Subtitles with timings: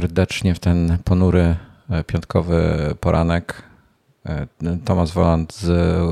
[0.00, 1.56] serdecznie w ten ponury
[1.90, 3.62] e, piątkowy poranek.
[4.26, 4.46] E,
[4.84, 5.60] Tomasz Woland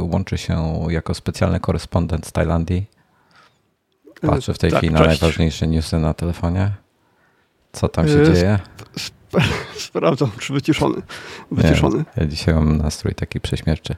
[0.00, 2.86] łączy się jako specjalny korespondent z Tajlandii.
[4.20, 5.20] Patrzę w tej tak, chwili na cześć.
[5.20, 6.70] najważniejsze newsy na telefonie.
[7.72, 8.58] Co tam się dzieje?
[9.88, 11.02] Sprawdzam, czy wyciszony.
[11.50, 11.98] wyciszony.
[11.98, 13.96] Nie, ja dzisiaj mam nastrój taki prześmierczy.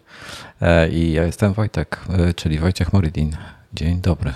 [0.90, 2.00] I ja jestem Wojtek,
[2.36, 3.36] czyli Wojciech Morydin.
[3.72, 4.32] Dzień dobry.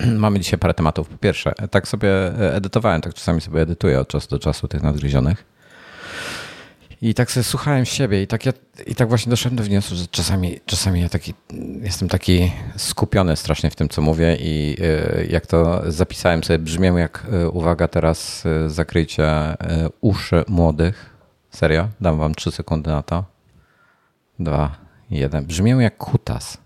[0.16, 1.08] Mamy dzisiaj parę tematów.
[1.08, 2.08] Po pierwsze, tak sobie
[2.54, 5.44] edytowałem, tak czasami sobie edytuję od czasu do czasu tych nadgryzionych.
[7.02, 8.52] I tak sobie słuchałem siebie i tak, ja,
[8.86, 11.34] i tak właśnie doszedłem do wniosku, że czasami, czasami ja taki,
[11.82, 16.88] jestem taki skupiony strasznie w tym, co mówię i y, jak to zapisałem sobie, brzmię
[16.88, 19.56] jak, y, uwaga teraz, zakryjcie
[20.00, 21.10] uszy młodych.
[21.50, 21.88] Serio?
[22.00, 23.24] Dam wam trzy sekundy na to.
[24.38, 24.76] Dwa,
[25.10, 25.44] jeden.
[25.44, 26.58] Brzmię jak kutas.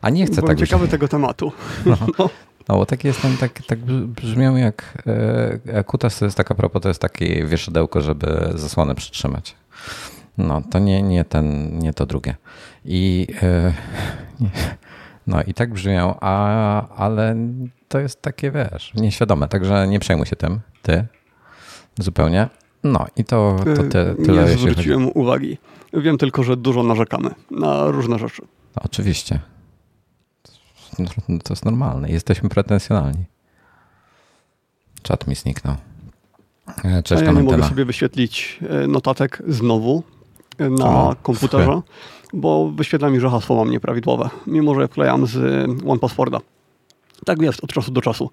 [0.00, 1.52] A nie chcę Byłem tak ciekawy tego tematu.
[1.86, 1.96] No.
[2.18, 2.30] no.
[2.70, 5.02] No bo tak jestem, tak, tak brzmią jak
[5.66, 9.56] e, kutas to jest taka propos, to jest takie wieszadełko, żeby zasłonę przytrzymać.
[10.38, 12.36] No to nie, nie ten, nie to drugie.
[12.84, 13.72] I e,
[15.26, 17.36] no i tak brzmią, a, ale
[17.88, 21.06] to jest takie, wiesz, nieświadome, także nie przejmuj się tym, ty,
[21.98, 22.48] zupełnie.
[22.84, 24.44] No i to, to ty, tyle.
[24.44, 25.12] Nie zwróciłem chodzi.
[25.18, 25.58] uwagi.
[25.92, 28.42] Wiem tylko, że dużo narzekamy na różne rzeczy.
[28.76, 29.40] Oczywiście.
[31.44, 32.10] To jest normalne.
[32.10, 33.24] Jesteśmy pretensjonalni.
[35.02, 35.76] Czat mi zniknął.
[36.84, 40.02] E, cześć, A ja nie mogę sobie wyświetlić e, notatek znowu
[40.58, 41.80] e, na o, komputerze,
[42.32, 46.40] bo wyświetla mi, że hasło mam nieprawidłowe, mimo że wklejam z OnePassworda.
[47.24, 48.30] Tak jest od czasu do czasu.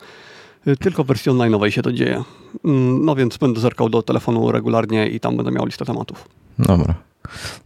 [0.79, 2.23] Tylko w wersji online'owej się to dzieje.
[2.65, 6.27] Mm, no więc będę zerkał do telefonu regularnie i tam będę miał listę tematów.
[6.59, 6.93] Dobra.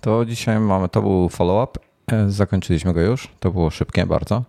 [0.02, 1.80] To dzisiaj mamy, to był follow-up.
[2.28, 3.28] Zakończyliśmy go już.
[3.40, 4.44] To było szybkie bardzo.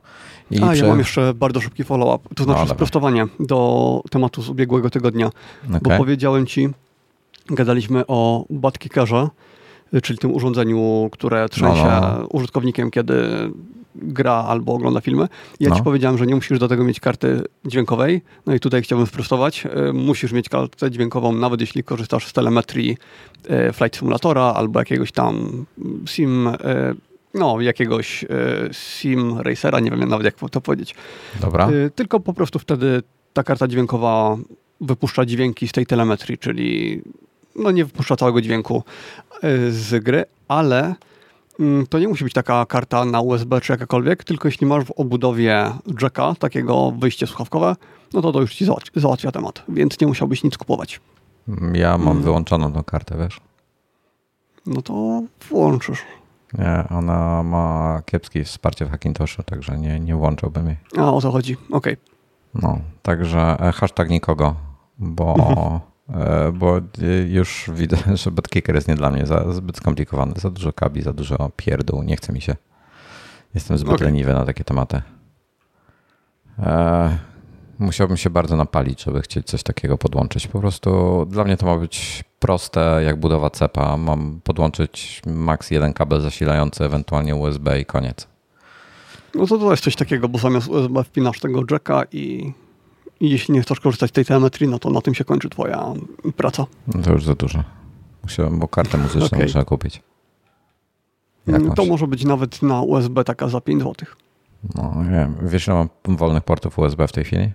[0.53, 4.49] I A, ja mam jeszcze bardzo szybki follow-up, to znaczy no, sprostowanie do tematu z
[4.49, 5.31] ubiegłego tygodnia,
[5.67, 5.81] okay.
[5.83, 6.69] bo powiedziałem ci,
[7.47, 9.29] gadaliśmy o Badkickerze,
[10.03, 12.27] czyli tym urządzeniu, które trzęsie no, no, no.
[12.27, 13.25] użytkownikiem, kiedy
[13.95, 15.29] gra albo ogląda filmy.
[15.61, 15.77] Ja no.
[15.77, 18.23] ci powiedziałem, że nie musisz do tego mieć karty dźwiękowej.
[18.47, 19.67] No i tutaj chciałbym sprostować.
[19.67, 22.97] E, musisz mieć kartę dźwiękową, nawet jeśli korzystasz z telemetrii
[23.49, 25.65] e, Flight Simulatora albo jakiegoś tam
[26.07, 26.55] sim e,
[27.35, 28.29] no, jakiegoś e,
[28.73, 30.95] sim racera, nie wiem nawet jak to powiedzieć.
[31.41, 31.69] Dobra.
[31.69, 34.37] E, tylko po prostu wtedy ta karta dźwiękowa
[34.81, 37.03] wypuszcza dźwięki z tej telemetrii, czyli
[37.57, 38.83] no nie wypuszcza całego dźwięku
[39.43, 40.95] e, z gry, ale
[41.61, 44.91] mm, to nie musi być taka karta na USB czy jakakolwiek, tylko jeśli masz w
[44.91, 45.73] obudowie
[46.03, 47.77] jacka, takiego wyjście słuchawkowe,
[48.13, 51.01] no to to już ci załatwia, załatwia temat, więc nie musiałbyś nic kupować.
[51.73, 52.23] Ja mam hmm.
[52.23, 53.41] wyłączoną tą kartę, wiesz?
[54.67, 56.03] No to włączysz.
[56.59, 60.77] Nie, ona ma kiepskie wsparcie w Hackintoshu, także nie, nie włączałbym jej.
[60.99, 61.93] A, o to chodzi, okej.
[61.93, 61.97] Okay.
[62.55, 64.55] No, także e, hashtag nikogo,
[64.99, 65.35] bo,
[66.09, 66.81] e, bo
[67.29, 71.13] już widzę, że BotKicker jest nie dla mnie za, zbyt skomplikowany, za dużo kabli, za
[71.13, 72.57] dużo pierdół, nie chce mi się.
[73.55, 74.07] Jestem zbyt okay.
[74.07, 75.03] leniwy na takie tematy.
[76.59, 77.19] E,
[77.79, 80.47] musiałbym się bardzo napalić, żeby chcieć coś takiego podłączyć.
[80.47, 83.97] Po prostu dla mnie to ma być proste jak budowa cepa.
[83.97, 88.29] Mam podłączyć max jeden kabel zasilający, ewentualnie USB i koniec.
[89.35, 92.53] No to to jest coś takiego, bo zamiast USB wpinasz tego jacka i,
[93.21, 95.87] i jeśli nie chcesz korzystać z tej telemetrii, no to na tym się kończy twoja
[96.37, 96.67] praca.
[96.95, 97.65] No to już za dużo.
[98.23, 99.43] Musiałem, bo kartę muzyczną okay.
[99.43, 100.03] muszę kupić.
[101.47, 101.77] Jakąś.
[101.77, 103.95] To może być nawet na USB taka za 5 zł.
[104.75, 105.35] No wiem.
[105.43, 107.53] Wiesz, że mam wolnych portów USB w tej chwili?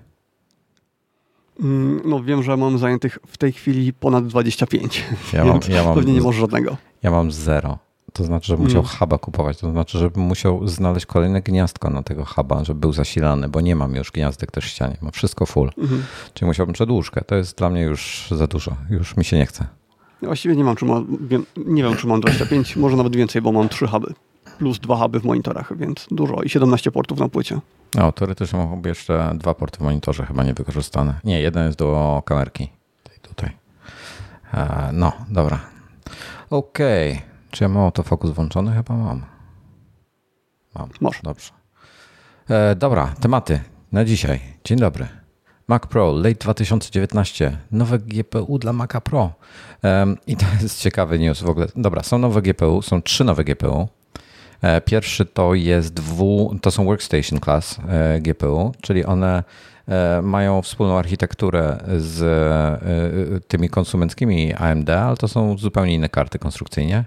[1.59, 5.03] Mm, no wiem, że mam zajętych w tej chwili ponad 25.
[5.33, 6.77] Ja mam, ja mam, pewnie nie może żadnego.
[7.03, 7.77] Ja mam zero.
[8.13, 8.91] To znaczy, że musiał mm.
[8.99, 9.57] huba kupować.
[9.57, 13.75] To znaczy, że musiał znaleźć kolejne gniazdko na tego huba, żeby był zasilany, bo nie
[13.75, 14.97] mam już gniazdek też w ścianie.
[15.01, 15.71] Mam wszystko full.
[15.77, 16.01] Mm -hmm.
[16.33, 17.21] Czyli musiałbym przedłużkę.
[17.21, 18.75] To jest dla mnie już za dużo.
[18.89, 19.67] Już mi się nie chce.
[20.21, 21.17] Ja właściwie nie mam, czy mam,
[21.65, 24.13] nie wiem, czy mam 25, może nawet więcej, bo mam trzy huby
[24.57, 27.59] plus dwa huby w monitorach, więc dużo i 17 portów na płycie.
[27.95, 31.19] No, teoretycznie mogłoby jeszcze dwa porty w monitorze chyba niewykorzystane.
[31.23, 32.69] Nie, jeden jest do kamerki.
[33.21, 33.51] Tutaj.
[34.53, 35.59] E, no, dobra.
[36.49, 37.11] Okej.
[37.11, 37.27] Okay.
[37.51, 38.73] Czy ja mam autofokus włączony?
[38.73, 39.21] Chyba mam.
[40.75, 40.89] Mam.
[41.01, 41.19] Może.
[41.23, 41.51] Dobrze.
[42.49, 43.59] E, dobra, tematy
[43.91, 44.39] na dzisiaj.
[44.63, 45.07] Dzień dobry.
[45.67, 47.57] Mac Pro Late 2019.
[47.71, 49.33] Nowe GPU dla Maca Pro.
[49.83, 51.67] Um, I to jest ciekawy news w ogóle.
[51.75, 53.87] Dobra, są nowe GPU, są trzy nowe GPU.
[54.61, 59.43] E, pierwszy to jest dwu, to są workstation class e, GPU, czyli one
[59.87, 67.05] e, mają wspólną architekturę z tymi konsumenckimi AMD, ale to są zupełnie inne karty konstrukcyjnie.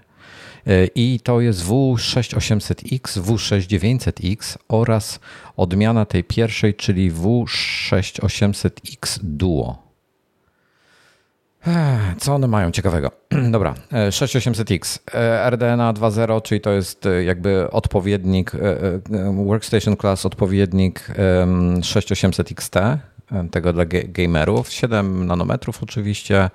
[0.95, 5.21] I to jest W6800X, W6900X oraz
[5.57, 9.90] odmiana tej pierwszej, czyli W6800X Duo.
[12.19, 13.11] Co one mają ciekawego?
[13.51, 14.99] Dobra, 6800X,
[15.51, 18.53] RDNA 2.0, czyli to jest jakby odpowiednik,
[19.47, 21.09] Workstation Class, odpowiednik
[21.83, 22.75] 6800 XT,
[23.51, 24.71] tego dla gamerów.
[24.71, 26.51] 7 nanometrów oczywiście.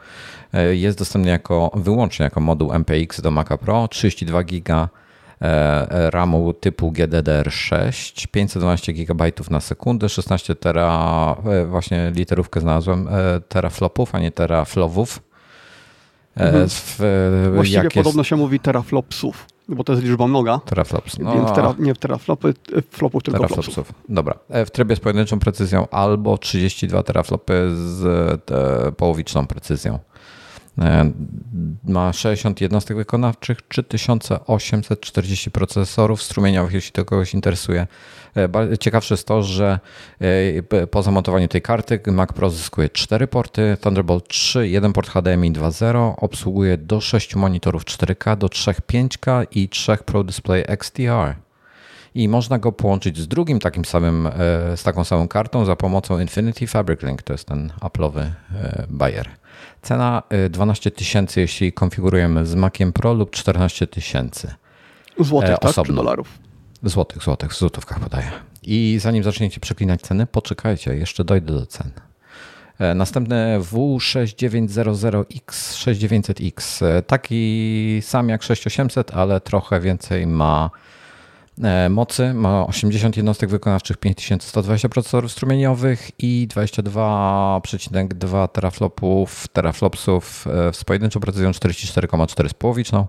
[0.71, 5.04] Jest dostępny jako, wyłącznie jako moduł MPX do Maca Pro, 32 giga E,
[5.89, 14.15] RAMu typu GDDR6, 512 GB na sekundę, 16 tera, e, właśnie literówkę znalazłem, e, teraflopów,
[14.15, 15.19] a nie teraflowów.
[16.35, 16.69] Mhm.
[16.69, 16.99] W,
[17.53, 18.29] Właściwie podobno jest...
[18.29, 20.59] się mówi teraflopsów, bo to jest liczba mnoga.
[20.65, 21.19] Teraflops.
[21.19, 22.53] No, Więc tera, nie teraflopy,
[22.89, 23.73] flopów, tylko teraflopsów.
[23.73, 23.95] Flopsów.
[24.09, 24.33] Dobra.
[24.65, 28.41] W trybie z pojedynczą precyzją albo 32 teraflopy z
[28.97, 29.99] połowiczną precyzją.
[30.81, 31.11] E,
[31.83, 37.87] ma 60 jednostek wykonawczych, 3840 procesorów strumieniowych, jeśli to kogoś interesuje.
[38.37, 39.79] E, ciekawsze jest to, że
[40.71, 45.51] e, po zamontowaniu tej karty Mac Pro zyskuje 4 porty Thunderbolt 3, 1 port HDMI
[45.51, 51.35] 2.0, obsługuje do 6 monitorów 4K, do 3 5K i 3 Pro Display XDR.
[52.15, 54.29] I można go połączyć z drugim takim samym,
[54.75, 58.25] z taką samą kartą za pomocą Infinity Fabric Link, to jest ten Apple'owy
[58.89, 59.29] Bayer.
[59.81, 64.53] Cena 12 y, tysięcy, jeśli konfigurujemy z Maciem Pro lub 14 tysięcy.
[65.19, 65.85] Złotych, e, tak?
[65.85, 66.39] Czy dolarów?
[66.83, 68.31] Złotych, złotych, w złotówkach podaję.
[68.63, 71.91] I zanim zaczniecie przeklinać ceny, poczekajcie, jeszcze dojdę do cen.
[72.95, 76.85] Następny W6900X, 6900X.
[76.85, 80.69] E, taki sam jak 6800, ale trochę więcej ma
[81.89, 91.19] mocy, ma 80 jednostek wykonawczych, 5120 procesorów strumieniowych i 22,2 teraflopów, teraflopsów e, z pojedynczą
[91.19, 93.07] precyzją 44,4 z połowiczną.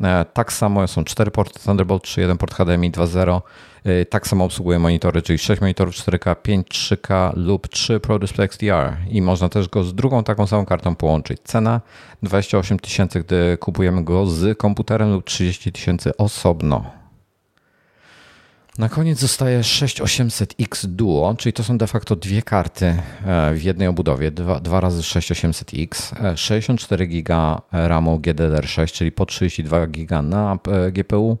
[0.00, 3.40] E, tak samo są 4 porty Thunderbolt 3, 1 port HDMI 2.0.
[4.10, 8.96] Tak samo obsługuje monitory, czyli 6 monitorów 4K, 5 3K lub 3 Pro Display XDR
[9.08, 11.38] i można też go z drugą taką samą kartą połączyć.
[11.44, 11.80] Cena
[12.22, 16.99] 28 tysięcy, gdy kupujemy go z komputerem lub 30 tysięcy osobno.
[18.80, 23.88] Na koniec zostaje 6800X Duo, czyli to są de facto dwie karty e, w jednej
[23.88, 30.92] obudowie, dwa, dwa razy 6800X, 64 GB RAMu GDDR6, czyli po 32 GB na e,
[30.92, 31.38] GPU,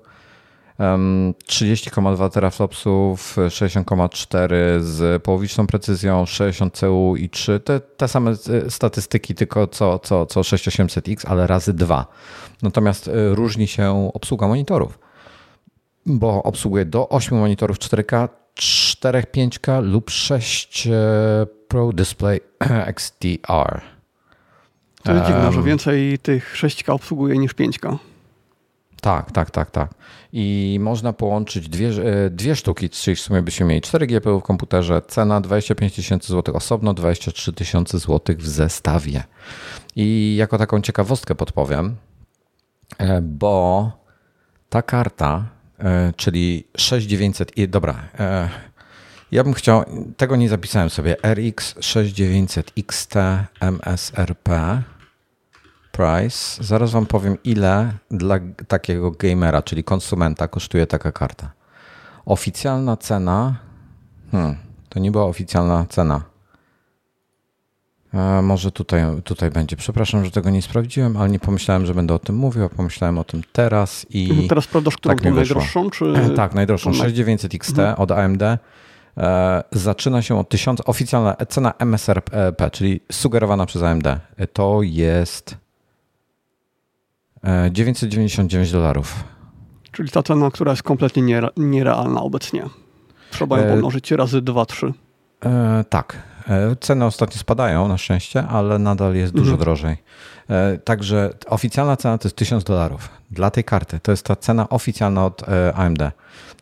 [0.78, 7.60] 30,2 teraflopsów, 60,4 z połowiczną precyzją, 60 CU i 3.
[7.60, 12.06] Te, te same e, statystyki, tylko co, co, co 6800X, ale razy dwa.
[12.62, 15.09] Natomiast różni się obsługa monitorów
[16.06, 20.90] bo obsługuje do 8 monitorów 4K, 4 5K lub 6 e,
[21.68, 22.40] Pro Display
[22.94, 23.80] XDR.
[25.02, 27.96] To jest dziwne, że więcej tych 6K obsługuje niż 5K.
[29.00, 29.90] Tak, tak, tak, tak.
[30.32, 34.42] I można połączyć dwie, e, dwie sztuki, czyli w sumie byśmy mieli 4 GPU w
[34.42, 39.22] komputerze, cena 25 tysięcy złotych osobno, 23 tysiące złotych w zestawie.
[39.96, 41.96] I jako taką ciekawostkę podpowiem,
[42.98, 43.90] e, bo
[44.68, 45.59] ta karta
[46.16, 47.94] czyli 6900 i dobra.
[48.18, 48.48] E,
[49.32, 49.84] ja bym chciał,
[50.16, 53.14] tego nie zapisałem sobie, RX 6900 XT
[53.60, 54.82] MSRP
[55.92, 56.64] price.
[56.64, 61.50] Zaraz wam powiem ile dla takiego gamera, czyli konsumenta kosztuje taka karta.
[62.24, 63.56] Oficjalna cena,
[64.30, 64.56] hmm,
[64.88, 66.29] to nie była oficjalna cena.
[68.12, 69.76] A może tutaj, tutaj będzie.
[69.76, 73.18] Przepraszam, że tego nie sprawdziłem, ale nie pomyślałem, że będę o tym mówił, a pomyślałem
[73.18, 74.30] o tym teraz i.
[74.30, 75.90] Mhm, teraz sprawdzasz, którą tak najdroższą?
[75.90, 76.04] Czy...
[76.04, 76.92] E, tak, najdroższą.
[76.92, 77.98] 6900 XT mhm.
[77.98, 78.42] od AMD.
[78.42, 78.58] E,
[79.72, 80.80] zaczyna się od 1000.
[80.84, 84.06] Oficjalna cena MSRP, czyli sugerowana przez AMD,
[84.52, 85.56] to jest
[87.70, 89.24] 999 e, dolarów.
[89.92, 92.64] Czyli ta cena, która jest kompletnie nierealna obecnie.
[93.30, 94.92] Trzeba ją pomnożyć razy 2-3.
[95.44, 96.16] E, tak.
[96.48, 99.60] E, ceny ostatnio spadają na szczęście, ale nadal jest dużo mhm.
[99.60, 99.96] drożej.
[100.50, 104.00] E, także oficjalna cena to jest 1000 dolarów dla tej karty.
[104.00, 105.42] To jest ta cena oficjalna od
[105.74, 106.02] AMD.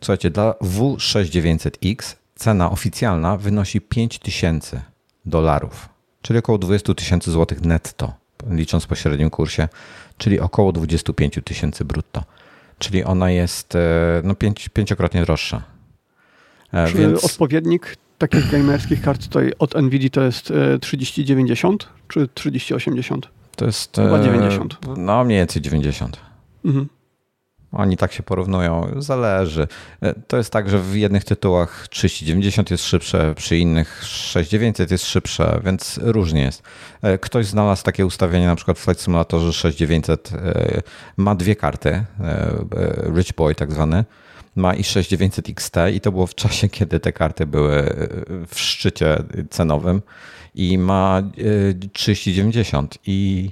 [0.01, 4.81] Słuchajcie, dla W6900X cena oficjalna wynosi 5000
[5.25, 5.89] dolarów,
[6.21, 8.13] czyli około 20 tysięcy złotych netto,
[8.49, 9.67] licząc po średnim kursie,
[10.17, 12.23] czyli około 25 tysięcy brutto.
[12.79, 13.73] Czyli ona jest
[14.23, 15.63] no, pięć, pięciokrotnie droższa.
[16.87, 17.23] Czy Więc...
[17.23, 23.27] odpowiednik takich gamerskich kart tutaj od NVIDIA to jest 3090 e, czy 3080?
[23.55, 24.73] To jest chyba 90.
[24.73, 26.19] E, no mniej więcej 90.
[26.65, 26.89] Mhm.
[27.71, 29.67] Oni tak się porównują, zależy.
[30.01, 35.05] E, to jest tak, że w jednych tytułach 3090 jest szybsze, przy innych 6900 jest
[35.05, 36.63] szybsze, więc różnie jest.
[37.21, 40.31] Ktoś znalazł takie ustawienie, na przykład w Flight Simulatorze 6900
[41.17, 42.03] ma dwie karty,
[43.15, 44.05] Rich Boy tak zwany,
[44.55, 47.95] ma i6 900 XT i to było w czasie, kiedy te karty były
[48.47, 50.01] w szczycie cenowym
[50.55, 51.21] i ma
[51.93, 53.51] 3090 i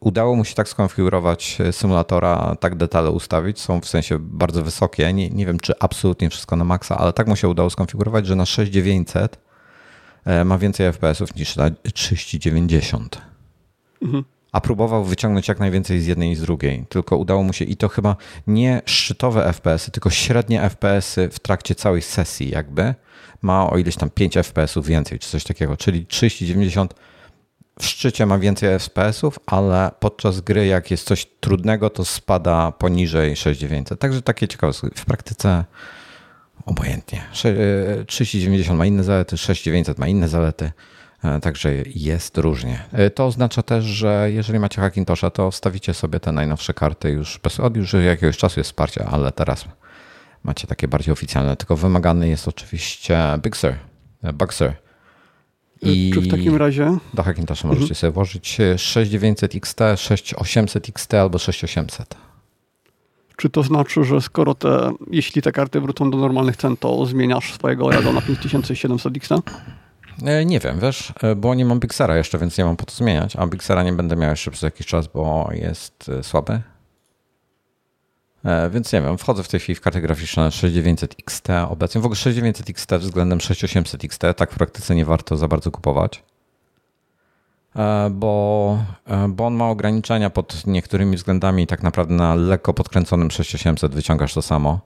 [0.00, 5.30] udało mu się tak skonfigurować symulatora, tak detale ustawić, są w sensie bardzo wysokie, nie,
[5.30, 8.46] nie wiem czy absolutnie wszystko na maksa, ale tak mu się udało skonfigurować, że na
[8.46, 9.38] 6900
[10.24, 13.22] e, ma więcej FPS-ów niż na 3090.
[14.02, 14.24] Mhm.
[14.52, 16.86] A próbował wyciągnąć jak najwięcej z jednej i z drugiej.
[16.88, 18.16] Tylko udało mu się i to chyba
[18.46, 22.94] nie szczytowe FPS-y, tylko średnie FPS-y w trakcie całej sesji, jakby
[23.42, 25.76] ma o ileś tam 5 FPS-ów więcej, czy coś takiego.
[25.76, 26.94] Czyli 3090
[27.78, 33.36] w szczycie ma więcej FPS-ów, ale podczas gry, jak jest coś trudnego, to spada poniżej
[33.36, 34.00] 6900.
[34.00, 34.88] Także takie ciekawostki.
[34.94, 35.64] W praktyce
[36.66, 37.22] obojętnie.
[38.06, 40.72] 3090 ma inne zalety, 6900 ma inne zalety.
[41.22, 42.84] E, także jest różnie.
[42.92, 47.40] E, to oznacza też, że jeżeli macie Hackintosha, to wstawicie sobie te najnowsze karty już
[47.42, 49.64] bez od już jakiegoś czasu jest wsparcie, ale teraz
[50.44, 51.56] macie takie bardziej oficjalne.
[51.56, 53.74] Tylko wymagany jest oczywiście Big Sur,
[54.22, 54.74] e, Bugser.
[55.82, 56.98] I Czy w takim razie?
[57.14, 57.94] Do Hackintosha możecie mhm.
[57.94, 62.14] sobie włożyć 6900 XT, 6800 XT albo 6800.
[63.36, 67.54] Czy to znaczy, że skoro te, jeśli te karty wrócą do normalnych cen, to zmieniasz
[67.54, 69.32] swojego Rado na 5700 XT?
[70.26, 72.96] E, nie wiem, wiesz, e, bo nie mam Pixara jeszcze, więc nie mam po co
[72.96, 76.60] zmieniać, a Pixara nie będę miał jeszcze przez jakiś czas, bo jest e, słaby.
[78.70, 82.00] Więc nie wiem, wchodzę w tej chwili w kartę graficzną 6900 XT obecnie.
[82.00, 86.22] W ogóle 6900 XT względem 6800 XT, tak w praktyce nie warto za bardzo kupować,
[88.10, 88.78] bo,
[89.28, 94.42] bo on ma ograniczenia pod niektórymi względami tak naprawdę na lekko podkręconym 6800 wyciągasz to
[94.42, 94.80] samo.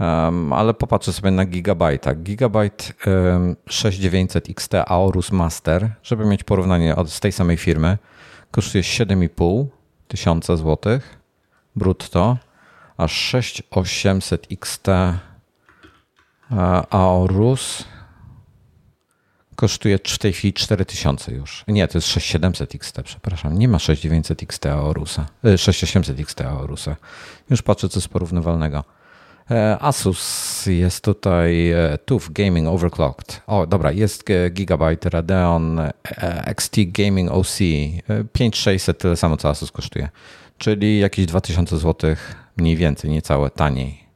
[0.00, 2.14] Um, ale popatrzę sobie na Gigabyte.
[2.14, 7.98] Gigabyte um, 6900 XT Aorus Master, żeby mieć porównanie od, z tej samej firmy,
[8.50, 9.66] kosztuje 7,5
[10.08, 11.18] tysiąca złotych
[11.76, 12.36] brutto,
[12.96, 14.86] a 6800 XT
[16.90, 17.84] Aorus
[19.56, 21.64] kosztuje w tej chwili 4000 już.
[21.68, 23.58] Nie, to jest 6700 XT, przepraszam.
[23.58, 25.26] Nie ma 6900 XT Aorusa.
[25.56, 26.96] 6800 XT Aorusa.
[27.50, 28.84] Już patrzę, co jest porównywalnego.
[29.50, 33.42] E, Asus jest tutaj e, TUF Gaming Overclocked.
[33.46, 35.92] O, dobra, jest Gigabyte Radeon e,
[36.46, 37.58] XT Gaming OC
[38.32, 40.08] 5600, tyle samo co Asus kosztuje.
[40.58, 42.16] Czyli jakieś 2000 zł
[42.56, 44.08] mniej więcej, niecałe taniej.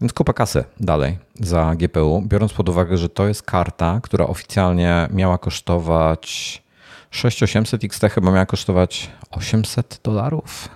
[0.00, 5.08] Więc kupa kasy dalej za GPU, biorąc pod uwagę, że to jest karta, która oficjalnie
[5.10, 6.62] miała kosztować
[7.10, 10.68] 6800 XT, chyba miała kosztować 800 dolarów.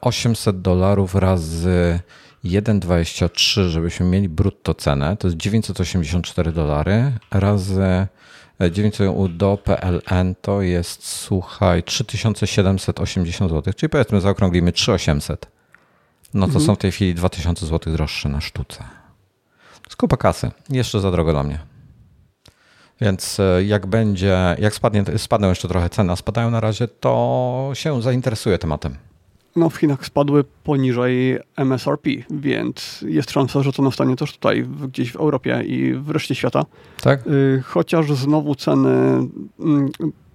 [0.00, 2.00] 800 dolarów razy
[2.44, 8.06] 1,23, żebyśmy mieli brutto cenę, to jest 984 dolary, razy
[8.70, 15.46] 900 do PLN to jest, słuchaj, 3780 zł, czyli powiedzmy zaokrąglimy 3800.
[16.34, 16.64] No to mhm.
[16.66, 18.84] są w tej chwili 2000 zł droższe na sztuce.
[19.88, 20.50] Skupa kasy.
[20.70, 21.58] Jeszcze za drogo dla mnie.
[23.00, 27.70] Więc e, jak będzie, jak spadnie, spadną jeszcze trochę ceny, a spadają na razie, to
[27.74, 28.96] się zainteresuję tematem
[29.56, 35.12] no, w Chinach spadły poniżej MSRP, więc jest szansa, że to nastanie też tutaj, gdzieś
[35.12, 36.64] w Europie i w reszcie świata.
[37.02, 37.26] Tak?
[37.26, 38.88] Y, chociaż znowu ceny,
[39.60, 39.90] mm,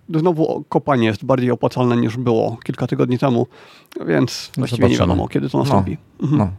[0.09, 3.47] znowu kopanie jest bardziej opłacalne niż było kilka tygodni temu,
[4.07, 5.97] więc no właściwie nie wiadomo, kiedy to nastąpi.
[6.19, 6.23] No.
[6.23, 6.37] Mhm.
[6.37, 6.43] No.
[6.43, 6.53] Mm,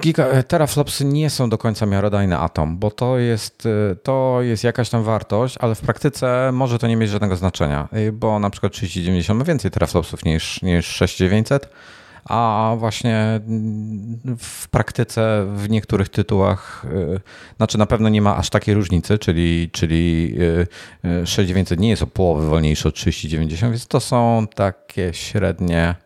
[0.00, 4.90] giga, teraflopsy nie są do końca miarodajne atom, bo to jest, y, to jest jakaś
[4.90, 8.72] tam wartość, ale w praktyce może to nie mieć żadnego znaczenia, y, bo na przykład
[8.72, 11.68] 3090 ma więcej teraflopsów niż, niż 6900,
[12.24, 17.20] a właśnie mm, w praktyce w niektórych tytułach, y,
[17.56, 20.36] znaczy na pewno nie ma aż takiej różnicy, czyli, czyli
[21.24, 25.94] 6900 nie jest o połowę wolniejsze od 3090, więc to są takie średnie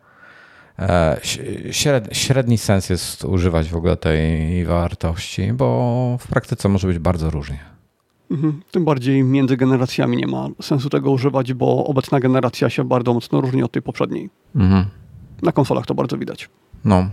[2.11, 7.59] średni sens jest używać w ogóle tej wartości, bo w praktyce może być bardzo różnie.
[8.31, 8.61] Mhm.
[8.71, 13.41] Tym bardziej między generacjami nie ma sensu tego używać, bo obecna generacja się bardzo mocno
[13.41, 14.29] różni od tej poprzedniej.
[14.55, 14.85] Mhm.
[15.41, 16.49] Na konsolach to bardzo widać.
[16.85, 17.09] No.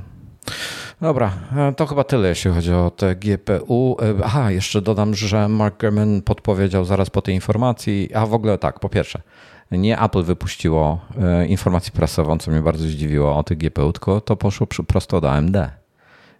[1.00, 3.96] Dobra, e, to chyba tyle, jeśli chodzi o te GPU.
[4.02, 8.58] E, aha, jeszcze dodam, że Mark Gurman podpowiedział zaraz po tej informacji, a w ogóle
[8.58, 9.22] tak, po pierwsze,
[9.70, 14.36] nie Apple wypuściło e, informację prasową, co mnie bardzo zdziwiło o tych GPU, tylko to
[14.36, 15.56] poszło prosto do AMD.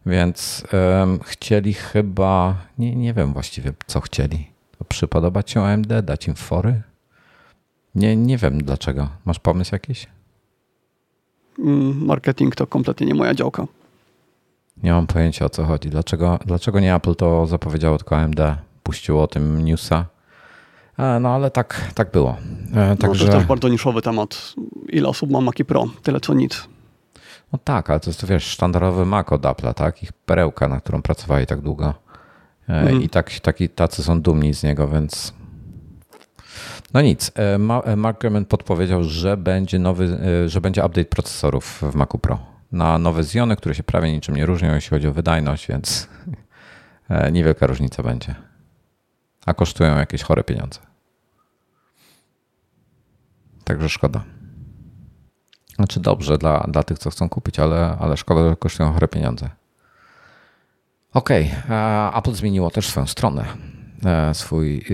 [0.07, 0.65] Więc
[1.01, 4.47] um, chcieli chyba, nie, nie wiem właściwie co chcieli.
[4.89, 6.83] Przypodobać się AMD, dać im fory?
[7.95, 9.09] Nie, nie wiem dlaczego.
[9.25, 10.07] Masz pomysł jakiś?
[11.59, 13.67] Mm, marketing to kompletnie nie moja działka.
[14.83, 15.91] Nie mam pojęcia o co chodzi.
[15.91, 18.41] Dlaczego, dlaczego nie Apple to zapowiedziało, tylko AMD
[18.83, 20.07] puściło o tym newsa?
[21.21, 22.37] No ale tak, tak było.
[23.01, 23.25] Także...
[23.25, 24.55] No, to jest bardzo niszowy temat.
[24.89, 25.87] Ile osób ma Maci Pro?
[26.03, 26.69] Tyle co nic.
[27.53, 30.03] No tak, ale to jest, to wiesz, sztandarowy Mac od Apple'a, tak?
[30.03, 31.95] Ich perełka, na którą pracowali tak długo.
[32.69, 33.03] Mhm.
[33.03, 35.35] I tak, taki, tacy są dumni z niego, więc
[36.95, 37.33] no nic.
[37.97, 42.39] Mark Gurman podpowiedział, że będzie nowy, że będzie update procesorów w Macu Pro
[42.73, 46.09] na nowe Ziony, które się prawie niczym nie różnią, jeśli chodzi o wydajność, więc
[47.09, 48.35] e, niewielka różnica będzie.
[49.47, 50.81] A kosztują jakieś chore pieniądze.
[53.69, 54.25] Także szkoda.
[55.77, 59.51] Znaczy dobrze dla, dla tych, co chcą kupić, ale, ale szkoda, że kosztują chore pieniądze.
[61.15, 61.29] OK,
[62.15, 63.45] Apple zmieniło też swoją stronę.
[64.05, 64.85] E, swój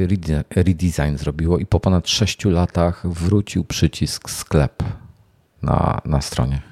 [0.50, 4.82] redesign zrobiło i po ponad 6 latach wrócił przycisk sklep
[5.62, 6.62] na, na stronie.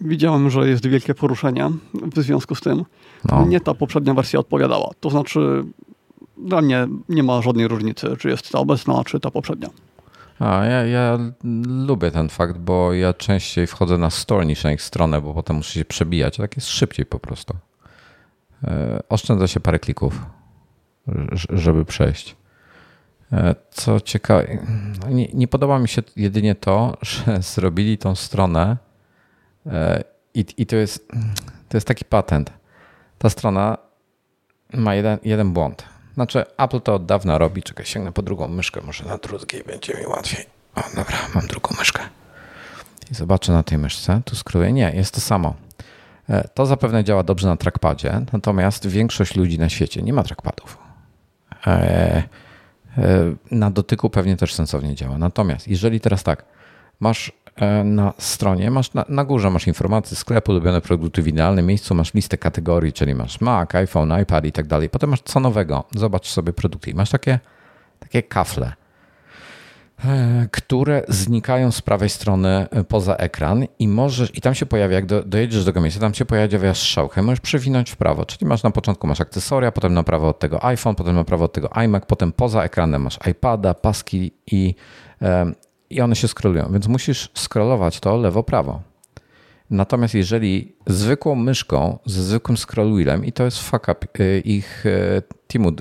[0.00, 2.84] Widziałem, że jest wielkie poruszenie w związku z tym.
[3.24, 3.46] No.
[3.46, 4.90] Nie ta poprzednia wersja odpowiadała.
[5.00, 5.64] To znaczy,
[6.38, 9.68] dla mnie nie ma żadnej różnicy, czy jest ta obecna, czy ta poprzednia.
[10.38, 11.18] A, ja, ja
[11.66, 15.56] lubię ten fakt, bo ja częściej wchodzę na store niż na ich stronę, bo potem
[15.56, 16.36] muszę się przebijać.
[16.36, 17.56] Tak jest szybciej po prostu.
[18.64, 20.22] E, oszczędza się parę klików,
[21.50, 22.36] żeby przejść.
[23.32, 24.58] E, co ciekawe,
[25.10, 28.76] nie, nie podoba mi się jedynie to, że zrobili tą stronę
[29.66, 31.08] E, I, i to, jest,
[31.68, 32.52] to jest taki patent.
[33.18, 33.78] Ta strona
[34.74, 35.84] ma jeden, jeden błąd.
[36.16, 37.62] Znaczy, Apple to od dawna robi.
[37.62, 40.46] Czekaj, sięgnę po drugą myszkę, może na drugiej będzie mi łatwiej.
[40.74, 42.02] O, dobra, mam drugą myszkę.
[43.10, 44.20] I zobaczę na tej myszce.
[44.24, 44.72] Tu skróję.
[44.72, 45.54] Nie, jest to samo.
[46.28, 50.78] E, to zapewne działa dobrze na trackpadzie, natomiast większość ludzi na świecie nie ma trackpadów.
[51.66, 52.22] E,
[53.50, 55.18] na dotyku pewnie też sensownie działa.
[55.18, 56.44] Natomiast jeżeli teraz tak,
[57.00, 57.45] masz E,
[57.84, 62.14] na stronie, masz na, na, górze masz informacje sklepu, ulubione produkty w idealnym miejscu, masz
[62.14, 64.88] listę kategorii, czyli masz Mac, iPhone, iPad i tak dalej.
[64.88, 66.90] Potem masz co nowego, zobacz sobie produkty.
[66.90, 67.38] I masz takie,
[67.98, 68.72] takie kafle,
[70.04, 74.94] e, które znikają z prawej strony e, poza ekran i możesz, i tam się pojawia,
[74.94, 78.46] jak do, dojedziesz do tego miejsca, tam się pojawia strzałkę, możesz przewinąć w prawo, czyli
[78.46, 81.52] masz na początku masz akcesoria, potem na prawo od tego iPhone, potem na prawo od
[81.52, 84.74] tego iMac, potem poza ekranem masz iPada, paski i
[85.90, 88.80] i one się scrollują, więc musisz scrollować to lewo-prawo.
[89.70, 94.86] Natomiast jeżeli zwykłą myszką, ze zwykłym scroll wheelem, i to jest fuck up y, ich
[94.86, 95.74] y, teamu y,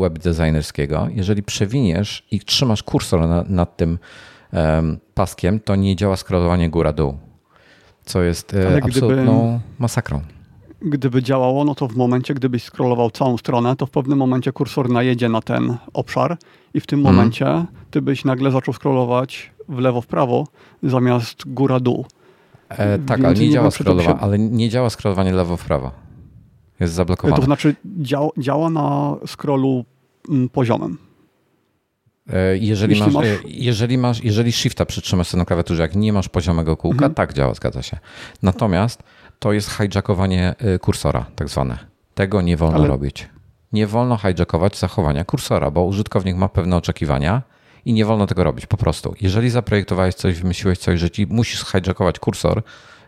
[0.00, 3.98] web designerskiego, jeżeli przewiniesz i trzymasz kursor na, nad tym
[4.52, 7.16] um, paskiem, to nie działa scrollowanie góra-dół,
[8.04, 10.20] co jest Ale absolutną masakrą.
[10.84, 14.90] Gdyby działało, no to w momencie, gdybyś scrollował całą stronę, to w pewnym momencie kursor
[14.90, 16.36] najedzie na ten obszar
[16.74, 17.16] i w tym mhm.
[17.16, 20.46] momencie ty byś nagle zaczął scrollować w lewo, w prawo
[20.82, 22.06] zamiast góra, dół.
[22.68, 25.90] E, tak, ale nie, nie działa scrollowanie, ale nie działa scrollowanie lewo, w prawo.
[26.80, 27.36] Jest zablokowane.
[27.36, 29.84] To znaczy działa, działa na scrollu
[30.28, 30.98] mm, poziomem.
[32.32, 36.12] E, jeżeli masz, masz, e, jeżeli masz, jeżeli shifta przytrzymasz sobie na klawiaturze, jak nie
[36.12, 37.14] masz poziomego kółka, mhm.
[37.14, 37.98] tak działa, zgadza się.
[38.42, 39.02] Natomiast
[39.38, 41.78] to jest hijackowanie e, kursora, tak zwane.
[42.14, 42.88] Tego nie wolno ale...
[42.88, 43.28] robić
[43.74, 47.42] nie wolno hijackować zachowania kursora, bo użytkownik ma pewne oczekiwania
[47.84, 49.14] i nie wolno tego robić po prostu.
[49.20, 52.62] Jeżeli zaprojektowałeś coś, wymyśliłeś coś, że ci musisz hijackować kursor,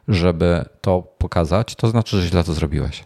[0.08, 3.04] żeby to pokazać, to znaczy, że źle to zrobiłeś.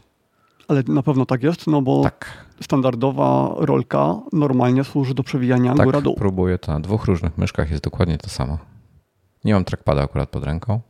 [0.68, 2.46] Ale na pewno tak jest, no bo tak.
[2.62, 6.14] standardowa rolka normalnie służy do przewijania tak, góra-dół.
[6.18, 8.58] próbuję to na dwóch różnych myszkach, jest dokładnie to samo.
[9.44, 10.80] Nie mam trackpada akurat pod ręką,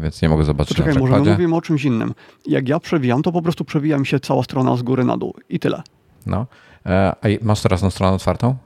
[0.00, 2.14] więc nie mogę zobaczyć Czekaj, może my mówimy o czymś innym.
[2.46, 5.34] Jak ja przewijam, to po prostu przewija mi się cała strona z góry na dół
[5.48, 5.82] i tyle.
[6.26, 6.46] No.
[6.86, 8.56] E, a masz teraz tą stronę otwartą?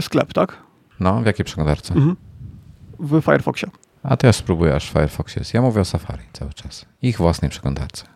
[0.00, 0.62] Sklep, tak?
[1.00, 1.94] No, w jakiej przeglądarce?
[1.94, 2.16] Mhm.
[2.98, 3.68] W Firefoxie.
[4.02, 5.54] A to ja spróbuję, aż w Firefoxie jest.
[5.54, 6.86] Ja mówię o Safari cały czas.
[7.02, 8.06] Ich własnej przeglądarce.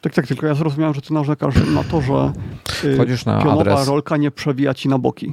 [0.00, 2.32] Tak, tak, tylko ja zrozumiałem, że ty narzekasz na to, że
[2.84, 3.88] y, Chodzisz na adres...
[3.88, 5.32] rolka nie przewija ci na boki.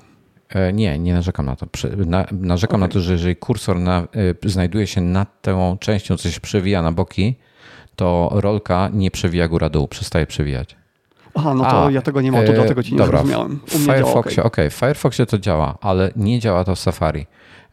[0.56, 1.68] E, nie, nie narzekam na to.
[2.06, 2.88] Na, narzekam okay.
[2.88, 4.08] na to, że jeżeli kursor na,
[4.46, 7.36] y, znajduje się nad tą częścią, co się przewija na boki,
[7.96, 10.76] to rolka nie przewija góra-dół, przestaje przewijać.
[11.34, 13.60] Aha, no to A, ja tego nie mam, to e, dlatego ci nie dobra, zrozumiałem.
[13.76, 14.70] U w Firefoxie, okej, okay.
[14.70, 17.26] w Firefoxie to działa, ale nie działa to w Safari.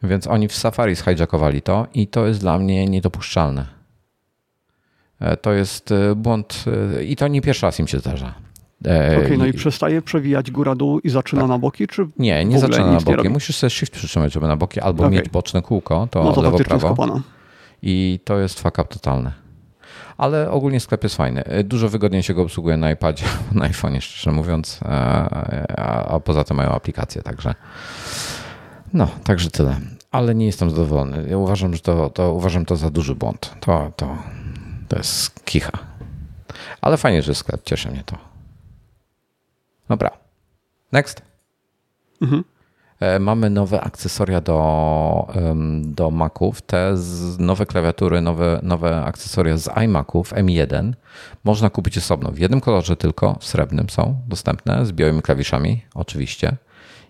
[0.03, 3.65] Więc oni w Safari zhijackowali to i to jest dla mnie niedopuszczalne.
[5.19, 6.65] E, to jest e, błąd
[7.05, 8.48] i to nie pierwszy raz im się zdarza.
[8.81, 11.49] Okej, okay, no i przestaje przewijać góra-dół i zaczyna tak.
[11.49, 13.29] na boki, czy Nie, nie zaczyna na boki.
[13.29, 15.17] Musisz sobie shift przytrzymać, żeby na boki, albo okay.
[15.17, 17.21] mieć boczne kółko, to, no to lewo-prawo.
[17.81, 19.31] I to jest fuck up totalny
[20.19, 21.43] ale ogólnie sklep jest fajny.
[21.63, 25.29] Dużo wygodniej się go obsługuje na iPadzie, na iPhone'ie szczerze mówiąc, a,
[26.15, 27.55] a poza tym mają aplikacje, także
[28.93, 29.75] no, także tyle.
[30.11, 31.25] Ale nie jestem zadowolony.
[31.29, 33.53] Ja uważam, że to, to, uważam to za duży błąd.
[33.59, 34.17] To, to,
[34.87, 35.71] to jest kicha.
[36.81, 38.28] Ale fajnie, że sklep, cieszy mnie to.
[39.89, 40.11] Dobra.
[40.91, 41.21] Next.
[42.21, 42.43] Mhm.
[42.99, 45.27] E, mamy nowe akcesoria do,
[45.81, 46.95] do Maców, te
[47.39, 50.93] nowe klawiatury, nowe, nowe akcesoria z iMaców M1
[51.43, 52.31] można kupić osobno.
[52.31, 56.57] W jednym kolorze tylko, srebrnym są dostępne, z białymi klawiszami oczywiście.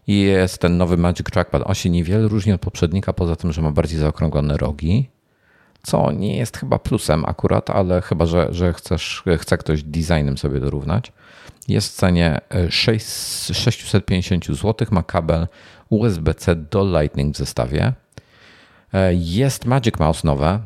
[0.07, 1.63] I jest ten nowy Magic Trackpad.
[1.65, 5.09] On się niewiele różni od poprzednika, poza tym, że ma bardziej zaokrąglone rogi,
[5.83, 10.59] co nie jest chyba plusem akurat, ale chyba, że, że chcesz, chce ktoś designem sobie
[10.59, 11.11] dorównać.
[11.67, 13.05] Jest w cenie 6,
[13.53, 15.47] 650 zł, ma kabel
[15.89, 17.93] USB-C do Lightning w zestawie.
[18.93, 20.59] E, jest Magic Mouse nowe,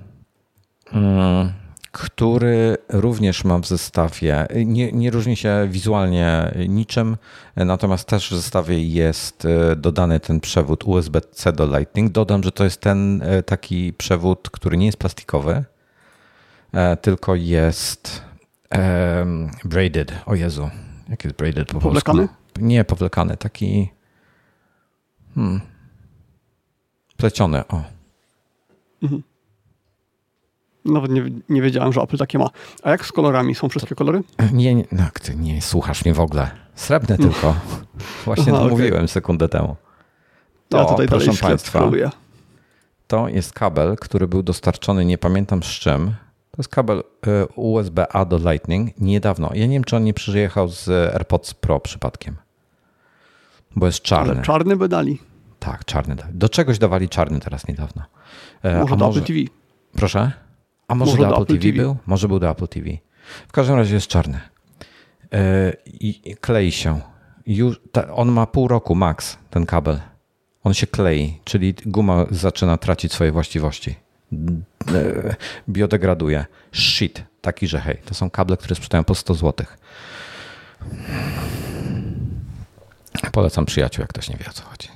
[0.93, 1.53] mm,
[1.93, 4.47] który również mam w zestawie.
[4.65, 7.17] Nie, nie różni się wizualnie niczym,
[7.55, 12.11] natomiast też w zestawie jest e, dodany ten przewód USB-C do Lightning.
[12.11, 15.63] Dodam, że to jest ten e, taki przewód, który nie jest plastikowy,
[17.01, 18.21] tylko jest
[18.71, 20.13] um, braided.
[20.25, 20.69] O Jezu,
[21.09, 22.27] jak jest braided po powlekany?
[22.27, 22.37] polsku?
[22.59, 23.89] Nie, powlekany, taki
[25.35, 25.61] Hmm.
[27.17, 27.83] Plecione, o.
[29.03, 29.23] Mhm.
[30.85, 32.49] Nawet nie, nie wiedziałem, że Apple takie ma.
[32.83, 33.55] A jak z kolorami?
[33.55, 34.23] Są wszystkie kolory?
[34.53, 36.51] Nie, nie, no, ty nie słuchasz mnie w ogóle.
[36.75, 37.55] Srebrne tylko.
[38.25, 38.71] Właśnie Aha, to okay.
[38.71, 39.75] mówiłem sekundę temu.
[40.69, 41.91] To, ja tutaj proszę Państwa,
[43.07, 46.13] to jest kabel, który był dostarczony, nie pamiętam z czym.
[46.51, 49.49] To jest kabel y, USB-A do Lightning niedawno.
[49.53, 52.35] Ja nie wiem, czy on nie przyjechał z AirPods Pro przypadkiem.
[53.75, 54.31] Bo jest czarny.
[54.31, 55.19] Ale czarny by dali.
[55.59, 56.15] Tak, czarny.
[56.33, 58.03] Do czegoś dawali czarny teraz niedawno.
[58.63, 59.19] E, może A może...
[59.19, 59.39] Apple TV.
[59.97, 60.31] Proszę?
[60.87, 61.97] A może, może do, do Apple, TV, TV, był?
[62.05, 62.89] Może był do Apple TV.
[63.47, 64.39] W każdym razie jest czarny.
[65.33, 66.99] E, I klei się.
[67.47, 67.81] Już,
[68.13, 69.99] on ma pół roku max, ten kabel.
[70.63, 73.95] On się klei, czyli guma zaczyna tracić swoje właściwości.
[74.93, 75.35] E,
[75.69, 76.45] biodegraduje.
[76.71, 77.23] Shit.
[77.41, 79.65] Taki, że hej, to są kable, które sprzedają po 100 zł.
[83.31, 84.87] Polecam przyjaciół, jak ktoś nie wie o co chodzi.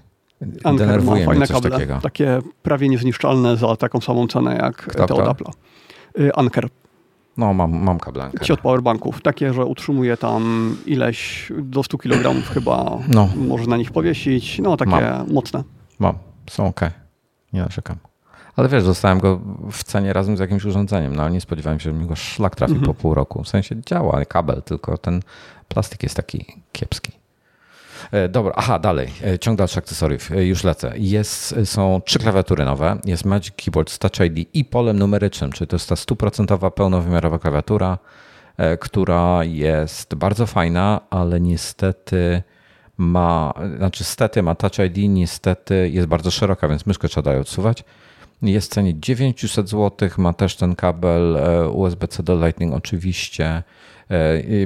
[0.64, 2.00] Anker Denerwuje ma fajne kable, takiego.
[2.02, 5.52] takie prawie niezniszczalne za taką samą cenę jak Kto, te od Apple'a.
[6.20, 6.70] Y, Anker.
[7.38, 8.46] No, mam, mam kable Anker.
[8.46, 9.22] Ci od powerbanków.
[9.22, 13.30] Takie, że utrzymuje tam ileś do 100 kg chyba no.
[13.36, 14.60] może na nich powiesić.
[14.60, 15.34] No, takie mam.
[15.34, 15.64] mocne.
[16.00, 16.16] Mam.
[16.50, 16.82] Są ok.
[17.54, 17.98] Nie narzekam.
[18.56, 19.40] Ale wiesz, dostałem go
[19.72, 22.56] w cenie razem z jakimś urządzeniem, no ale nie spodziewałem się, że mi go szlak
[22.56, 22.88] trafi mm -hmm.
[22.88, 23.44] po pół roku.
[23.44, 25.22] W sensie działa kabel, tylko ten
[25.68, 27.12] plastik jest taki kiepski.
[28.12, 29.10] E, dobra, aha, dalej.
[29.24, 30.32] E, ciąg dalszy akcesoriów.
[30.32, 30.94] E, już lecę.
[30.96, 32.98] Jest, są trzy klawiatury nowe.
[33.06, 37.40] Jest Magic Keyboard z Touch ID i polem numerycznym, czyli to jest ta stuprocentowa pełnowymiarowa
[37.40, 37.98] klawiatura,
[38.80, 42.44] która jest bardzo fajna, ale niestety
[42.98, 47.84] ma, znaczy stety ma Touch ID, niestety jest bardzo szeroka, więc myszkę trzeba dalej odsuwać.
[48.42, 51.38] Jest w cenie 900 zł, ma też ten kabel
[51.72, 53.64] USB-C do Lightning oczywiście,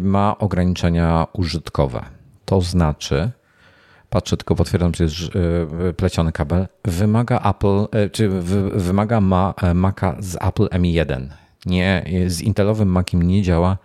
[0.02, 2.21] ma ograniczenia użytkowe.
[2.52, 3.32] To znaczy,
[4.10, 5.16] patrzę tylko, potwierdzam, że jest
[5.90, 8.30] e, pleciony kabel, wymaga Apple, e, czy
[8.74, 11.28] wymaga ma, e, Maca z Apple M1.
[11.66, 13.78] Nie, z Intelowym Maciem nie działa,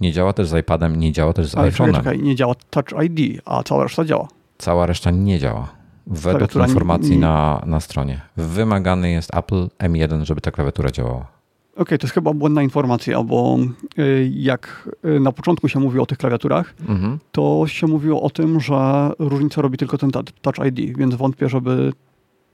[0.00, 1.94] nie działa też z iPadem, nie działa też z Ale iPhone'em.
[1.94, 4.28] Czekaj, nie działa Touch ID, a cała reszta działa.
[4.58, 5.68] Cała reszta nie działa.
[6.06, 7.18] Według informacji nie...
[7.18, 8.20] na, na stronie.
[8.36, 11.41] Wymagany jest Apple M1, żeby ta klawiatura działała
[11.76, 13.58] okay, to jest chyba błędna informacja, bo
[13.98, 17.18] y, jak y, na początku się mówiło o tych klawiaturach, mhm.
[17.32, 21.92] to się mówiło o tym, że różnicę robi tylko ten Touch ID, więc wątpię, żeby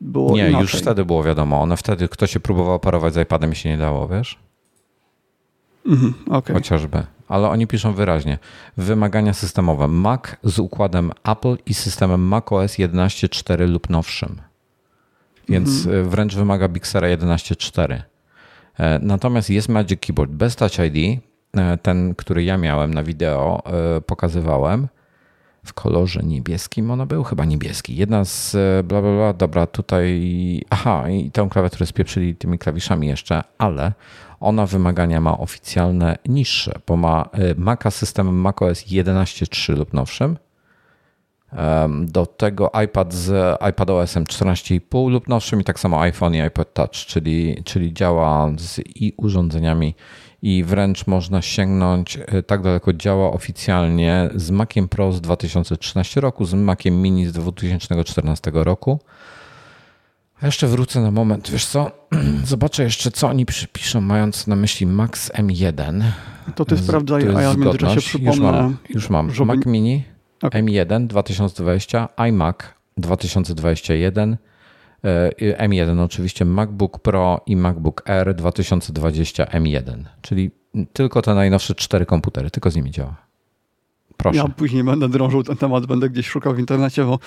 [0.00, 0.61] było Nie, inaczej.
[0.61, 1.62] już wtedy było wiadomo.
[1.62, 4.38] One wtedy, kto się próbował parować z iPadem i się nie dało, wiesz?
[5.87, 6.54] Mhm, okay.
[6.54, 7.02] Chociażby.
[7.28, 8.38] Ale oni piszą wyraźnie.
[8.76, 9.88] Wymagania systemowe.
[9.88, 14.40] Mac z układem Apple i systemem macOS 11.4 lub nowszym.
[15.48, 15.96] Więc mhm.
[15.96, 18.02] Y, wręcz wymaga Big Sur 11.4.
[18.78, 21.20] E, natomiast jest Magic Keyboard bez Touch ID,
[21.56, 24.88] e, ten, który ja miałem na wideo, e, pokazywałem.
[25.64, 27.96] W kolorze niebieskim ona był, chyba niebieski.
[27.96, 30.64] Jedna z bla bla bla, dobra, tutaj.
[30.70, 33.92] Aha, i tę klawiaturę spieprzyli tymi klawiszami jeszcze, ale
[34.40, 40.36] ona wymagania ma oficjalne niższe, bo ma Maca systemem macOS 11.3 lub nowszym
[42.04, 46.90] do tego iPad z iPadOS-em 14,5 lub nowszym i tak samo iPhone i iPod Touch,
[46.90, 49.94] czyli, czyli działa z i urządzeniami
[50.42, 56.44] i wręcz można sięgnąć, e, tak daleko działa oficjalnie z Maciem Pro z 2013 roku,
[56.44, 59.00] z Maciem Mini z 2014 roku.
[60.40, 61.90] A jeszcze wrócę na moment, wiesz co,
[62.44, 66.02] zobaczę jeszcze co oni przypiszą, mając na myśli Max M1.
[66.54, 68.30] To ty sprawdzaj, a ja w międzyczasie przypomnę.
[68.30, 69.30] Już mam, już mam.
[69.30, 69.56] Żeby...
[69.56, 70.04] Mac Mini
[70.42, 70.62] Okay.
[70.62, 72.57] M1 2020, iMac
[72.96, 74.37] 2021,
[75.59, 80.51] M1 oczywiście, MacBook Pro i MacBook Air 2020 M1, czyli
[80.92, 83.16] tylko te najnowsze cztery komputery, tylko z nimi działa.
[84.16, 84.38] Proszę.
[84.38, 87.18] Ja później będę drążył ten temat, będę gdzieś szukał w internecie, bo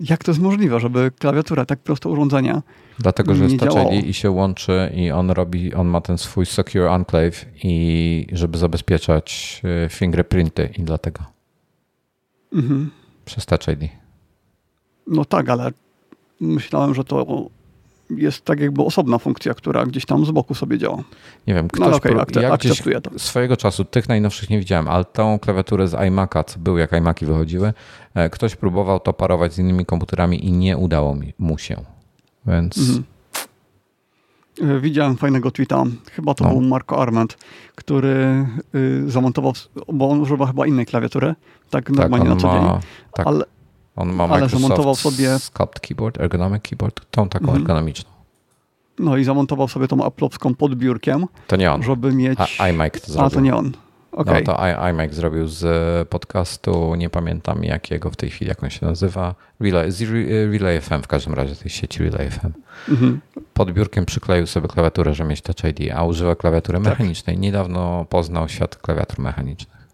[0.00, 2.62] jak to jest możliwe, żeby klawiatura tak prosto urządzenia
[2.98, 6.94] Dlatego, że jest Touch i się łączy i on robi, on ma ten swój Secure
[6.94, 11.35] Enclave i żeby zabezpieczać y, fingerprinty i dlatego.
[12.52, 12.90] Mhm.
[13.24, 13.90] Przez Touch ID.
[15.06, 15.70] No tak, ale
[16.40, 17.46] myślałem, że to
[18.10, 21.02] jest tak jakby osobna funkcja, która gdzieś tam z boku sobie działa.
[21.46, 23.18] Nie wiem, ktoś no, okay, akce, ja akceptuję to.
[23.18, 27.26] Swojego czasu, tych najnowszych nie widziałem, ale tą klawiaturę z iMac'a, co był jak iMac'i
[27.26, 27.72] wychodziły,
[28.14, 31.76] e, ktoś próbował to parować z innymi komputerami i nie udało mi, mu się.
[32.46, 32.78] Więc...
[32.78, 33.04] Mhm.
[34.62, 36.50] E, widziałem fajnego tweeta, chyba to no.
[36.50, 37.36] był Marco Arment,
[37.74, 39.52] który y, zamontował,
[39.92, 41.34] bo on używa chyba innej klawiatury,
[41.70, 42.62] tak, tak normalnie na co dzień,
[43.12, 43.26] tak.
[43.26, 43.44] ale,
[43.96, 47.62] on ma ale zamontował sobie Sculpt Keyboard, Ergonomic Keyboard, tą taką mhm.
[47.62, 48.10] ergonomiczną.
[48.98, 51.26] No i zamontował sobie tą Apple'owską pod biurkiem.
[51.46, 51.82] To nie on.
[51.82, 52.38] Żeby mieć...
[52.58, 53.26] A, iMac to zrobił.
[53.26, 53.72] A, to nie on.
[54.16, 54.34] Okay.
[54.34, 58.86] No to iMac zrobił z podcastu, nie pamiętam jakiego w tej chwili, jak on się
[58.86, 60.02] nazywa, Relay, z
[60.52, 62.52] Relay FM w każdym razie, tej sieci Relay FM.
[62.88, 63.20] Mhm.
[63.54, 66.84] Pod biurkiem przykleił sobie klawiaturę, żeby mieć Touch ID, a używa klawiatury tak.
[66.86, 67.38] mechanicznej.
[67.38, 69.88] Niedawno poznał świat klawiatur mechanicznych.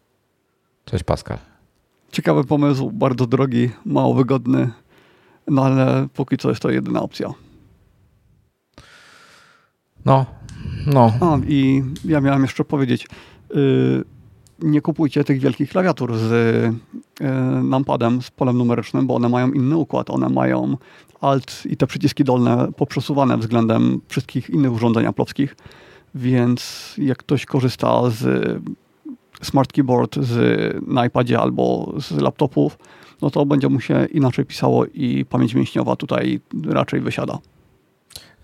[0.84, 1.38] Cześć Pascal.
[2.12, 4.70] Ciekawy pomysł, bardzo drogi, mało wygodny,
[5.48, 7.32] no ale póki co jest to jedyna opcja.
[10.04, 10.26] No,
[10.86, 11.12] no.
[11.20, 13.06] A, i ja miałem jeszcze powiedzieć,
[14.62, 16.30] nie kupujcie tych wielkich klawiatur z
[17.20, 17.28] yy,
[17.62, 20.10] numpadem, z polem numerycznym, bo one mają inny układ.
[20.10, 20.76] One mają
[21.20, 25.56] alt i te przyciski dolne poprzesuwane względem wszystkich innych urządzeń aplowskich,
[26.14, 28.60] więc jak ktoś korzysta z
[29.42, 30.36] smart keyboard z,
[30.86, 32.78] na iPadzie albo z laptopów,
[33.22, 37.38] no to będzie mu się inaczej pisało i pamięć mięśniowa tutaj raczej wysiada.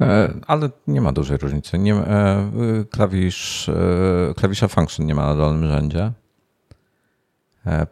[0.00, 1.78] E, ale nie ma dużej różnicy.
[1.78, 2.50] Nie, e,
[2.90, 6.12] klawisz, e, klawisza function nie ma na dolnym rzędzie,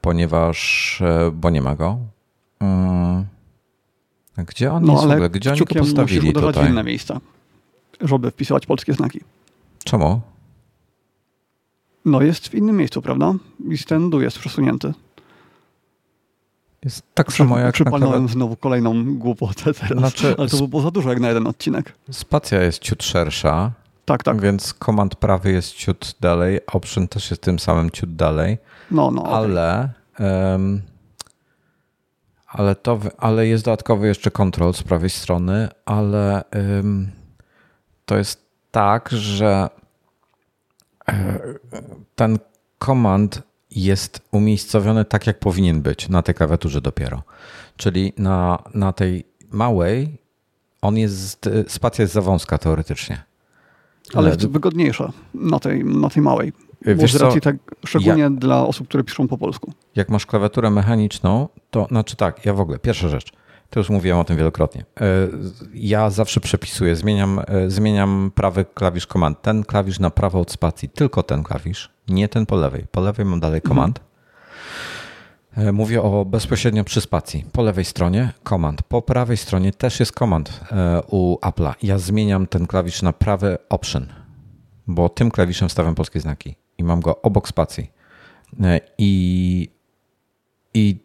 [0.00, 1.98] ponieważ, bo nie ma go.
[4.36, 5.30] Gdzie on no, jest w ogóle?
[5.30, 6.66] Gdzie oni go postawili tutaj?
[6.66, 7.20] w inne miejsca,
[8.00, 9.20] żeby wpisywać polskie znaki.
[9.84, 10.20] Czemu?
[12.04, 13.34] No jest w innym miejscu, prawda?
[13.70, 14.92] I ten dół jest przesunięty.
[16.84, 20.82] Jest tak samo jak Przypalnąłem na znowu kolejną głupotę teraz, znaczy, ale to by było
[20.82, 21.92] za dużo jak na jeden odcinek.
[22.10, 23.72] Spacja jest ciut szersza.
[24.04, 24.40] Tak, tak.
[24.40, 28.58] Więc komand prawy jest ciut dalej, option też jest tym samym ciut dalej.
[28.90, 29.22] No, no.
[29.22, 30.50] Ale, okay.
[30.50, 30.82] um,
[32.46, 36.44] ale, to, ale jest dodatkowy jeszcze kontrol z prawej strony, ale
[38.06, 39.68] to jest tak, że
[42.14, 42.38] ten
[42.78, 43.42] komand
[43.76, 47.22] jest umiejscowiony tak, jak powinien być na tej klawiaturze dopiero.
[47.76, 50.18] Czyli na, na tej małej
[50.82, 53.22] on jest, spacja jest za wąska teoretycznie.
[54.14, 56.52] Ale jest wygodniejsza na tej, na tej małej.
[56.82, 59.72] Wiesz z racji tak, szczególnie ja, dla osób, które piszą po polsku.
[59.96, 63.32] Jak masz klawiaturę mechaniczną, to znaczy tak, ja w ogóle, pierwsza rzecz–
[63.70, 64.85] to już mówiłem o tym wielokrotnie.
[65.00, 65.05] E,
[65.74, 69.42] ja zawsze przepisuję, zmieniam, e, zmieniam prawy klawisz komand.
[69.42, 72.87] Ten klawisz na prawo od spacji, tylko ten klawisz, nie ten po lewej.
[72.90, 73.98] Po lewej mam dalej komand.
[73.98, 75.74] Mhm.
[75.74, 77.44] Mówię o bezpośrednio przy spacji.
[77.52, 78.83] Po lewej stronie komand.
[78.83, 80.61] Po prawej stronie też jest komand
[81.11, 81.74] u Apple'a.
[81.83, 84.07] Ja zmieniam ten klawisz na prawy option,
[84.87, 87.90] bo tym klawiszem stawiam polskie znaki i mam go obok spacji.
[88.98, 89.68] I,
[90.74, 91.00] i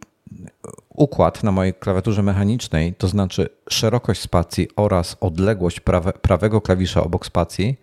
[0.96, 7.26] układ na mojej klawiaturze mechanicznej, to znaczy szerokość spacji oraz odległość prawe, prawego klawisza obok
[7.26, 7.80] spacji,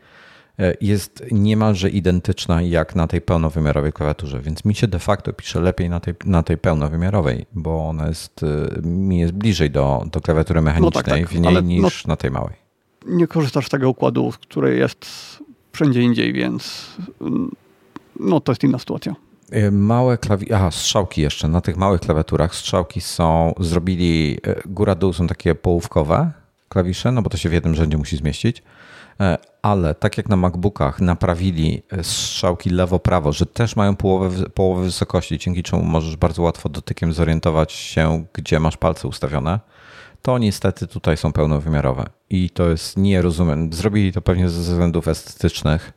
[0.59, 5.61] e, jest niemalże identyczna jak na tej pełnowymiarowej klawiaturze, więc mi się de facto pisze
[5.61, 10.21] lepiej na tej, na tej pełnowymiarowej, bo ona jest, e, mi jest bliżej do, do
[10.21, 12.55] klawiatury mechanicznej no tak, tak, w niej niż no, na tej małej.
[13.07, 15.07] Nie korzystasz z tego układu, który jest
[15.73, 16.87] wszędzie indziej, więc
[17.21, 17.51] mm,
[18.21, 19.15] no to jest inna sytuacja.
[19.57, 20.53] Y, małe klawi...
[20.53, 21.49] Aha, strzałki jeszcze.
[21.49, 26.31] Na tych małych klawiaturach strzałki są, zrobili, y, góra-dół są takie połówkowe
[26.69, 28.63] klawisze, no bo to się w jednym rzędzie musi zmieścić, y,
[29.63, 35.63] ale tak jak na MacBookach naprawili strzałki lewo-prawo, że też mają połowę, połowę wysokości, dzięki
[35.63, 39.61] czemu możesz bardzo łatwo dotykiem zorientować się, gdzie masz palce ustawione,
[40.23, 42.05] to niestety tutaj są pełnowymiarowe.
[42.31, 45.93] I to jest, nie rozumiem, zrobili to pewnie ze względów estetycznych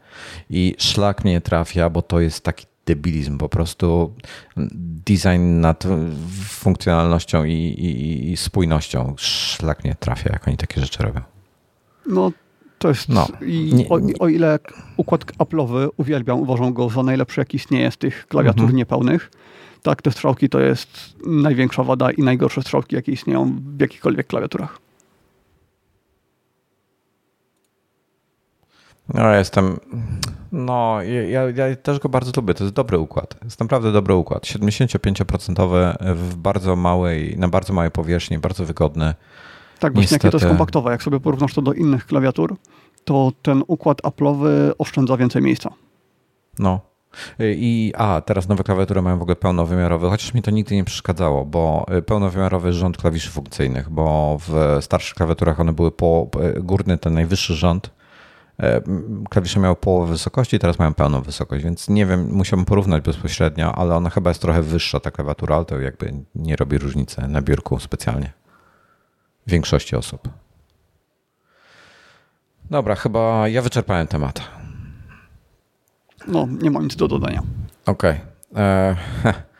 [0.49, 4.13] i szlak mnie trafia, bo to jest taki debilizm, po prostu
[5.05, 5.83] design nad
[6.47, 11.21] funkcjonalnością i, i, i spójnością szlak nie trafia, jak oni takie rzeczy robią.
[12.05, 12.31] No
[12.79, 14.59] to jest, no, i nie, o, o, ile
[14.97, 18.77] układ Apple'owy uwielbiam, uważam go za najlepszy, jaki istnieje z tych klawiatur mhm.
[18.77, 19.31] niepełnych,
[19.81, 24.79] tak te strzałki to jest największa wada i najgorsze strzałki, jakie istnieją w jakichkolwiek klawiaturach.
[29.13, 29.79] No, ja jestem
[30.51, 30.97] No,
[31.29, 32.53] ja, ja też go bardzo lubię.
[32.53, 33.35] To jest dobry układ.
[33.43, 34.43] Jest naprawdę dobry układ.
[34.43, 39.13] 75% w bardzo małej, na bardzo małej powierzchni, bardzo wygodny.
[39.79, 40.27] Tak, właśnie Niestety...
[40.27, 40.91] jakie to jest kompaktowe.
[40.91, 42.55] Jak sobie porównasz to do innych klawiatur,
[43.03, 45.69] to ten układ Apple'owy oszczędza więcej miejsca.
[46.59, 46.79] No.
[47.39, 51.45] I a, teraz nowe klawiatury mają w ogóle pełnowymiarowy, chociaż mi to nigdy nie przeszkadzało,
[51.45, 56.97] bo y, pełnowymiarowy rząd klawiszy funkcyjnych, bo w starszych klawiaturach one były po y, górny,
[56.97, 57.91] ten najwyższy rząd.
[58.59, 58.81] Y,
[59.29, 63.95] klawisze miały połowę wysokości, teraz mają pełną wysokość, więc nie wiem, musiałbym porównać bezpośrednio, ale
[63.95, 67.79] ona chyba jest trochę wyższa, ta klawiatura, ale to jakby nie robi różnicy na biurku
[67.79, 68.33] specjalnie.
[69.47, 70.29] W większości osób.
[72.69, 74.41] Dobra, chyba ja wyczerpałem temat.
[76.27, 77.41] No, nie mam nic do dodania.
[77.85, 78.11] Okej.
[78.51, 78.63] Okay.
[78.63, 79.50] E, e,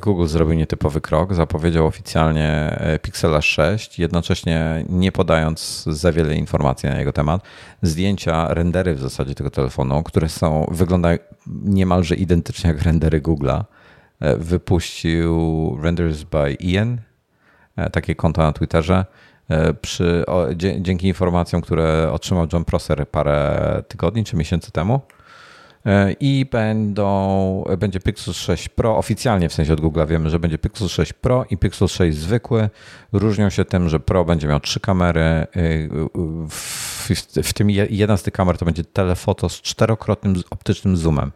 [0.00, 1.34] Google zrobił nietypowy krok.
[1.34, 7.42] Zapowiedział oficjalnie e, Pixela 6, jednocześnie nie podając za wiele informacji na jego temat.
[7.82, 13.64] Zdjęcia, rendery w zasadzie tego telefonu, które są, wyglądają niemalże identycznie jak rendery Google'a.
[14.38, 16.98] Wypuścił Renders by Ian,
[17.92, 19.04] takie konto na Twitterze.
[19.82, 25.00] Przy, o, dzięki informacjom, które otrzymał John Prosser parę tygodni czy miesięcy temu.
[26.20, 30.88] I będą, będzie Pixel 6 Pro, oficjalnie w sensie od Google wiemy, że będzie Pixel
[30.88, 32.70] 6 Pro i Pixel 6 zwykły.
[33.12, 35.46] Różnią się tym, że Pro będzie miał trzy kamery, e,
[36.48, 37.08] w,
[37.42, 41.32] w tym jedna z tych kamer to będzie telefoto z czterokrotnym optycznym zoomem.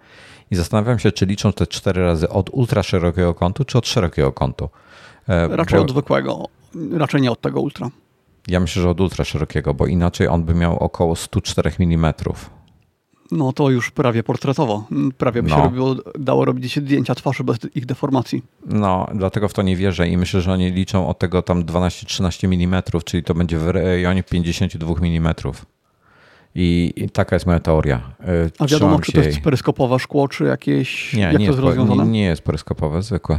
[0.50, 4.32] I zastanawiam się, czy liczą te cztery razy od ultra szerokiego kątu, czy od szerokiego
[4.32, 4.68] kątu.
[5.28, 5.85] E, raczej bo...
[5.85, 6.44] od zwykłego,
[6.92, 7.90] raczej nie od tego ultra.
[8.48, 12.12] Ja myślę, że od ultra szerokiego, bo inaczej on by miał około 104 mm.
[13.30, 14.84] No to już prawie portretowo.
[15.18, 15.56] Prawie by no.
[15.56, 18.42] się robiło, dało robić zdjęcia twarzy bez ich deformacji.
[18.66, 22.44] No, dlatego w to nie wierzę i myślę, że oni liczą od tego tam 12-13
[22.44, 25.34] mm, czyli to będzie w rejonie 52 mm.
[26.54, 28.00] I, I, taka jest moja teoria.
[28.20, 31.12] Y, A wiadomo, czy to jest peryskopowe szkło, czy jakieś.
[31.12, 32.04] Nie, jak nie, to jest, rozwiązane?
[32.04, 33.38] nie, nie jest peryskopowe, zwykłe.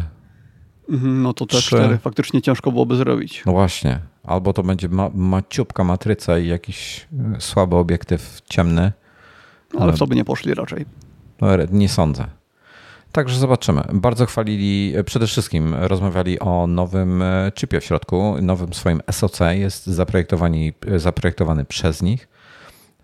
[0.90, 1.68] Mhm, no to te Trzy...
[1.68, 3.44] cztery faktycznie ciężko byłoby zrobić.
[3.46, 4.00] No właśnie.
[4.24, 8.92] Albo to będzie ma, maciupka matryca i jakiś y, słaby obiektyw ciemny
[9.80, 10.86] ale w to by nie poszli raczej.
[11.42, 12.28] No, nie sądzę.
[13.12, 13.84] Także zobaczymy.
[13.94, 19.88] Bardzo chwalili, przede wszystkim rozmawiali o nowym e, chipie w środku, nowym swoim SoC, jest
[19.88, 22.28] zaprojektowany, zaprojektowany przez nich.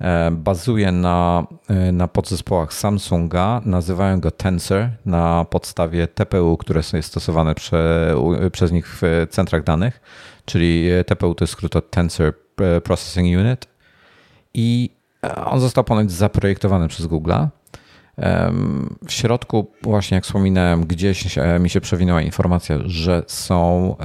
[0.01, 7.09] E, bazuje na, e, na podzespołach Samsunga, nazywają go Tensor na podstawie TPU, które jest
[7.09, 8.15] stosowane prze,
[8.51, 10.01] przez nich w centrach danych,
[10.45, 12.33] czyli TPU to jest skrót od Tensor
[12.83, 13.67] Processing Unit.
[14.53, 14.89] I
[15.45, 17.47] on został ponoć zaprojektowany przez Google'a.
[19.07, 23.95] W środku, właśnie jak wspominałem, gdzieś mi się przewinęła informacja, że są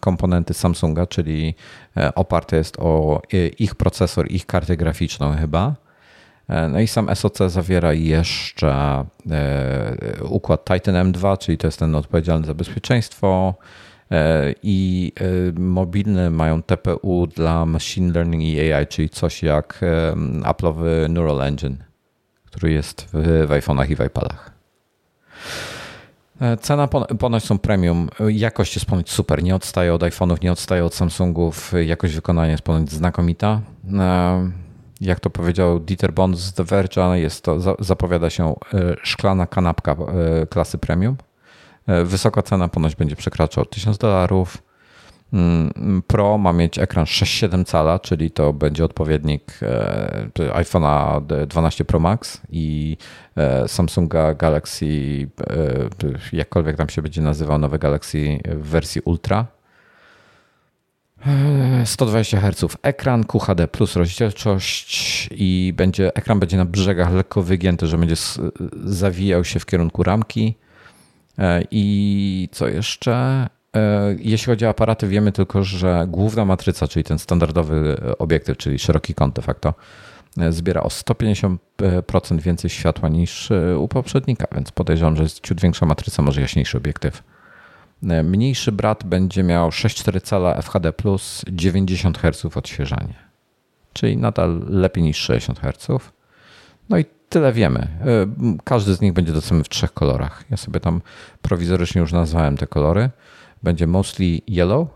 [0.00, 1.54] komponenty Samsunga, czyli
[1.96, 5.74] e, oparte jest o e, ich procesor, ich kartę graficzną chyba.
[6.48, 9.04] E, no i sam SoC zawiera jeszcze
[10.28, 13.85] układ Titan M2, czyli to jest ten odpowiedzialny za bezpieczeństwo, E,
[14.62, 19.80] i e, mobilne mają TPU dla machine learning i AI, czyli coś jak
[20.42, 21.76] Apple'owy Neural Engine,
[22.44, 24.50] który jest w, w iPhone'ach i w iPadach.
[26.40, 26.88] E, cena
[27.18, 31.72] ponoć są premium, jakość jest ponoć super, nie odstaje od iPhone'ów, nie odstaje od Samsungów,
[31.86, 33.60] jakość wykonania jest ponoć znakomita.
[35.00, 38.54] Jak to powiedział Dieter Bond z The Verge, jest to, zapowiada się
[39.02, 39.96] szklana kanapka
[40.50, 41.16] klasy premium.
[41.86, 44.62] E, wysoka cena ponoć będzie przekraczał 1000 dolarów.
[45.32, 52.00] Mm, Pro ma mieć ekran 6,7 cala, czyli to będzie odpowiednik e, iPhone'a 12 Pro
[52.00, 52.96] Max i
[53.36, 54.86] e, Samsunga Galaxy,
[56.32, 59.46] jakkolwiek tam się będzie nazywał, nowy Galaxy w wersji Ultra.
[61.84, 67.98] 120 Hz ekran, QHD plus rozdzielczość i będzie, ekran będzie na brzegach lekko wygięty, że
[67.98, 68.14] będzie
[68.84, 70.56] zawijał się w kierunku ramki.
[71.38, 73.46] E, I co jeszcze?
[73.76, 78.78] E, jeśli chodzi o aparaty, wiemy tylko, że główna matryca, czyli ten standardowy obiektyw, czyli
[78.78, 79.74] szeroki kąt de facto,
[80.38, 83.48] e, zbiera o 150% więcej światła niż
[83.78, 87.22] u poprzednika, więc podejrzewam, że jest ciut większa matryca, może jaśniejszy obiektyw.
[88.02, 90.92] Mniejszy brat będzie miał 6,4 cala FHD+,
[91.48, 93.14] 90 Hz odświeżanie,
[93.92, 95.88] czyli nadal lepiej niż 60 Hz.
[96.88, 97.80] No i tyle wiemy.
[97.80, 98.26] E,
[98.64, 100.44] każdy z nich będzie dostępny w trzech kolorach.
[100.50, 101.00] Ja sobie tam
[101.42, 103.10] prowizorycznie już nazwałem te kolory.
[103.62, 104.88] Będzie mostly yellow.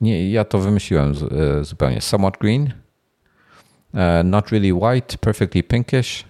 [0.00, 1.14] Nie, ja to wymyśliłem
[1.60, 2.00] e, zupełnie.
[2.00, 2.72] Somewhat green.
[3.94, 6.24] E, not really white, perfectly pinkish.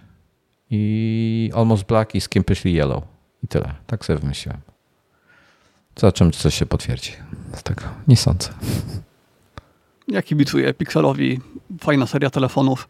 [0.70, 3.04] I almost black i skimpishly yellow.
[3.42, 3.74] I tyle.
[3.86, 4.60] Tak sobie wymyśliłem.
[5.96, 7.12] Zobaczymy, czy coś się potwierdzi
[7.54, 7.82] z tego.
[8.08, 8.48] Nie sądzę.
[10.08, 11.40] Ja kibicuję Pixelowi.
[11.80, 12.88] Fajna seria telefonów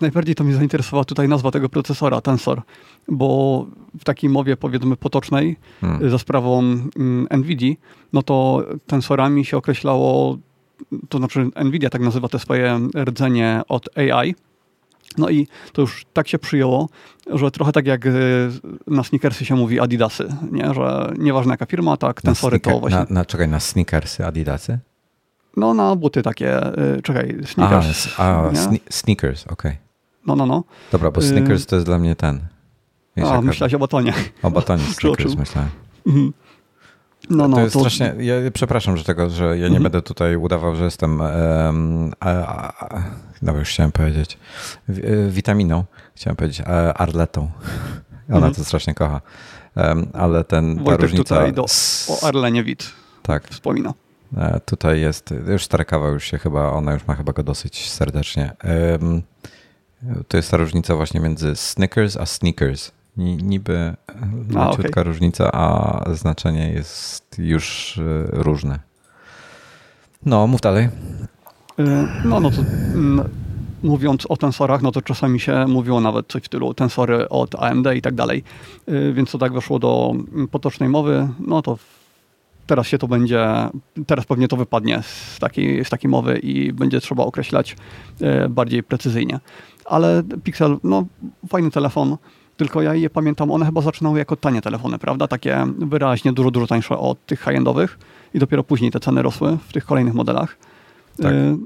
[0.00, 2.62] najbardziej to mnie zainteresowała tutaj nazwa tego procesora, Tensor,
[3.08, 3.66] bo
[4.00, 6.10] w takiej mowie powiedzmy potocznej hmm.
[6.10, 7.78] za sprawą mm, NVIDII,
[8.12, 10.38] no to tensorami się określało,
[11.08, 14.34] to znaczy NVIDIA tak nazywa te swoje rdzenie od AI,
[15.18, 16.88] no i to już tak się przyjęło,
[17.32, 18.08] że trochę tak jak
[18.86, 20.74] na sneakersy się mówi Adidasy, nie?
[20.74, 22.98] że nieważna jaka firma, tak, tensory to właśnie...
[22.98, 24.78] Na, na, czekaj, na sneakersy Adidasy?
[25.56, 28.08] No na buty takie, y, czekaj, sneakers.
[28.18, 28.50] A, a
[28.90, 29.52] sneakers, okej.
[29.52, 29.76] Okay.
[30.26, 30.64] No, no, no.
[30.92, 32.40] Dobra, bo y, sneakers to jest dla mnie ten.
[33.16, 34.12] Wiesz, a, myślałeś o batonie.
[34.42, 35.70] O batonie sneakers myślałem.
[36.06, 36.32] Mhm.
[37.30, 37.80] No, no, to jest to...
[37.80, 38.14] strasznie.
[38.18, 39.82] Ja przepraszam, że tego, że ja nie mhm.
[39.82, 41.20] będę tutaj udawał, że jestem.
[41.20, 43.02] Um, a, a,
[43.42, 44.38] no już chciałem powiedzieć.
[44.88, 45.84] W, witaminą.
[46.14, 46.62] Chciałem powiedzieć
[46.94, 47.50] arletą.
[48.28, 48.54] Ona mhm.
[48.54, 49.20] to strasznie kocha.
[49.76, 50.76] Um, ale ten.
[50.76, 51.34] Wojtek ta różnica.
[51.34, 51.64] Tutaj do,
[52.08, 52.92] o Arlenie Wit.
[53.22, 53.48] Tak.
[53.48, 53.94] Wspomina.
[54.36, 57.90] E, tutaj jest, już stara kawa już się chyba, ona już ma chyba go dosyć
[57.90, 58.52] serdecznie.
[60.28, 62.92] To jest ta różnica właśnie między Snickers a Sneakers.
[63.16, 63.94] Niby
[64.48, 65.04] maciutka okay.
[65.04, 68.02] różnica, a znaczenie jest już e,
[68.32, 68.78] różne.
[70.26, 70.88] No, mów dalej.
[71.78, 73.28] E, no, no to mm,
[73.82, 77.86] mówiąc o tensorach, no to czasami się mówiło nawet coś w stylu tensory od AMD
[77.96, 78.44] i tak dalej.
[79.12, 81.78] Więc to tak weszło do mm, potocznej mowy, no to
[82.66, 83.46] teraz się to będzie,
[84.06, 87.76] teraz pewnie to wypadnie z takiej, z takiej mowy i będzie trzeba określać
[88.20, 89.40] e, bardziej precyzyjnie.
[89.84, 91.04] Ale Pixel, no
[91.48, 92.16] fajny telefon,
[92.56, 95.28] tylko ja je pamiętam, one chyba zaczynały jako tanie telefony, prawda?
[95.28, 97.98] Takie wyraźnie dużo, dużo tańsze od tych high-endowych
[98.34, 100.56] i dopiero później te ceny rosły w tych kolejnych modelach.
[101.22, 101.32] Tak.
[101.32, 101.56] E,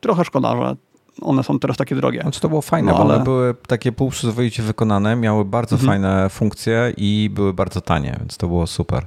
[0.00, 0.76] trochę szkoda, że
[1.22, 2.20] one są teraz takie drogie.
[2.20, 3.14] Znaczy to było fajne, no, bo ale...
[3.14, 5.86] one były takie półprzyzwoicie wykonane, miały bardzo mhm.
[5.88, 9.06] fajne funkcje i były bardzo tanie, więc to było super.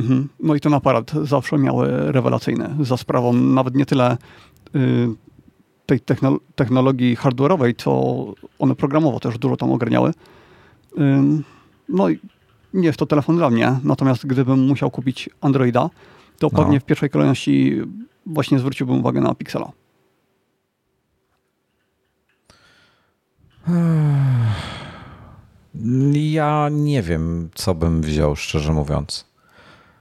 [0.00, 0.28] Mhm.
[0.40, 4.16] No i ten aparat zawsze miały rewelacyjny, za sprawą nawet nie tyle
[4.76, 5.08] y,
[5.86, 6.00] tej
[6.54, 8.24] technologii hardware'owej, co
[8.58, 10.10] one programowo też dużo tam ogarniały.
[10.10, 10.12] Y,
[11.88, 12.18] no i
[12.74, 15.90] nie jest to telefon dla mnie, natomiast gdybym musiał kupić Androida,
[16.38, 16.58] to no.
[16.58, 17.82] pewnie w pierwszej kolejności
[18.26, 19.72] właśnie zwróciłbym uwagę na Pixela.
[26.12, 29.29] Ja nie wiem, co bym wziął, szczerze mówiąc.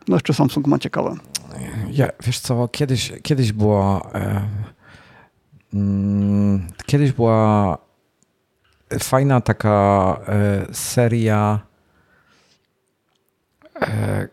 [0.07, 1.15] No jeszcze Samsung ma ciekawe.
[1.91, 4.47] Ja, wiesz co, kiedyś, kiedyś była e,
[5.73, 7.77] mm, kiedyś była
[8.99, 11.59] fajna taka e, seria
[13.81, 14.27] e,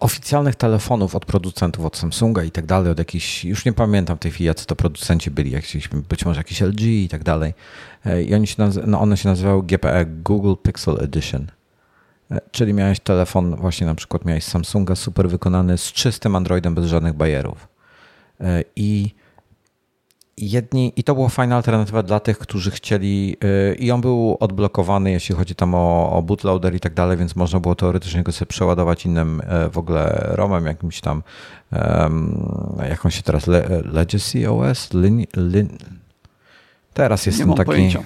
[0.00, 4.20] oficjalnych telefonów od producentów, od Samsunga i tak dalej, od jakichś, już nie pamiętam w
[4.20, 7.54] tej chwili, jacy to producenci byli, jakiś, być może jakiś LG i tak dalej.
[8.06, 11.46] E, I oni się no one się nazywały GPE, Google Pixel Edition.
[12.30, 16.86] E, czyli miałeś telefon, właśnie na przykład miałeś Samsunga super wykonany z czystym Androidem bez
[16.86, 17.68] żadnych bajerów.
[18.40, 19.14] E, I
[20.38, 23.36] jedni, i to była fajna alternatywa dla tych, którzy chcieli,
[23.70, 27.36] e, i on był odblokowany, jeśli chodzi tam o, o bootloader i tak dalej, więc
[27.36, 31.22] można było teoretycznie go sobie przeładować innym w ogóle ROMem, jakimś tam,
[32.88, 34.92] jak on się teraz, Le, Legacy OS?
[34.94, 35.68] Lin, lin,
[36.94, 37.66] teraz jest ten taki...
[37.66, 38.02] Pojęcia.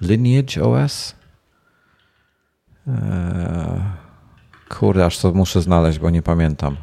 [0.00, 1.17] Lineage OS?
[2.88, 3.80] Eee,
[4.68, 6.76] kurde, aż to muszę znaleźć, bo nie pamiętam.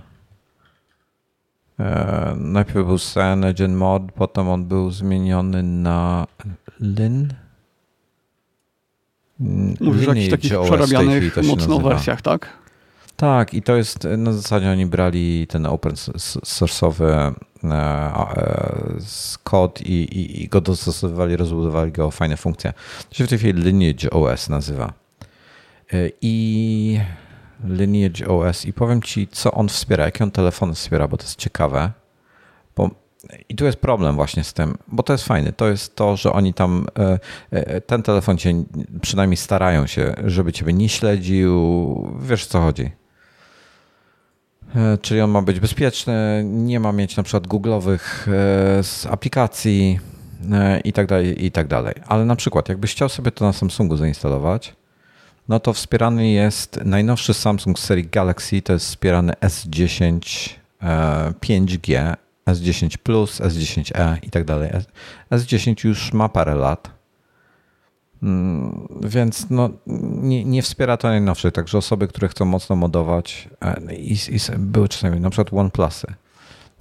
[1.80, 6.28] Eee, najpierw był CyanogenMod, potem on był zmieniony na
[9.40, 12.50] Mówisz o jakichś takich przerabianych mocno wersjach, tak?
[13.16, 17.34] Tak, i to jest na zasadzie oni brali ten open source'owy
[17.64, 18.14] e,
[19.44, 22.74] kod i, i, i go dostosowywali, rozbudowali go o fajne funkcje.
[23.10, 25.05] To się w tej chwili Lineage OS nazywa.
[25.94, 27.00] E, i
[27.64, 31.36] Lineage OS i powiem Ci, co on wspiera, jakie on telefony wspiera, bo to jest
[31.36, 31.92] ciekawe.
[32.76, 32.90] Bo
[33.50, 35.54] i tu jest problem właśnie z tym, bo to jest fajne.
[35.54, 37.20] To jest to, że oni tam, e,
[37.52, 38.64] e, ten telefon cię
[39.02, 42.18] przynajmniej starają się, żeby ciebie nie śledził.
[42.22, 42.92] Wiesz, co chodzi.
[45.02, 48.28] Czyli on ma być bezpieczny, nie ma mieć na przykład googlowych
[49.10, 50.00] aplikacji
[50.84, 51.94] i tak dalej, i tak dalej.
[52.08, 54.76] Ale na przykład, jakbyś chciał sobie to na Samsungu zainstalować,
[55.48, 60.20] no to wspierany jest najnowszy Samsung z serii Galaxy, to jest wspierany S10
[61.42, 62.16] 5G,
[62.48, 64.72] S10 Plus, S10e i tak dalej.
[65.32, 66.90] S10 już ma parę lat,
[68.24, 69.70] mm, więc no,
[70.22, 74.90] nie, nie wspiera to najnowszych, także osoby, które chcą mocno modować e, i, i były
[74.90, 76.08] czasami na przykład OnePlusy,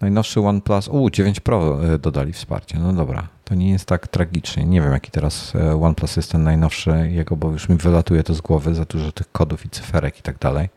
[0.00, 2.78] Najnowszy OnePlus, u 9 Pro e, dodali wsparcie.
[2.78, 4.64] No dobra, to nie jest tak tragicznie.
[4.64, 8.34] Nie wiem, jaki teraz e, OnePlus jest ten najnowszy jego, bo już mi wylatuje to
[8.34, 10.68] z głowy za dużo tych kodów i cyferek i tak dalej.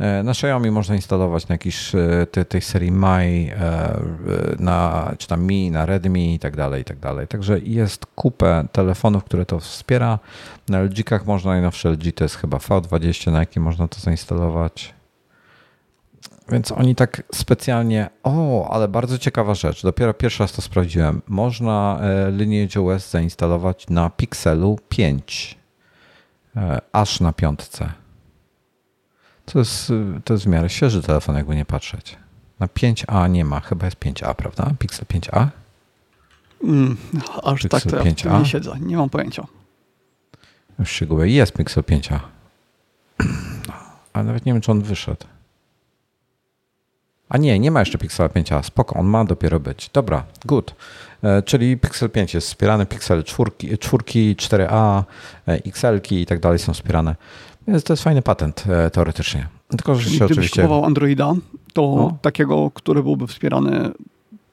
[0.00, 3.50] E, na Xiaomi można instalować na jakiś e, tej, tej serii My,
[4.58, 7.28] na, czy tam Mi, na Redmi i tak dalej, i tak dalej.
[7.28, 10.18] Także jest kupę telefonów, które to wspiera.
[10.68, 14.97] Na LG-kach można, najnowsze LG to jest chyba V20, na jakim można to zainstalować.
[16.48, 18.10] Więc oni tak specjalnie.
[18.22, 19.82] O, ale bardzo ciekawa rzecz.
[19.82, 21.22] Dopiero pierwszy raz to sprawdziłem.
[21.26, 25.58] Można Lineage OS zainstalować na Pixelu 5.
[26.92, 27.92] Aż na piątce.
[29.46, 29.92] To jest,
[30.24, 32.16] to jest w miarę świeży telefon, jakby nie patrzeć.
[32.60, 34.70] Na 5A nie ma, chyba jest 5A, prawda?
[34.78, 35.46] Pixel 5A?
[36.64, 36.96] Mm,
[37.42, 38.32] aż Pixel tak to 5A?
[38.32, 39.46] ja nie siedzę, nie mam pojęcia.
[40.78, 41.26] Już się gubię.
[41.26, 42.18] Jest Pixel 5A.
[44.12, 45.26] Ale nawet nie wiem, czy on wyszedd.
[47.28, 48.62] A nie, nie ma jeszcze Pixela 5a.
[48.62, 49.90] Spoko, on ma dopiero być.
[49.92, 50.74] Dobra, good.
[51.22, 54.04] E, czyli Pixel 5 jest wspierany, Pixel 4, 4
[54.34, 55.02] 4a,
[55.46, 57.16] XL i tak dalej są wspierane.
[57.68, 59.48] Więc to jest fajny patent e, teoretycznie.
[59.68, 60.62] Tylko, że się oczywiście...
[60.62, 61.34] kupował Androida,
[61.72, 62.18] to no.
[62.22, 63.90] takiego, który byłby wspierany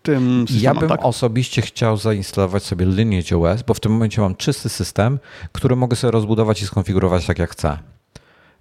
[0.01, 1.05] tym systemem, Ja bym tak?
[1.05, 5.19] osobiście chciał zainstalować sobie Lineage OS, bo w tym momencie mam czysty system,
[5.51, 7.69] który mogę sobie rozbudować i skonfigurować tak jak chcę.
[7.69, 7.77] E,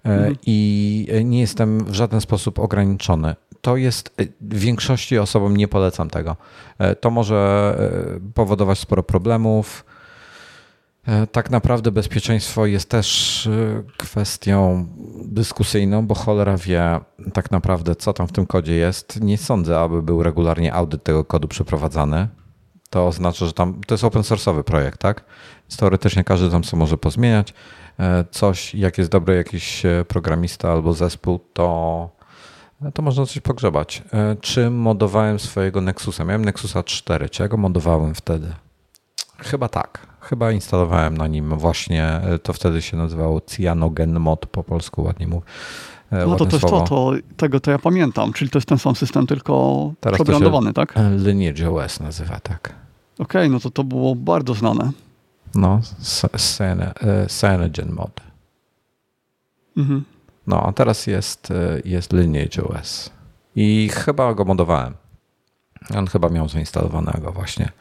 [0.03, 0.35] mhm.
[0.45, 3.35] I nie jestem w żaden sposób ograniczony.
[3.65, 6.35] To jest, w większości osobom nie polecam tego.
[6.79, 7.75] E, to może
[8.33, 9.85] powodować sporo problemów
[11.07, 14.87] E, tak naprawdę bezpieczeństwo jest też e, kwestią
[15.25, 16.99] dyskusyjną, bo cholera wie
[17.33, 19.21] tak naprawdę, co tam w tym kodzie jest.
[19.21, 22.27] Nie sądzę, aby był regularnie audyt tego kodu przeprowadzany.
[22.89, 25.25] To oznacza, że tam to jest open source'owy projekt, tak?
[25.77, 27.53] Teoretycznie każdy tam co może pozmieniać.
[27.99, 32.09] E, coś, jak jest dobry jakiś programista albo zespół, to,
[32.93, 34.03] to można coś pogrzebać.
[34.41, 36.25] Czy modowałem swojego Nexusa?
[36.25, 37.29] Miałem Nexusa 4.
[37.29, 38.53] Czy ja go modowałem wtedy?
[39.37, 40.07] Chyba tak.
[40.21, 45.27] Chyba instalowałem na nim właśnie, e, to wtedy się nazywało Cyanogen Mod po polsku, ładnie
[45.27, 45.45] mówię.
[46.11, 48.95] No to to jest to, to, tego to ja pamiętam, czyli to jest ten sam
[48.95, 50.93] system, tylko Teraz przebrandowany, tak?
[51.17, 52.75] Lineage OS nazywa, tak.
[53.19, 54.91] Okej, okay, no to to było bardzo znane.
[55.55, 55.81] No,
[56.69, 58.21] e, Cyanogen Mod.
[59.77, 60.03] Mhm.
[60.47, 63.09] No, a teraz jest, e, jest Lineage OS.
[63.55, 64.93] I chyba go modowałem.
[65.95, 67.71] On chyba miał zainstalowanego właśnie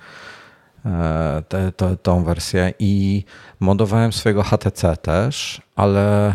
[0.86, 3.24] E, te, te, tą wersję i
[3.60, 6.28] modowałem swojego HTC też, ale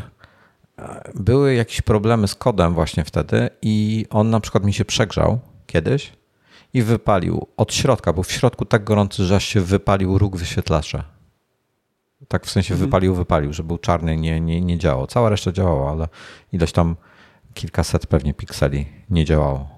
[0.79, 5.39] e, były jakieś problemy z kodem właśnie wtedy i on na przykład mi się przegrzał
[5.65, 6.13] kiedyś
[6.73, 11.03] i wypalił od środka, był w środku tak gorący, że się wypalił róg wyświetlacza.
[12.27, 12.87] Tak w sensie mhm.
[12.89, 15.07] wypalił, wypalił, że był czarny, nie, nie, nie działał.
[15.07, 16.07] Cała reszta działała, ale
[16.51, 16.95] ileś tam
[17.53, 19.69] kilkaset pewnie pikseli nie działało.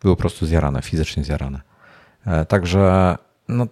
[0.00, 1.60] Było po prostu zjarane, fizycznie zjarane.
[2.26, 3.16] E, także
[3.48, 3.66] no,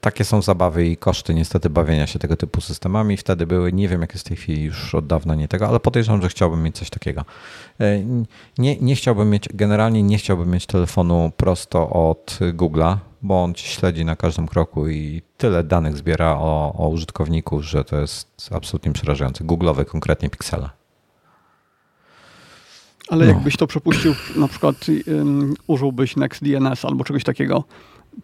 [0.00, 3.16] takie są zabawy i koszty niestety bawienia się tego typu systemami.
[3.16, 5.80] Wtedy były, nie wiem jak jest w tej chwili, już od dawna nie tego, ale
[5.80, 7.24] podejrzewam, że chciałbym mieć coś takiego.
[7.80, 8.04] E,
[8.58, 13.68] nie, nie chciałbym mieć, generalnie nie chciałbym mieć telefonu prosto od Google'a, bo on ci
[13.68, 18.92] śledzi na każdym kroku i tyle danych zbiera o, o użytkowniku, że to jest absolutnie
[18.92, 19.44] przerażające.
[19.44, 20.70] Google'owe konkretnie piksele.
[23.08, 23.32] Ale no.
[23.32, 27.64] jakbyś to przepuścił, na przykład um, użyłbyś NextDNS albo czegoś takiego,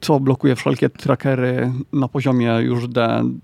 [0.00, 2.88] co blokuje wszelkie trackery na poziomie już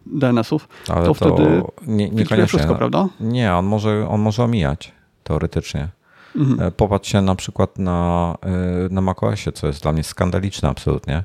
[0.07, 2.79] DNS-ów, to, to wtedy nie, niekoniecznie wszystko, no.
[2.79, 3.09] prawda?
[3.21, 4.93] Nie, on może, on może omijać
[5.25, 5.89] teoretycznie.
[6.37, 6.69] Mhm.
[6.69, 8.49] E, popatrz się na przykład na, e,
[8.95, 11.25] na macOSie, co jest dla mnie skandaliczne absolutnie.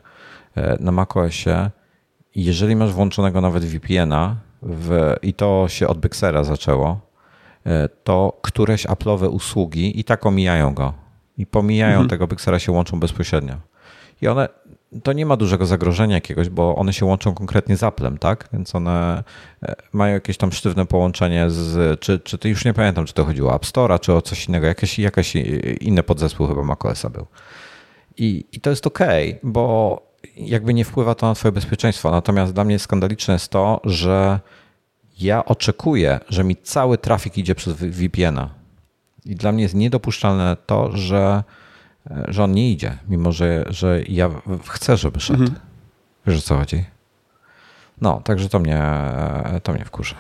[0.56, 1.70] E, na macOSie,
[2.36, 7.00] jeżeli masz włączonego nawet VPN-a w, i to się od Bixera zaczęło,
[8.04, 10.94] to któreś Apple'owe usługi i tak omijają go.
[11.38, 12.10] I pomijają mhm.
[12.10, 13.56] tego Bixera, się łączą bezpośrednio.
[14.22, 14.50] I one
[15.04, 18.50] to nie ma dużego zagrożenia jakiegoś, bo one się łączą konkretnie z Applem, tak?
[18.54, 19.24] Więc one
[19.64, 23.26] e, mają jakieś tam sztywne połączenie z, czy, czy to już nie pamiętam, czy to
[23.26, 25.36] chodziło o App Store'a, czy o coś innego, jakieś, jakaś
[25.82, 27.26] inny podzespół chyba macOSa był.
[28.18, 29.00] I, I to jest ok,
[29.44, 32.12] bo jakby nie wpływa to na twoje bezpieczeństwo.
[32.12, 34.40] Natomiast dla mnie skandaliczne jest to, że
[35.20, 38.50] ja oczekuję, że mi cały trafik idzie przez VPN-a.
[39.26, 41.44] I dla mnie jest niedopuszczalne to, że
[42.28, 44.30] że on nie idzie, mimo że, że ja
[44.68, 45.44] chcę, żeby szedł.
[45.44, 45.60] Mhm.
[46.28, 46.86] Wiesz o co chodzi?
[48.02, 48.84] No, także to mnie,
[49.64, 50.16] to mnie wkurza.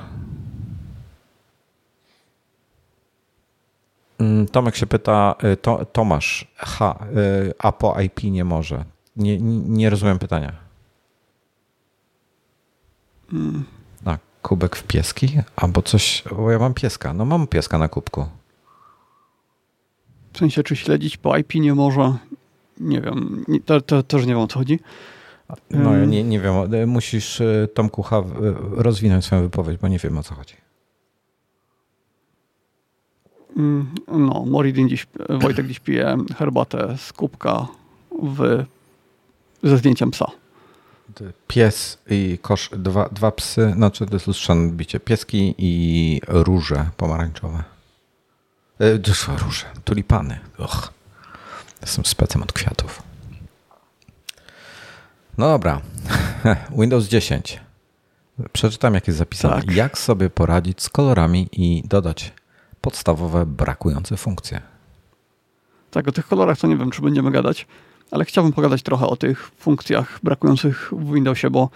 [4.19, 8.85] Mm, Tomek się pyta, y, to, Tomasz, ha, y, a po IP nie może.
[9.21, 10.51] Nie, nie rozumiem pytania.
[13.33, 13.63] Mm.
[14.05, 15.39] A, kubek w pieski?
[15.55, 17.13] Albo coś, bo ja mam pieska.
[17.13, 18.25] No mam pieska na kubku.
[20.33, 22.13] W sensie, czy śledzić po IP nie może.
[22.79, 24.79] Nie wiem, to, to, też nie wiem o co chodzi.
[25.69, 26.53] No ja nie, nie wiem,
[26.87, 28.23] musisz e, Tomku H.
[28.71, 30.55] rozwinąć swoją wypowiedź, bo nie wiem o co chodzi.
[33.57, 37.67] Mm, no, Moridin dziś, Wojtek dziś pije herbatę z kubka
[38.23, 38.65] w,
[39.63, 40.31] ze zdjęciem psa.
[41.47, 47.63] Pies i kosz, dwa, dwa psy, znaczy to jest lustrzane bicie, pieski i róże pomarańczowe.
[48.79, 50.39] E, róże, tulipany.
[50.57, 50.93] Och,
[51.81, 53.03] jestem specem od kwiatów.
[55.37, 55.81] No dobra,
[56.79, 57.59] Windows 10.
[58.51, 59.55] Przeczytam, jak jest zapisane.
[59.55, 59.71] Tak.
[59.71, 62.33] Jak sobie poradzić z kolorami i dodać
[62.81, 64.61] podstawowe brakujące funkcje.
[65.91, 67.67] Tak, o tych kolorach to nie wiem, czy będziemy gadać,
[68.11, 71.69] ale chciałbym pogadać trochę o tych funkcjach brakujących w Windowsie, bo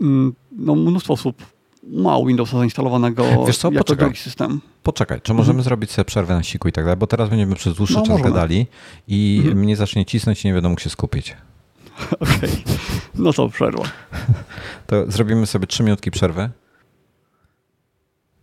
[0.00, 1.42] mm, no, mnóstwo osób
[1.82, 4.04] ma Windowsa zainstalowanego Wiesz co, jako poczekaj.
[4.04, 4.60] drugi system.
[4.82, 5.64] Poczekaj, czy możemy mhm.
[5.64, 8.08] zrobić sobie przerwę na siku i tak dalej, bo teraz będziemy przez dłuższy no, czas
[8.08, 8.30] możemy.
[8.30, 8.66] gadali
[9.08, 9.58] i mhm.
[9.58, 11.36] mnie zacznie cisnąć i nie będę mógł się skupić.
[12.20, 12.76] Okej, okay.
[13.14, 13.84] no to przerwa.
[14.86, 16.50] To zrobimy sobie trzy minutki przerwy.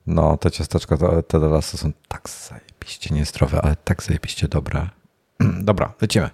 [0.07, 4.89] No, te ciasteczka, te lasu są tak zajebiście niezdrowe, ale tak zajebiście dobre.
[5.69, 6.29] Dobra, lecimy.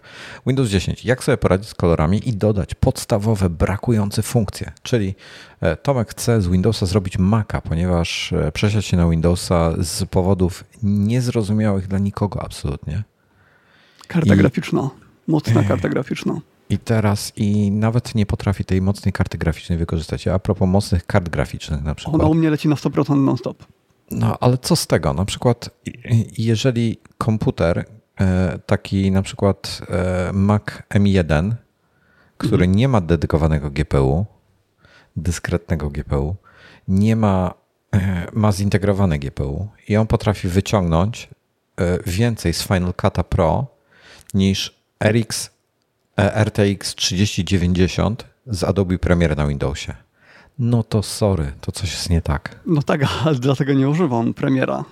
[0.48, 1.06] Windows 10.
[1.06, 4.72] Jak sobie poradzić z kolorami i dodać podstawowe brakujące funkcje?
[4.84, 5.16] Czyli
[5.62, 10.64] e, Tomek chce z Windowsa zrobić Maca, ponieważ e, przesiadł się na Windowsa z powodów
[10.84, 13.04] niezrozumiałych dla nikogo absolutnie.
[14.08, 14.38] Karta I...
[14.38, 14.90] graficzna.
[15.28, 16.40] Mocna karta graficzna.
[16.70, 20.28] I teraz i nawet nie potrafi tej mocnej karty graficznej wykorzystać.
[20.28, 22.22] A propos mocnych kart graficznych na przykład.
[22.22, 23.64] Ona u mnie leci na 100% non-stop.
[24.12, 25.14] No, ale co z tego?
[25.14, 25.70] Na przykład,
[26.38, 27.86] jeżeli komputer,
[28.66, 31.52] taki na przykład e, Mac M1,
[32.38, 32.76] który mhm.
[32.76, 34.26] nie ma dedykowanego GPU,
[35.16, 36.36] dyskretnego GPU,
[36.88, 37.54] nie ma,
[37.94, 41.30] e, ma zintegrowane GPU i on potrafi wyciągnąć
[42.06, 43.68] więcej z Final Cut Pro
[44.34, 45.50] niż RX
[46.18, 49.94] RTX 3090 z Adobe Premiere na Windowsie.
[50.60, 52.60] No to sorry, to coś jest nie tak.
[52.66, 54.84] No tak, ale dlatego nie używam Premiera.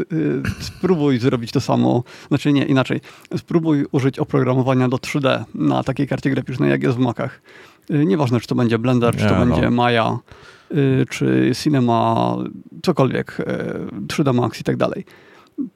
[0.00, 3.00] Y, spróbuj zrobić to samo, znaczy nie, inaczej.
[3.36, 7.42] Spróbuj użyć oprogramowania do 3D na takiej karcie graficznej, jak jest w Macach.
[7.90, 9.46] Y, nieważne, czy to będzie Blender, czy to no.
[9.46, 10.18] będzie Maya,
[10.72, 12.36] y, czy Cinema,
[12.82, 13.38] cokolwiek,
[14.08, 15.04] 3D Max i tak dalej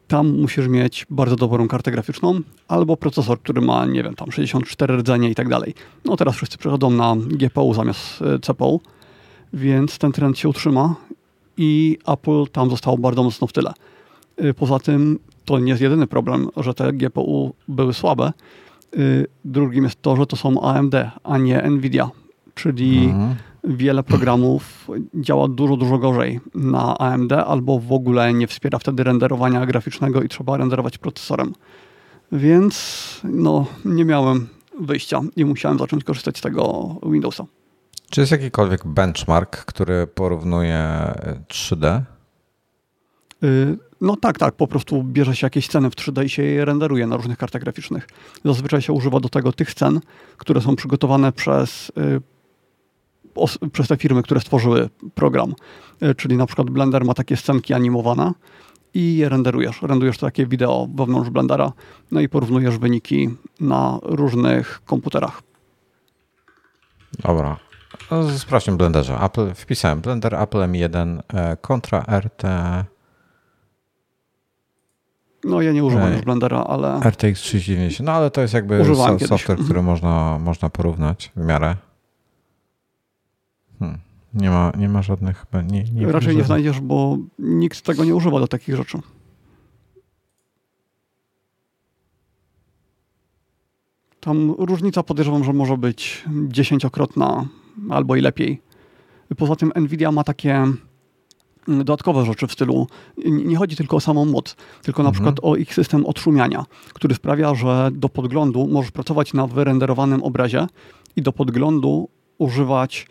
[0.09, 4.97] tam musisz mieć bardzo dobrą kartę graficzną albo procesor, który ma, nie wiem, tam 64
[4.97, 5.75] rdzenie i tak dalej.
[6.05, 8.81] No teraz wszyscy przechodzą na GPU zamiast CPU,
[9.53, 10.95] więc ten trend się utrzyma
[11.57, 13.73] i Apple tam zostało bardzo mocno w tyle.
[14.39, 18.25] E, poza tym to nie jest jedyny problem, że te GPU były słabe.
[18.25, 18.99] E,
[19.45, 22.11] drugim jest to, że to są AMD, a nie Nvidia,
[22.55, 23.35] czyli mhm
[23.65, 29.67] wiele programów działa dużo, dużo gorzej na AMD albo w ogóle nie wspiera wtedy renderowania
[29.67, 31.53] graficznego i trzeba renderować procesorem.
[32.33, 34.49] Więc no, nie miałem
[34.81, 37.45] wyjścia i musiałem zacząć korzystać z tego Windowsa.
[38.11, 40.89] Czy jest jakikolwiek benchmark, który porównuje
[41.49, 42.01] 3D?
[43.45, 44.55] Y, no tak, tak.
[44.55, 47.63] Po prostu bierze się jakieś sceny w 3D i się je renderuje na różnych kartach
[47.63, 48.09] graficznych.
[48.45, 50.01] Zazwyczaj się używa do tego tych scen,
[50.37, 52.21] które są przygotowane przez y,
[53.73, 55.55] przez te firmy, które stworzyły program.
[56.01, 58.33] E, czyli na przykład Blender ma takie scenki animowane
[58.95, 59.83] i je renderujesz.
[59.83, 61.73] Renderujesz takie wideo wewnątrz Blendera,
[62.11, 63.29] no i porównujesz wyniki
[63.61, 65.43] na różnych komputerach.
[67.23, 67.57] Dobra.
[68.11, 69.19] No, sprawdźmy w Blenderze.
[69.21, 72.43] Apple, wpisałem Blender Apple M1 e, kontra RT.
[75.49, 77.01] No ja nie używam już Blendera, ale...
[77.01, 78.07] RTX 3090.
[78.07, 78.85] No ale to jest jakby
[79.27, 81.77] software, który można, można porównać w miarę.
[83.79, 83.99] Hmm.
[84.35, 85.47] Nie, ma, nie ma żadnych.
[85.71, 88.99] Nie, nie Raczej nie znajdziesz, bo nikt tego nie używa do takich rzeczy.
[94.21, 97.47] Tam różnica podejrzewam, że może być dziesięciokrotna
[97.91, 98.63] albo i lepiej.
[99.37, 100.65] Poza tym Nvidia ma takie
[101.69, 102.87] dodatkowe rzeczy w stylu,
[103.27, 105.13] nie chodzi tylko o samą moc, tylko na mhm.
[105.13, 110.67] przykład o ich system odszumiania, który sprawia, że do podglądu możesz pracować na wyrenderowanym obrazie
[111.17, 112.09] i do podglądu
[112.39, 113.07] używać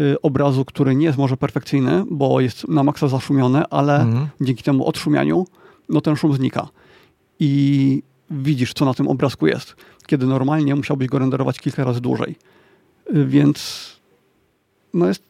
[0.00, 4.28] Y, obrazu, który nie jest może perfekcyjny, bo jest na maksa zaszumiony, ale mhm.
[4.40, 5.46] dzięki temu odszumianiu,
[5.88, 6.68] no ten szum znika.
[7.40, 12.36] I widzisz, co na tym obrazku jest, kiedy normalnie musiałbyś go renderować kilka razy dłużej.
[13.14, 13.86] Y, więc
[14.94, 15.22] no jest,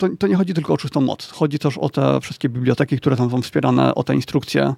[0.00, 1.30] to, to nie chodzi tylko o czystą moc.
[1.30, 4.74] Chodzi też o te wszystkie biblioteki, które tam są wspierane, o te instrukcje.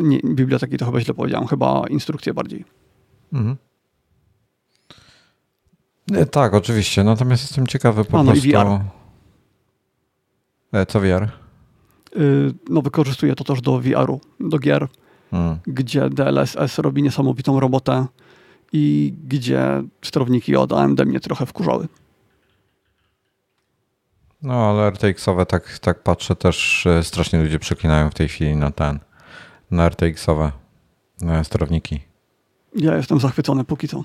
[0.00, 2.64] Nie, biblioteki to chyba źle powiedziałem, chyba instrukcje bardziej.
[3.32, 3.56] Mhm.
[6.08, 7.04] Nie, tak, oczywiście.
[7.04, 8.48] Natomiast jestem ciekawy po A, no prostu.
[8.48, 8.66] I VR.
[10.72, 11.28] E, co VR?
[12.16, 14.88] Y, no, wykorzystuję to też do VR-u, do gier,
[15.30, 15.58] hmm.
[15.66, 18.06] gdzie DLSS robi niesamowitą robotę
[18.72, 21.88] i gdzie sterowniki od AMD mnie trochę wkurzały.
[24.42, 28.98] No, ale RTX-owe tak, tak patrzę też, strasznie ludzie przeklinają w tej chwili na ten,
[29.70, 30.50] na RTX-owe
[31.42, 32.00] sterowniki.
[32.76, 34.04] Ja jestem zachwycony póki co.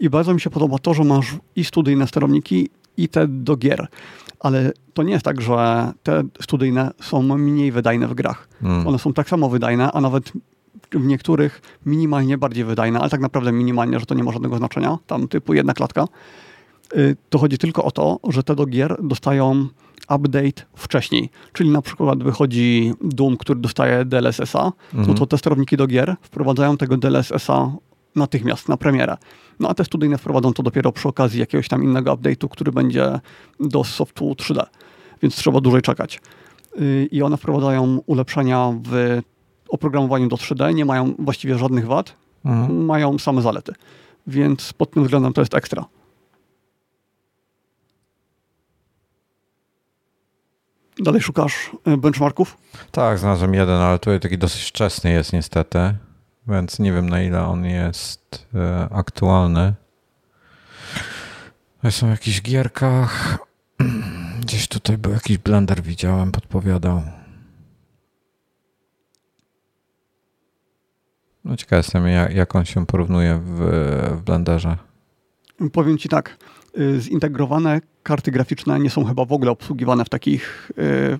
[0.00, 3.86] I bardzo mi się podoba to, że masz i studyjne sterowniki, i te do gier.
[4.40, 8.48] Ale to nie jest tak, że te studyjne są mniej wydajne w grach.
[8.60, 8.86] Hmm.
[8.86, 10.32] One są tak samo wydajne, a nawet
[10.92, 14.98] w niektórych minimalnie bardziej wydajne, ale tak naprawdę minimalnie, że to nie ma żadnego znaczenia,
[15.06, 16.04] tam typu jedna klatka.
[16.96, 19.68] Y, to chodzi tylko o to, że te do gier dostają
[20.08, 21.30] update wcześniej.
[21.52, 25.08] Czyli na przykład wychodzi Doom, który dostaje DLSS-a, mhm.
[25.08, 27.72] no to te sterowniki do gier wprowadzają tego DLSS-a
[28.16, 29.16] natychmiast na premierę.
[29.60, 33.20] No a te studyjne wprowadzą to dopiero przy okazji jakiegoś tam innego update'u, który będzie
[33.60, 34.66] do softu 3D,
[35.22, 36.20] więc trzeba dłużej czekać.
[36.80, 39.20] Y, I one wprowadzają ulepszenia w
[39.68, 42.14] oprogramowaniu do 3D, nie mają właściwie żadnych wad,
[42.44, 42.84] mhm.
[42.84, 43.72] mają same zalety.
[44.26, 45.84] Więc pod tym względem to jest ekstra.
[51.00, 52.56] Dalej szukasz y, benchmarków?
[52.90, 55.94] Tak, znalazłem jeden, ale tutaj taki dosyć wczesny jest niestety
[56.48, 59.74] więc nie wiem na ile on jest e, aktualny.
[61.90, 63.38] Są w jakichś gierkach.
[64.42, 67.02] Gdzieś tutaj był jakiś blender, widziałem, podpowiadał.
[71.44, 73.58] No ciekaw jestem, jak, on się porównuje w,
[74.18, 74.76] w Blenderze.
[75.72, 76.36] Powiem Ci tak,
[76.98, 81.18] zintegrowane karty graficzne nie są chyba w ogóle obsługiwane w takich y,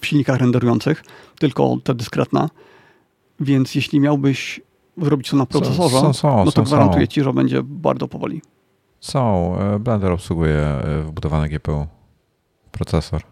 [0.00, 1.04] w silnikach renderujących,
[1.38, 2.48] tylko te dyskretne.
[3.40, 4.60] Więc jeśli miałbyś
[5.02, 8.42] zrobić to na procesorze, są, są, no to są, gwarantuję ci, że będzie bardzo powoli.
[9.00, 9.54] Są.
[9.58, 11.86] E, Blender obsługuje e, wbudowane GPU,
[12.70, 13.22] procesor.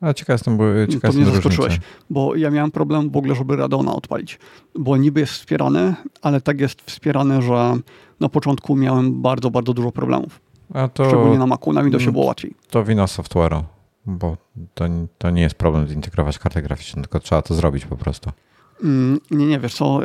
[0.00, 1.80] A ciekaw jestem, bo ciekaw to mnie zaskoczyłeś,
[2.10, 4.38] bo ja miałem problem w ogóle, żeby Radeona odpalić,
[4.78, 7.76] bo niby jest wspierany, ale tak jest wspierany, że
[8.20, 10.40] na początku miałem bardzo, bardzo dużo problemów.
[10.94, 12.54] To, Szczególnie na Macu, na Windowsie było łatwiej.
[12.70, 13.62] To wina software'u
[14.06, 14.36] bo
[14.74, 14.84] to,
[15.18, 18.30] to nie jest problem zintegrować kartę graficzną, tylko trzeba to zrobić po prostu.
[18.82, 20.00] Mm, nie, nie, wiesz co,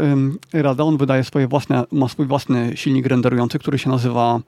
[0.53, 4.39] Radeon wydaje swoje własne, ma swój własny silnik renderujący, który się nazywa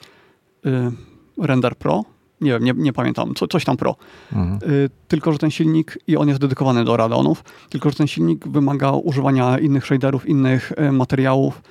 [0.65, 0.91] y,
[1.37, 2.03] Render Pro.
[2.41, 3.95] Nie wiem, nie, nie pamiętam, co, coś tam Pro.
[4.33, 4.71] Mhm.
[4.71, 8.47] Y, tylko, że ten silnik, i on jest dedykowany do Radeonów, tylko, że ten silnik
[8.47, 11.61] wymaga używania innych shaderów, innych y, materiałów.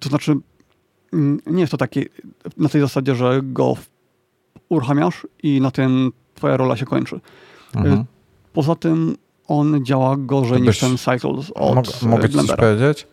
[0.00, 0.42] To znaczy, mm,
[1.46, 2.04] nie jest to takie
[2.56, 3.76] na tej zasadzie, że go
[4.68, 7.20] uruchamiasz i na tym twoja rola się kończy.
[7.74, 8.04] Mhm.
[8.52, 9.16] Poza tym
[9.48, 13.06] on działa gorzej niż ten Cycles od Mog, Mogę ci coś powiedzieć?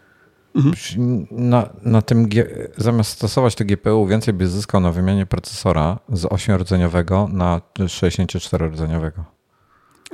[0.55, 1.27] Mhm.
[1.31, 2.29] Na, na tym,
[2.77, 9.23] zamiast stosować to GPU, więcej byś zyskał na wymianie procesora z 8-rdzeniowego na 64-rdzeniowego.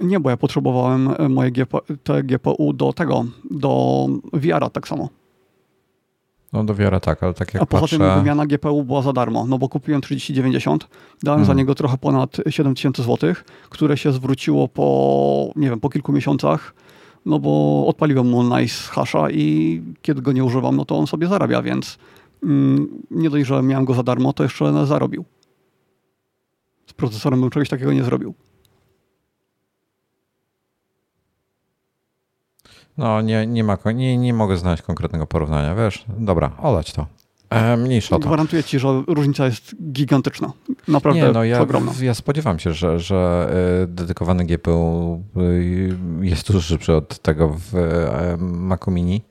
[0.01, 5.09] Nie, bo ja potrzebowałem moje GPU, te GPU do tego, do VR-a tak samo.
[6.53, 7.97] No do wiara tak, ale tak jak A poza patrzę...
[7.97, 10.87] tym wymiana GPU była za darmo, no bo kupiłem 3090,
[11.23, 11.57] dałem za mhm.
[11.57, 13.33] niego trochę ponad 7000 zł,
[13.69, 16.73] które się zwróciło po, nie wiem, po kilku miesiącach,
[17.25, 21.27] no bo odpaliłem mu nice hasha i kiedy go nie używam, no to on sobie
[21.27, 21.97] zarabia, więc
[22.43, 25.25] mm, nie dość, że miałem go za darmo, to jeszcze zarobił.
[26.87, 28.33] Z procesorem bym czegoś takiego nie zrobił.
[32.97, 36.05] No, nie, nie, ma, nie, nie mogę znaleźć konkretnego porównania, wiesz?
[36.17, 37.05] Dobra, olać to.
[37.49, 38.19] E, mniejsza to.
[38.19, 40.51] Gwarantuję ci, że różnica jest gigantyczna.
[40.87, 41.91] Naprawdę nie, no ja, ogromna.
[42.01, 43.49] Ja spodziewam się, że, że
[43.83, 45.41] e, dedykowany GPU e,
[46.25, 49.21] jest dużo szybszy od tego w e, Macu Mini.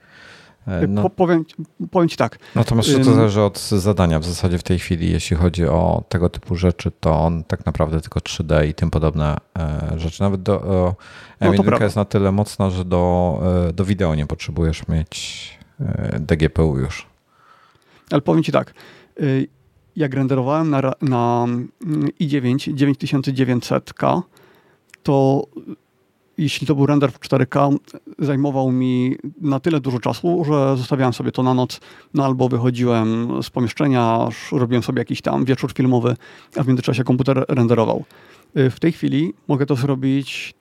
[0.67, 1.11] E, no.
[1.11, 1.45] powiem,
[1.91, 2.39] powiem ci tak.
[2.55, 4.19] Natomiast to zależy od zadania.
[4.19, 8.01] W zasadzie w tej chwili, jeśli chodzi o tego typu rzeczy, to on tak naprawdę
[8.01, 10.23] tylko 3D i tym podobne e, rzeczy.
[10.23, 10.95] Nawet do
[11.41, 13.39] M1 no jest na tyle mocna, że do,
[13.69, 15.47] e, do wideo nie potrzebujesz mieć
[16.21, 17.07] DGPU już.
[18.11, 18.75] Ale powiem ci tak.
[19.97, 21.47] Jak renderowałem na, na
[22.21, 24.23] i9 9900K,
[25.03, 25.47] to
[26.39, 27.77] jeśli to był render w 4K,
[28.19, 31.81] zajmował mi na tyle dużo czasu, że zostawiałem sobie to na noc,
[32.15, 36.17] no albo wychodziłem z pomieszczenia, robiłem sobie jakiś tam wieczór filmowy,
[36.57, 38.05] a w międzyczasie komputer renderował.
[38.57, 40.55] Y, w tej chwili mogę to zrobić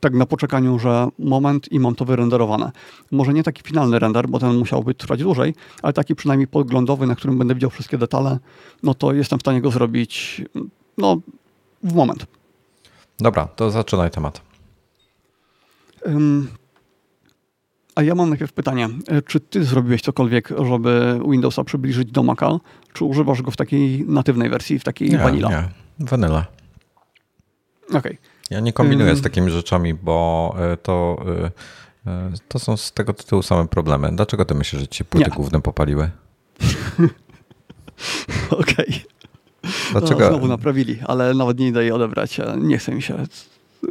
[0.00, 2.72] tak na poczekaniu, że moment i mam to wyrenderowane.
[3.10, 7.14] Może nie taki finalny render, bo ten musiałby trwać dłużej, ale taki przynajmniej podglądowy, na
[7.16, 8.38] którym będę widział wszystkie detale,
[8.82, 10.42] no to jestem w stanie go zrobić
[10.98, 11.20] no,
[11.82, 12.26] w moment.
[13.18, 14.51] Dobra, to zaczynaj temat.
[17.94, 18.88] A ja mam najpierw pytanie.
[19.08, 22.58] E, czy ty zrobiłeś cokolwiek, żeby Windowsa przybliżyć do Maca?
[22.92, 25.48] Czy używasz go w takiej natywnej wersji, w takiej nie, vanilla?
[25.50, 26.46] Nie, vanilla.
[27.88, 27.98] Okej.
[27.98, 28.16] Okay.
[28.50, 31.24] Ja nie kombinuję z takimi rzeczami, bo e, to,
[32.06, 34.10] e, to są z tego tytułu same problemy.
[34.12, 35.36] Dlaczego ty myślisz, że ci płyty nie.
[35.36, 36.10] główne popaliły?
[38.50, 38.86] Okej.
[38.88, 39.00] Okay.
[39.92, 40.20] Dlaczego?
[40.20, 42.40] No, znowu naprawili, ale nawet nie idę jej odebrać.
[42.58, 43.26] Nie chcę mi się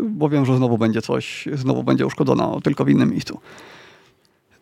[0.09, 3.39] bo wiem, że znowu będzie coś, znowu będzie uszkodzona, tylko w innym miejscu.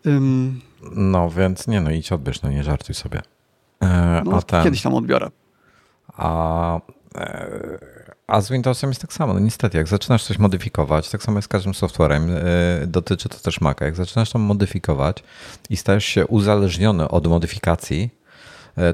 [0.06, 0.62] Um,
[0.96, 3.22] no więc nie, no idź odbierz, no nie żartuj sobie.
[3.84, 5.30] E, no, ten, kiedyś tam odbiorę.
[6.08, 6.80] A,
[7.16, 7.80] e,
[8.28, 9.34] a z Windowsem jest tak samo.
[9.34, 13.38] No niestety, jak zaczynasz coś modyfikować, tak samo jest z każdym softwarem, e, dotyczy to
[13.38, 13.86] też Maca.
[13.86, 15.24] Jak zaczynasz to modyfikować
[15.70, 18.20] i stajesz się uzależniony od modyfikacji,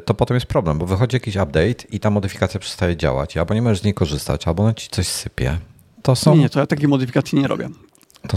[0.06, 3.62] to potem jest problem, bo wychodzi jakiś update i ta modyfikacja przestaje działać, albo nie
[3.62, 5.58] możesz z niej korzystać, albo ona ci coś sypie.
[6.06, 6.36] To są...
[6.36, 7.70] Nie, nie, to ja takiej modyfikacji nie robię.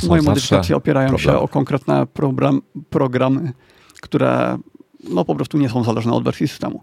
[0.08, 1.38] Moje modyfikacje opierają problemy.
[1.38, 3.52] się o konkretne program, programy,
[4.00, 4.58] które
[5.10, 6.82] no, po prostu nie są zależne od wersji systemu.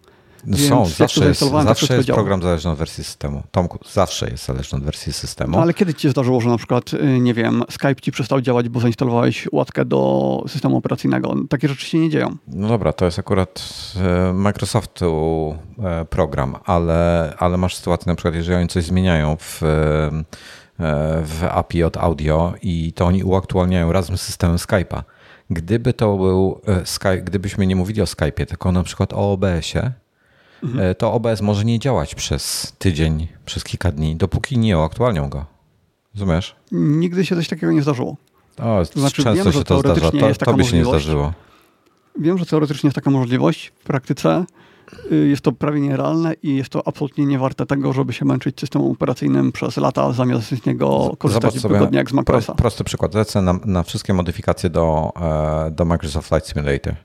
[0.69, 3.43] Są, zawsze jest, zawsze jest program zależny od wersji systemu.
[3.51, 5.51] Tomku, zawsze jest zależny od wersji systemu.
[5.51, 8.41] No, ale kiedy ci się zdarzyło, że na przykład, y, nie wiem, Skype ci przestał
[8.41, 11.35] działać, bo zainstalowałeś łatkę do systemu operacyjnego?
[11.49, 12.35] Takie rzeczy się nie dzieją.
[12.47, 13.63] No dobra, to jest akurat
[13.95, 19.61] e, Microsoftu e, program, ale, ale masz sytuację na przykład, jeżeli oni coś zmieniają w
[21.23, 25.03] w API od audio i to oni uaktualniają razem z systemem Skype'a.
[25.49, 29.91] Gdyby to był Skype, gdybyśmy nie mówili o Skype'ie, tylko na przykład o OBS-ie,
[30.63, 30.95] mhm.
[30.95, 35.45] to OBS może nie działać przez tydzień, przez kilka dni, dopóki nie uaktualnią go.
[36.15, 36.55] Rozumiesz?
[36.71, 38.15] Nigdy się coś takiego nie zdarzyło.
[38.57, 40.11] O, to znaczy, często wiem, się to zdarza.
[40.11, 41.33] To, tobie się nie zdarzyło.
[42.19, 43.71] Wiem, że teoretycznie jest taka możliwość.
[43.79, 44.45] W praktyce
[45.11, 48.91] jest to prawie nierealne i jest to absolutnie nie warte tego, żeby się męczyć systemem
[48.91, 52.55] operacyjnym przez lata, zamiast z niego korzystać wygodnie jak z Macrosa.
[52.55, 53.15] prosty przykład.
[53.15, 55.11] Lecę na, na wszystkie modyfikacje do,
[55.67, 56.95] e, do Microsoft Flight Simulator.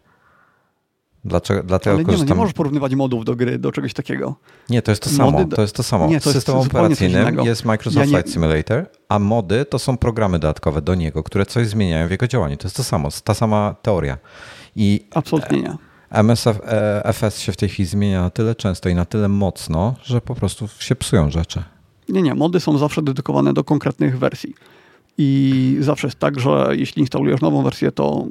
[1.25, 2.29] Dlaczego, dlatego Ale nie, korzystam...
[2.29, 4.35] no, nie możesz porównywać modów do gry, do czegoś takiego.
[4.71, 5.45] Nie, to jest to samo.
[5.45, 6.07] To jest to samo.
[6.07, 8.11] Nie, to System operacyjnym jest Microsoft ja nie...
[8.11, 12.27] Flight Simulator, a mody to są programy dodatkowe do niego, które coś zmieniają w jego
[12.27, 12.57] działaniu.
[12.57, 14.19] To jest to samo, ta sama teoria.
[14.77, 15.90] I Absolutnie nie.
[16.11, 16.61] MSF,
[17.13, 20.35] FS się w tej chwili zmienia na tyle często i na tyle mocno, że po
[20.35, 21.63] prostu się psują rzeczy.
[22.09, 22.35] Nie, nie.
[22.35, 24.55] Mody są zawsze dedykowane do konkretnych wersji.
[25.19, 28.27] I zawsze jest tak, że jeśli instalujesz nową wersję, to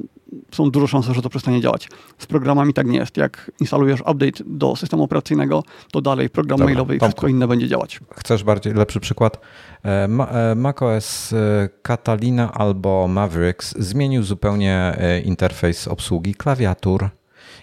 [0.50, 1.88] są duże szanse, że to przestanie działać.
[2.18, 3.16] Z programami tak nie jest.
[3.16, 5.62] Jak instalujesz update do systemu operacyjnego,
[5.92, 8.00] to dalej program Dobra, mailowy i Tomku, wszystko inne będzie działać.
[8.16, 9.40] Chcesz bardziej lepszy przykład?
[9.84, 17.08] E, e, macOS e, Catalina albo Mavericks zmienił zupełnie interfejs obsługi klawiatur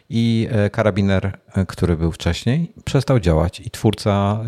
[0.09, 1.37] i karabiner,
[1.67, 4.39] który był wcześniej, przestał działać i twórca,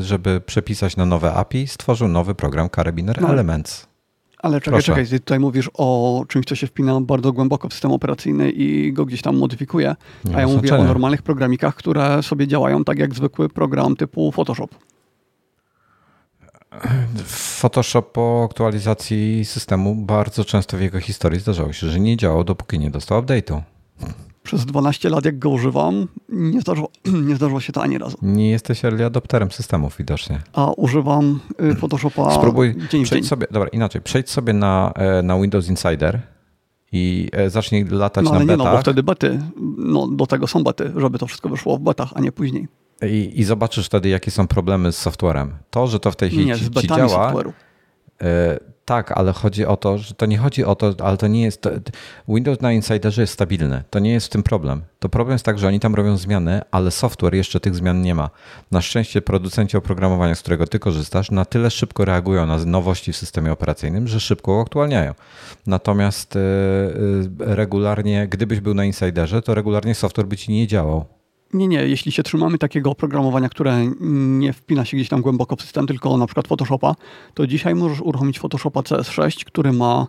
[0.00, 3.28] żeby przepisać na nowe API, stworzył nowy program Karabiner no.
[3.28, 3.86] Elements.
[4.38, 5.04] Ale czekaj, Proszę.
[5.04, 9.04] czekaj, tutaj mówisz o czymś, co się wpina bardzo głęboko w system operacyjny i go
[9.04, 9.96] gdzieś tam modyfikuje,
[10.34, 14.68] a ja mówię o normalnych programikach, które sobie działają tak jak zwykły program typu Photoshop.
[17.26, 22.78] Photoshop po aktualizacji systemu bardzo często w jego historii zdarzało się, że nie działał, dopóki
[22.78, 23.60] nie dostał update'u
[24.46, 26.90] przez 12 lat, jak go używam, nie zdarzyło,
[27.28, 28.18] nie zdarzyło się to ani razu.
[28.22, 30.38] Nie jesteś early adopterem systemów widocznie.
[30.52, 31.40] A używam
[31.72, 33.28] y, Photoshopa Spróbuj, dzień przejdź dzień.
[33.28, 36.20] sobie, dobra, inaczej, przejdź sobie na, e, na Windows Insider
[36.92, 38.72] i e, zacznij latać no, ale na nie, betach.
[38.72, 39.40] No, bo wtedy bety,
[39.78, 42.68] no, do tego są bety, żeby to wszystko wyszło w betach, a nie później.
[43.02, 45.54] I, I zobaczysz wtedy, jakie są problemy z softwarem.
[45.70, 47.32] To, że to w tej chwili nie, ci, ci działa,
[48.86, 51.62] tak, ale chodzi o to, że to nie chodzi o to, ale to nie jest.
[51.62, 51.70] To,
[52.28, 53.82] Windows na Insiderze jest stabilny.
[53.90, 54.82] To nie jest w tym problem.
[54.98, 58.14] To problem jest tak, że oni tam robią zmiany, ale software jeszcze tych zmian nie
[58.14, 58.30] ma.
[58.70, 63.16] Na szczęście producenci oprogramowania, z którego ty korzystasz, na tyle szybko reagują na nowości w
[63.16, 65.14] systemie operacyjnym, że szybko aktualniają.
[65.66, 71.15] Natomiast yy, regularnie, gdybyś był na Insiderze, to regularnie software by ci nie działał.
[71.54, 71.88] Nie, nie.
[71.88, 76.16] Jeśli się trzymamy takiego oprogramowania, które nie wpina się gdzieś tam głęboko w system, tylko
[76.16, 76.94] na przykład Photoshopa,
[77.34, 80.06] to dzisiaj możesz uruchomić Photoshopa CS6, który ma,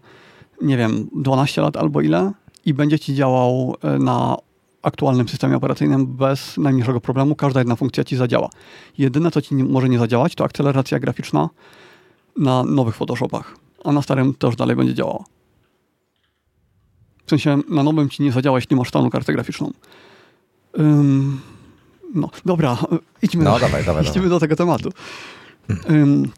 [0.61, 2.31] nie wiem, 12 lat albo ile
[2.65, 4.37] i będzie ci działał e, na
[4.81, 7.35] aktualnym systemie operacyjnym bez najmniejszego problemu.
[7.35, 8.49] Każda jedna funkcja ci zadziała.
[8.97, 11.49] Jedyne, co ci nie, może nie zadziałać, to akceleracja graficzna
[12.37, 15.23] na nowych Photoshopach, a na starym też dalej będzie działała.
[17.25, 19.71] W sensie na nowym ci nie zadziała, jeśli masz stanu kartę graficzną.
[20.73, 21.41] Um,
[22.15, 22.77] no, dobra,
[23.21, 24.29] idźmy, no, do, dawaj, dawaj, idźmy dawaj.
[24.29, 24.89] do tego tematu.
[25.89, 26.31] Um,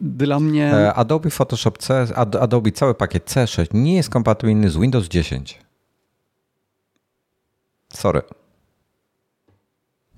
[0.00, 0.74] dla mnie.
[0.74, 5.58] E, Adobe Photoshop C, Adobe cały pakiet C6 nie jest kompatybilny z Windows 10.
[7.92, 8.22] Sorry.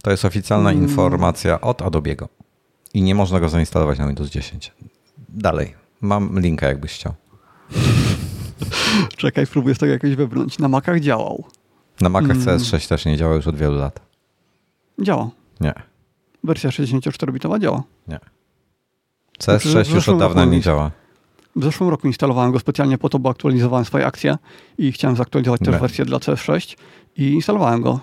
[0.03, 0.89] To jest oficjalna hmm.
[0.89, 2.29] informacja od Adobe'ego.
[2.95, 4.73] I nie można go zainstalować na Windows 10.
[5.29, 5.75] Dalej.
[6.01, 7.15] Mam linka, jakbyś chciał.
[9.17, 10.59] Czekaj, spróbuję z tego jakoś wybrnąć.
[10.59, 11.45] Na Macach działał.
[12.01, 12.43] Na Macach mm.
[12.43, 14.01] CS6 też nie działa już od wielu lat.
[15.01, 15.30] Działa.
[15.61, 15.74] Nie.
[16.45, 17.82] Wersja 64-bitowa działa.
[18.09, 18.18] Nie.
[19.40, 20.90] CS6 już od dawna nie działa.
[21.57, 24.38] W zeszłym roku instalowałem go specjalnie po to, bo aktualizowałem swoje akcje
[24.78, 26.76] i chciałem zaktualizować też wersję dla CS6
[27.16, 28.01] i instalowałem go.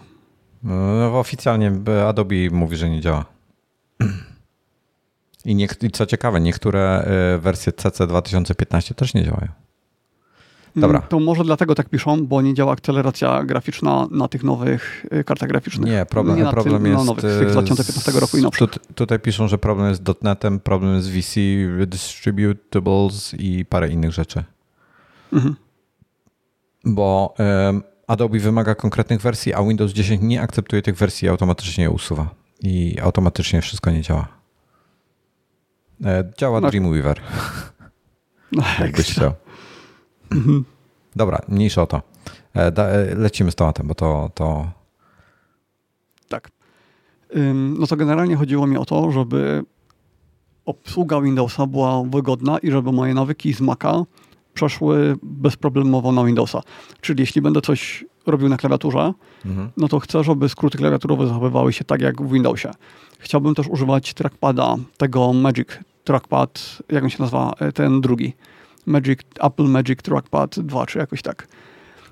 [0.63, 1.71] No, oficjalnie
[2.07, 3.25] Adobe mówi, że nie działa.
[5.45, 7.09] I, nie, I co ciekawe, niektóre
[7.39, 9.47] wersje CC 2015 też nie działają.
[10.75, 11.01] Dobra.
[11.01, 15.49] To może dlatego tak piszą, bo nie działa akceleracja graficzna na tych nowych y, kartach
[15.49, 15.91] graficznych.
[15.91, 17.05] Nie, problem, nie problem jest...
[17.05, 18.69] nowych, z tych 2015 roku i nowszych.
[18.69, 21.39] Tu, tutaj piszą, że problem jest z .NETem, problem jest z VC,
[21.87, 24.43] Distributables i parę innych rzeczy.
[25.33, 25.55] Mhm.
[26.85, 31.83] Bo um, Adobe wymaga konkretnych wersji, a Windows 10 nie akceptuje tych wersji i automatycznie
[31.83, 32.29] je usuwa.
[32.61, 34.27] I automatycznie wszystko nie działa.
[36.05, 36.69] E, działa no.
[36.69, 37.21] Dreamweaver.
[38.51, 39.33] No, Jakbyś chciał.
[40.31, 40.65] Mhm.
[41.15, 42.01] Dobra, mniejsza o to.
[42.55, 44.71] E, e, lecimy z tematem, bo to, to...
[46.29, 46.49] Tak.
[47.79, 49.63] No to generalnie chodziło mi o to, żeby
[50.65, 54.03] obsługa Windowsa była wygodna i żeby moje nawyki z Maca
[54.53, 56.61] przeszły bezproblemowo na Windowsa.
[57.01, 59.13] Czyli jeśli będę coś robił na klawiaturze,
[59.45, 59.69] mhm.
[59.77, 62.71] no to chcę, żeby skróty klawiaturowe zachowywały się tak jak w Windowsie.
[63.19, 65.67] Chciałbym też używać trackpada, tego Magic
[66.03, 68.33] Trackpad, jak on się nazywa, e, ten drugi.
[68.85, 71.47] Magic, Apple Magic Trackpad 2, czy jakoś tak.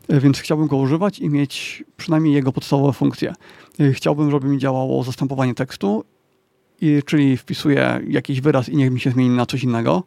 [0.07, 3.34] E, więc chciałbym go używać i mieć przynajmniej jego podstawowe funkcje.
[3.80, 6.03] E, chciałbym, żeby mi działało zastępowanie tekstu,
[6.82, 10.03] i, czyli wpisuję jakiś wyraz i niech mi się zmieni na coś innego.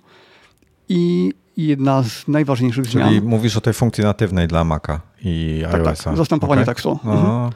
[0.88, 3.08] I jedna z najważniejszych czyli zmian.
[3.08, 6.02] Czyli mówisz o tej funkcji natywnej dla Maca i tak, iOS.
[6.04, 6.74] Tak, zastępowanie okay.
[6.74, 6.98] tekstu.
[7.04, 7.50] Mhm.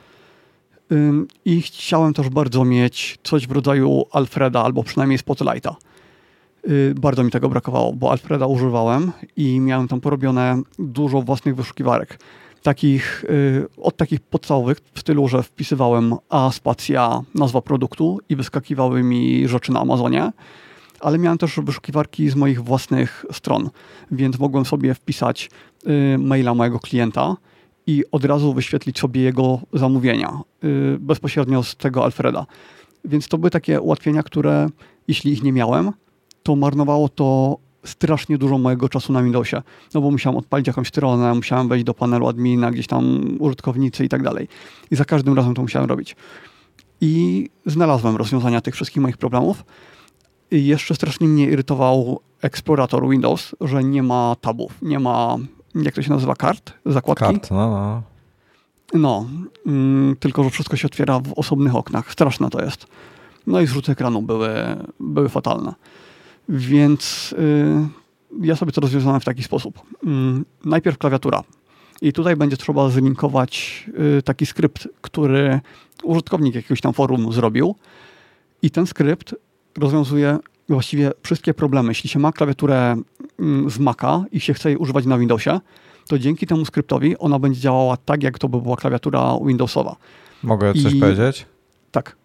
[1.45, 5.77] I chciałem też bardzo mieć coś w rodzaju Alfreda albo przynajmniej Spotlighta.
[6.69, 12.19] Y, bardzo mi tego brakowało, bo Alfreda używałem i miałem tam porobione dużo własnych wyszukiwarek.
[12.63, 19.03] Takich, y, od takich podstawowych w stylu, że wpisywałem A spacja, nazwa produktu i wyskakiwały
[19.03, 20.33] mi rzeczy na Amazonie,
[21.01, 23.71] ale miałem też wyszukiwarki z moich własnych stron,
[24.11, 25.51] więc mogłem sobie wpisać
[25.87, 27.37] y, maila mojego klienta
[27.87, 30.41] i od razu wyświetlić sobie jego zamówienia
[30.99, 32.47] bezpośrednio z tego Alfreda.
[33.05, 34.69] Więc to były takie ułatwienia, które
[35.09, 35.93] jeśli ich nie miałem,
[36.45, 39.63] to marnowało to strasznie dużo mojego czasu na Windowsie,
[39.95, 44.09] no bo musiałem odpalić jakąś stronę, musiałem wejść do panelu admina, gdzieś tam użytkownicy i
[44.09, 44.49] tak dalej.
[44.91, 46.17] I za każdym razem to musiałem robić.
[47.01, 49.65] I znalazłem rozwiązania tych wszystkich moich problemów.
[50.51, 55.37] I jeszcze strasznie mnie irytował eksplorator Windows, że nie ma tabów, nie ma,
[55.75, 57.25] jak to się nazywa, kart, zakładki.
[57.25, 58.03] Kart, no, no.
[58.95, 59.27] No,
[59.67, 62.13] mm, tylko że wszystko się otwiera w osobnych oknach.
[62.13, 62.87] Straszne to jest.
[63.47, 64.51] No i zrzuty ekranu były,
[65.01, 65.75] były fatalne.
[66.49, 69.79] Więc y, ja sobie to rozwiązałem w taki sposób.
[69.79, 70.07] Y,
[70.65, 71.43] najpierw klawiatura.
[72.03, 73.85] I tutaj będzie trzeba zlinkować
[74.19, 75.61] y, taki skrypt, który
[76.03, 77.75] użytkownik jakiegoś tam forum zrobił.
[78.63, 79.35] I ten skrypt
[79.79, 80.39] rozwiązuje
[80.69, 81.89] właściwie wszystkie problemy.
[81.89, 82.97] Jeśli się ma klawiaturę
[83.39, 85.61] mm, z Maca i się chce jej używać na Windowsie,
[86.09, 89.97] to dzięki temu skryptowi ona będzie działała tak, jak to by była klawiatura Windowsowa.
[90.43, 91.01] Mogę coś I...
[91.01, 91.47] powiedzieć?
[91.91, 92.17] Tak.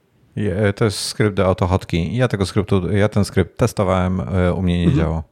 [0.47, 2.15] E, to jest skrypt do AutoHotkey.
[2.15, 5.01] Ja tego skryptu, ja ten skrypt testowałem, e, u mnie nie mhm.
[5.01, 5.23] działał.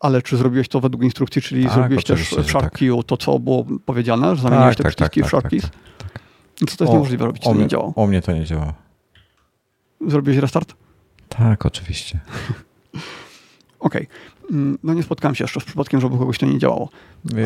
[0.00, 2.78] Ale czy zrobiłeś to według instrukcji, czyli tak, zrobiłeś też w tak.
[3.06, 5.62] to, co było powiedziane, że zamieniłeś tak, te tak, przyciski tak, w SharpKeys?
[5.62, 6.22] Tak, tak, tak.
[6.70, 7.92] Co to jest o, niemożliwe robić, to mnie, nie działało.
[7.96, 8.72] U mnie to nie działało.
[10.06, 10.74] Zrobiłeś restart?
[11.28, 12.20] Tak, oczywiście.
[13.80, 14.02] Okej.
[14.02, 14.06] Okay.
[14.50, 16.88] Mm, no nie spotkałem się jeszcze z przypadkiem, żeby kogoś to nie działało.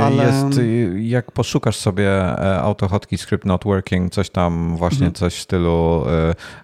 [0.00, 0.24] Ale...
[0.24, 0.60] Jest,
[0.96, 5.14] jak poszukasz sobie e, AutoHotkey Script Not Working, coś tam właśnie, mhm.
[5.14, 6.04] coś w stylu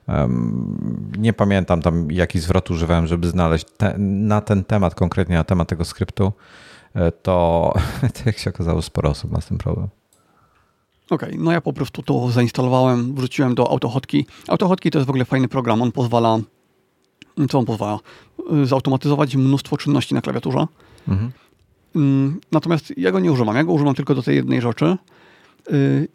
[0.09, 5.45] um, nie pamiętam tam jaki zwrot używałem, żeby znaleźć te, na ten temat, konkretnie na
[5.45, 6.33] temat tego skryptu,
[6.95, 7.73] e, to,
[8.15, 9.89] to jak się okazało, sporo osób ma z tym problem.
[11.11, 14.27] Okej, okay, no ja po prostu to zainstalowałem, wrzuciłem do AutoHotkey.
[14.49, 16.39] AutoHotkey to jest w ogóle fajny program, on pozwala
[17.47, 17.99] co on pozwala?
[18.65, 20.67] Zautomatyzować mnóstwo czynności na klawiaturze.
[21.09, 21.31] Mhm.
[21.97, 23.57] Mm, natomiast ja go nie używam.
[23.57, 24.97] Ja go używam tylko do tej jednej rzeczy.
[25.73, 26.09] Y,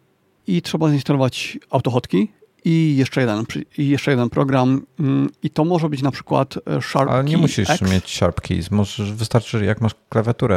[0.46, 2.28] I trzeba zainstalować AutoHotkey
[2.64, 3.44] i jeszcze jeden,
[3.78, 4.82] i jeszcze jeden program.
[5.00, 7.92] Mm, I to może być na przykład e, Sharp Ale nie musisz X.
[7.92, 8.70] mieć Sharp Keys.
[8.70, 10.56] Możesz, wystarczy, jak masz klawiaturę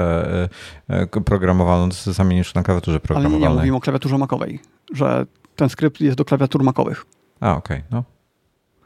[0.90, 3.46] e, e, programowaną, to zamienisz na klawiaturze programowanej.
[3.46, 4.60] Ale nie, nie mówimy o klawiaturze makowej,
[4.94, 7.06] że ten skrypt jest do klawiatur makowych.
[7.40, 7.78] A, okej.
[7.78, 7.90] Okay.
[7.92, 8.04] No.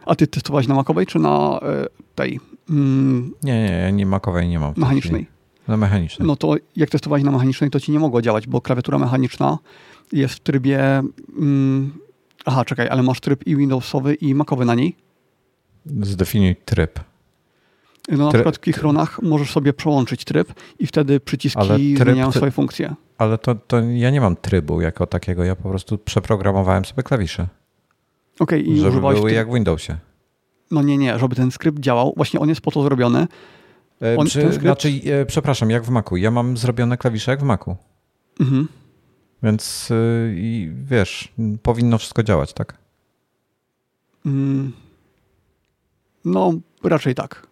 [0.06, 1.86] A ty testowałeś na makowej czy na e,
[2.16, 2.40] tej?
[2.70, 4.74] Mm, nie, nie, nie makowej nie mam.
[4.78, 5.28] Mechanicznej.
[5.68, 6.28] Na mechanicznej.
[6.28, 9.58] No to jak testowałeś na mechanicznej, to ci nie mogło działać, bo klawiatura mechaniczna
[10.12, 10.80] jest w trybie...
[11.38, 11.94] Mm,
[12.46, 14.96] aha, czekaj, ale masz tryb i Windowsowy i makowy na niej?
[15.86, 17.00] Zdefiniuj tryb.
[18.10, 22.52] No na przykład w Kichronach możesz sobie przełączyć tryb i wtedy przyciski tryb, zmieniają swoje
[22.52, 22.96] funkcje.
[23.18, 27.48] Ale to, to ja nie mam trybu jako takiego, ja po prostu przeprogramowałem sobie klawisze.
[28.42, 29.36] Okay, i żeby były ty...
[29.36, 29.98] jak w Windowsie.
[30.72, 32.14] No nie, nie, żeby ten skrypt działał.
[32.18, 33.28] Właśnie on jest po to zrobiony.
[34.02, 34.62] E, on, Przy, skrypt...
[34.62, 36.18] Znaczy, e, przepraszam, jak w Macu.
[36.18, 37.76] Ja mam zrobione klawisze jak w Macu.
[38.40, 38.68] Mhm.
[39.44, 39.96] Więc e,
[40.34, 41.34] i wiesz,
[41.64, 42.78] powinno wszystko działać, tak?
[44.26, 44.72] Mm.
[46.26, 47.48] No, raczej tak.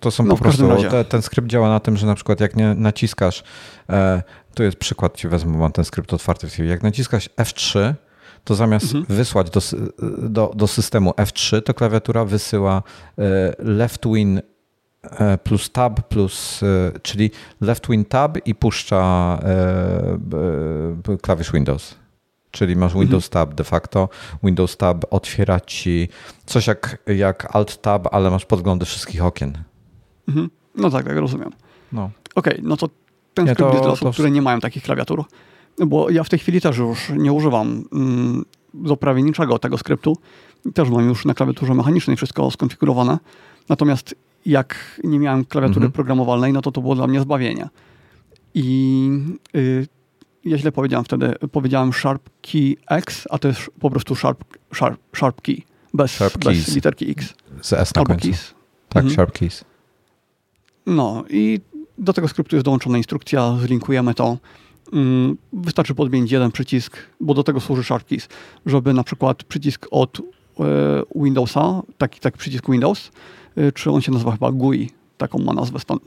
[0.00, 2.56] To są no, po prostu, te, ten skrypt działa na tym, że na przykład jak
[2.56, 3.42] nie naciskasz,
[3.90, 4.22] e,
[4.54, 7.94] tu jest przykład, ci wezmę, mam ten skrypt otwarty w chwili, jak naciskasz F3,
[8.48, 9.16] to zamiast mhm.
[9.16, 9.60] wysłać do,
[10.28, 12.82] do, do systemu F3, to klawiatura wysyła
[13.18, 14.40] e, left win
[15.02, 17.30] e, plus tab plus, e, czyli
[17.60, 19.38] left win tab i puszcza
[21.22, 21.94] klawisz Windows.
[22.50, 23.00] Czyli masz mhm.
[23.00, 24.08] Windows Tab de facto.
[24.42, 26.08] Windows Tab otwiera ci
[26.46, 29.64] coś jak, jak Alt Tab, ale masz podglądy wszystkich okien.
[30.28, 30.50] Mhm.
[30.74, 31.50] No tak, tak, rozumiem.
[31.92, 32.10] No.
[32.34, 32.88] Okej, okay, no to
[33.34, 34.12] ten nie, skrypt jest dla osób, to...
[34.12, 35.24] które nie mają takich klawiatur.
[35.86, 40.16] Bo ja w tej chwili też już nie używam mm, do prawie niczego tego skryptu.
[40.74, 43.18] Też mam już na klawiaturze mechanicznej wszystko skonfigurowane.
[43.68, 44.14] Natomiast
[44.46, 45.92] jak nie miałem klawiatury mhm.
[45.92, 47.68] programowalnej, no to to było dla mnie zbawienie.
[48.54, 49.10] I
[49.56, 49.86] y,
[50.44, 51.34] ja źle powiedziałem wtedy.
[51.52, 55.56] Powiedziałem Sharp Key X, a to jest po prostu Sharp, sharp, sharp Key.
[55.94, 57.34] Bez, sharp bez literki X.
[57.62, 58.26] Z S na końcu.
[58.26, 58.54] Keys.
[58.88, 59.14] Tak, mhm.
[59.14, 59.64] Sharp Keys.
[60.86, 61.60] No i
[61.98, 64.36] do tego skryptu jest dołączona instrukcja, zlinkujemy to.
[64.92, 68.28] Mm, wystarczy podmienić jeden przycisk, bo do tego służy Sharp Keys,
[68.66, 70.22] żeby na przykład przycisk od e,
[71.14, 73.10] Windowsa, taki, taki przycisk Windows,
[73.56, 75.98] e, czy on się nazywa chyba GUI, taką ma nazwę stan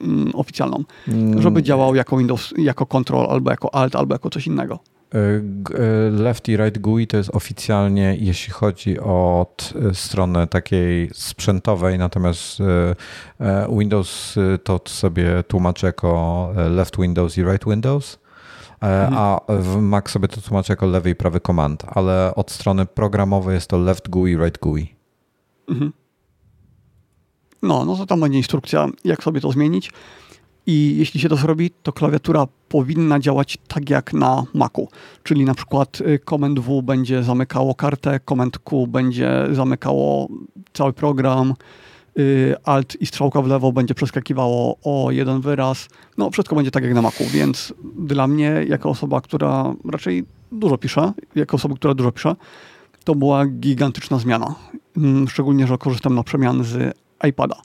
[0.00, 1.42] mm, oficjalną, mm.
[1.42, 4.78] żeby działał jako Windows, jako Control, albo jako Alt, albo jako coś innego.
[5.14, 9.46] E, left i right GUI to jest oficjalnie, jeśli chodzi o
[9.92, 12.58] stronę takiej sprzętowej, natomiast
[13.78, 18.18] Windows to sobie tłumaczy jako left Windows i right Windows.
[18.82, 19.18] E, mhm.
[19.18, 23.54] a w Mac sobie to tłumaczy jako lewy i prawy command, ale od strony programowej
[23.54, 24.94] jest to left GUI, right GUI.
[25.68, 25.92] Mhm.
[27.62, 29.92] No, no to tam będzie instrukcja, jak sobie to zmienić.
[30.66, 34.88] I jeśli się to zrobi, to klawiatura powinna działać tak jak na Macu.
[35.22, 40.28] Czyli na przykład y, Command W będzie zamykało kartę, Command Q będzie zamykało
[40.72, 41.89] cały program, Y,
[42.64, 45.88] alt i strzałka w lewo będzie przeskakiwało o jeden wyraz.
[46.18, 50.78] No, wszystko będzie tak jak na Macu, więc dla mnie, jako osoba, która raczej dużo
[50.78, 52.36] pisze, jako osoba, która dużo pisze,
[53.04, 54.54] to była gigantyczna zmiana.
[54.96, 56.96] Mm, szczególnie, że korzystam na przemian z
[57.28, 57.56] iPada.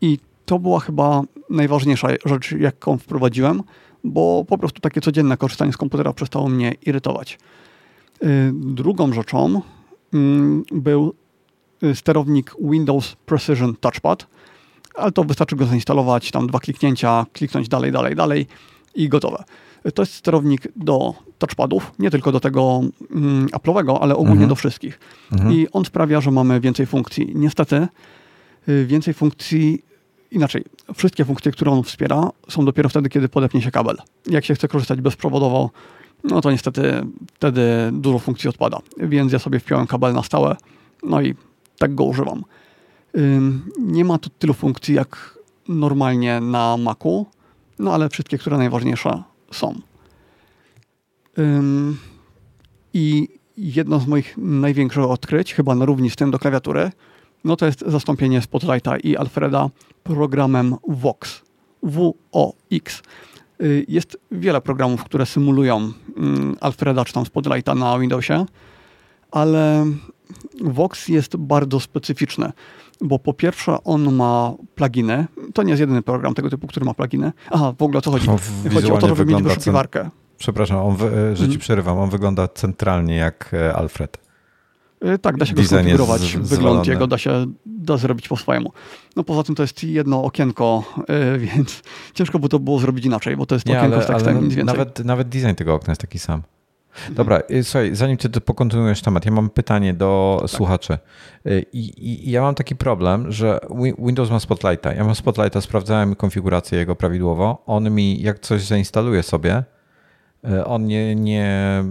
[0.00, 3.62] I to była chyba najważniejsza rzecz, jaką wprowadziłem,
[4.04, 7.38] bo po prostu takie codzienne korzystanie z komputera przestało mnie irytować.
[8.22, 9.60] Y, drugą rzeczą
[10.12, 11.27] mm, był Y,
[11.94, 14.26] sterownik Windows Precision Touchpad,
[14.94, 18.46] ale to wystarczy go zainstalować, tam dwa kliknięcia, kliknąć dalej, dalej, dalej
[18.94, 19.44] i gotowe.
[19.86, 24.48] Y, to jest sterownik do touchpadów, nie tylko do tego mm, Apple'owego, ale ogólnie mhm.
[24.48, 25.00] do wszystkich.
[25.32, 25.52] Mhm.
[25.52, 27.32] I on sprawia, że mamy więcej funkcji.
[27.34, 27.88] Niestety
[28.68, 29.84] y, więcej funkcji,
[30.30, 30.64] inaczej,
[30.94, 33.96] wszystkie funkcje, które on wspiera są dopiero wtedy, kiedy podepnie się kabel.
[34.26, 35.70] Jak się chce korzystać bezprzewodowo,
[36.24, 37.62] no to niestety wtedy
[37.92, 38.78] dużo funkcji odpada.
[38.96, 40.56] Więc ja sobie wpiąłem kabel na stałe,
[41.02, 41.34] no i
[41.78, 42.44] tak go używam.
[43.78, 47.26] Nie ma tu tylu funkcji jak normalnie na Macu,
[47.78, 49.22] no ale wszystkie, które najważniejsze
[49.52, 49.74] są.
[52.94, 56.90] I jedno z moich największych odkryć, chyba na równi z tym do klawiatury,
[57.44, 59.70] no to jest zastąpienie Spotlighta i Alfreda
[60.02, 61.42] programem Vox.
[61.82, 63.02] V-O-X.
[63.62, 65.92] Y, jest wiele programów, które symulują
[66.60, 68.46] Alfreda czy tam Spotlighta na Windowsie,
[69.30, 69.86] ale
[70.64, 72.52] Vox jest bardzo specyficzny,
[73.00, 75.26] bo po pierwsze on ma pluginy.
[75.54, 77.32] To nie jest jedyny program tego typu, który ma pluginy.
[77.50, 78.26] Aha, w ogóle o co chodzi?
[78.74, 80.10] chodzi o to, żeby mieć wyszukiwarkę.
[80.38, 81.58] Przepraszam, on, że ci hmm.
[81.58, 81.98] przerywam.
[81.98, 84.18] On wygląda centralnie jak e, Alfred.
[85.00, 86.36] E, tak, da się go skonfigurować.
[86.36, 88.72] Wygląd jego da się da zrobić po swojemu.
[89.16, 91.82] No poza tym to jest jedno okienko, yy, więc
[92.14, 94.46] ciężko by to było zrobić inaczej, bo to jest nie, okienko ale, z tekstem, ale
[94.46, 94.76] nic więcej.
[94.76, 96.42] Nawet, nawet design tego okna jest taki sam.
[97.10, 100.50] Dobra, y, słuchaj, zanim ty pokontynuujesz temat, ja mam pytanie do tak.
[100.50, 100.98] słuchaczy.
[101.46, 103.60] Y, I, I, ja mam taki problem, że
[103.98, 104.92] Windows ma Spotlighta.
[104.92, 107.62] Ja mam Spotlighta, sprawdzałem konfigurację jego prawidłowo.
[107.66, 109.64] On mi, jak coś zainstaluje sobie,
[110.50, 111.84] y, on nie, nie,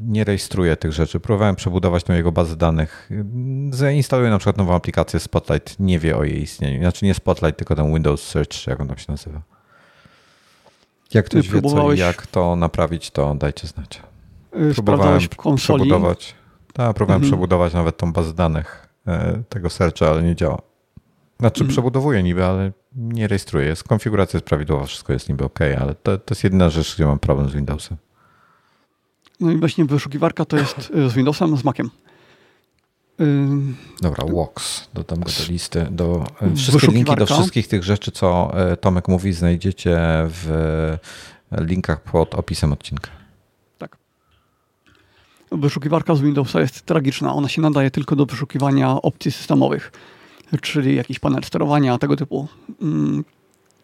[0.00, 1.20] nie rejestruje tych rzeczy.
[1.20, 3.10] Próbowałem przebudować tą jego bazę danych.
[3.70, 6.80] Zainstaluję na przykład nową aplikację Spotlight, nie wie o jej istnieniu.
[6.80, 9.42] Znaczy nie Spotlight, tylko ten Windows Search, jak on tam się nazywa.
[11.14, 14.00] Jak ktoś wie co i jak to naprawić, to dajcie znać.
[14.56, 15.80] Y, próbowałem w konsoli.
[15.80, 16.34] Przebudować,
[16.72, 17.30] tak, próbowałem mhm.
[17.32, 20.58] przebudować nawet tą bazę danych e, tego searcha, ale nie działa.
[21.40, 21.70] Znaczy mhm.
[21.70, 23.66] przebudowuję niby, ale nie rejestruję.
[23.66, 27.06] Jest, konfiguracja jest prawidłowa, wszystko jest niby ok, ale to, to jest jedyna rzecz, gdzie
[27.06, 27.96] mam problem z Windowsem.
[29.40, 31.90] No i właśnie wyszukiwarka to jest y, z Windowsem, z Maciem.
[34.00, 35.86] Dobra, Walks, dodam go do listy.
[35.90, 39.98] Do, y, wszystkie linki do wszystkich tych rzeczy, co Tomek mówi, znajdziecie
[40.28, 40.96] w
[41.52, 43.23] linkach pod opisem odcinka
[45.56, 47.34] wyszukiwarka z Windowsa jest tragiczna.
[47.34, 49.92] Ona się nadaje tylko do wyszukiwania opcji systemowych.
[50.62, 52.48] czyli jakiś panel sterowania, tego typu.
[52.82, 53.24] Mm,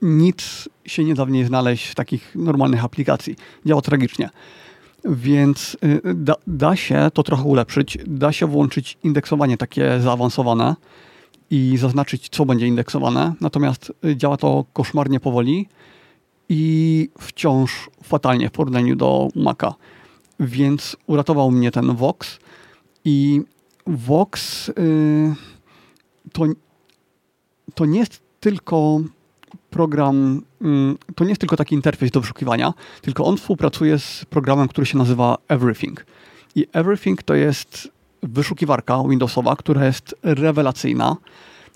[0.03, 3.37] nic się nie da w niej znaleźć w takich normalnych aplikacji.
[3.67, 4.31] Działa tragicznie.
[5.05, 7.99] Więc y, da, da, się to trochę ulepszyć.
[8.07, 10.77] Da się włączyć indeksowanie takie zaawansowane
[11.51, 13.35] i zaznaczyć, co będzie indeksowane.
[13.41, 15.69] Natomiast y, działa to koszmarnie powoli
[16.49, 19.75] i wciąż fatalnie w porównaniu do Maca.
[20.41, 22.39] Więc uratował mnie ten Vox.
[23.05, 23.43] I
[23.87, 25.35] Vox yy,
[26.33, 26.45] to,
[27.75, 29.01] to nie jest tylko
[29.71, 34.69] program, mm, to nie jest tylko taki interfejs do wyszukiwania, tylko on współpracuje z programem,
[34.69, 36.07] który się nazywa Everything.
[36.55, 37.89] I Everything to jest
[38.23, 41.17] wyszukiwarka Windowsowa, która jest rewelacyjna,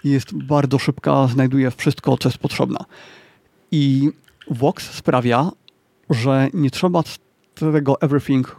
[0.04, 2.78] jest bardzo szybka, znajduje wszystko, co jest potrzebne.
[3.70, 4.10] I
[4.50, 5.50] Vox sprawia,
[6.10, 7.02] że nie trzeba
[7.54, 8.56] tego Everything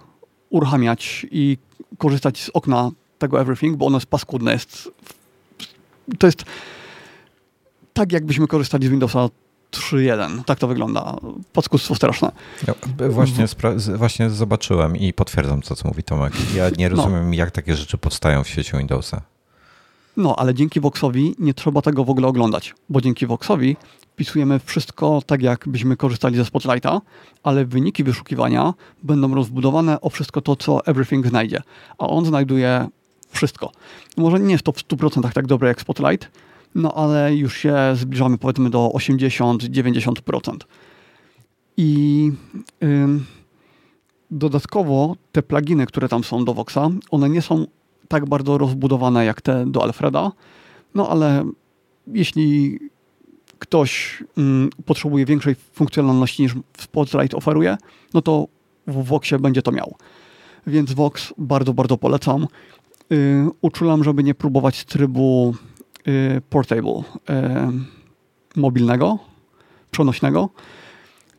[0.50, 1.58] uruchamiać i
[1.98, 4.54] korzystać z okna tego Everything, bo ono jest paskudne.
[4.54, 4.92] Jest,
[6.20, 6.44] to jest
[7.94, 9.30] tak, jakbyśmy korzystali z Windowsa
[9.72, 10.44] 3.1.
[10.44, 11.16] Tak to wygląda.
[11.54, 12.32] Paskudstwo straszne.
[12.68, 12.74] Ja
[13.10, 13.46] właśnie,
[13.96, 16.34] właśnie zobaczyłem i potwierdzam to, co mówi Tomek.
[16.56, 16.96] Ja nie no.
[16.96, 17.36] rozumiem, no.
[17.36, 19.22] jak takie rzeczy powstają w świecie Windowsa.
[20.18, 23.78] No, ale dzięki Voxowi nie trzeba tego w ogóle oglądać, bo dzięki Voxowi
[24.16, 27.02] wpisujemy wszystko tak, jakbyśmy korzystali ze Spotlighta,
[27.44, 28.74] ale wyniki wyszukiwania
[29.04, 31.62] będą rozbudowane o wszystko to, co Everything znajdzie.
[31.98, 32.88] A on znajduje
[33.30, 33.72] wszystko.
[34.18, 36.32] Może nie jest to w 100% tak dobre jak Spotlight,
[36.76, 40.58] no ale już się zbliżamy powiedzmy do 80-90%.
[41.78, 42.32] I
[42.84, 43.26] ym,
[44.32, 47.66] dodatkowo te pluginy, które tam są do Voxa, one nie są
[48.08, 50.32] tak bardzo rozbudowane jak te do Alfreda,
[50.94, 51.46] no ale
[52.08, 52.80] jeśli
[53.60, 57.78] ktoś ym, potrzebuje większej funkcjonalności niż Spotlight oferuje,
[58.14, 58.48] no to
[58.88, 59.96] w Voxie będzie to miał.
[60.68, 62.48] Więc Vox bardzo, bardzo polecam.
[63.10, 65.56] Yy, uczulam, żeby nie próbować trybu
[66.08, 67.04] Y, portable y,
[68.56, 69.20] mobilnego,
[69.92, 70.50] przenośnego,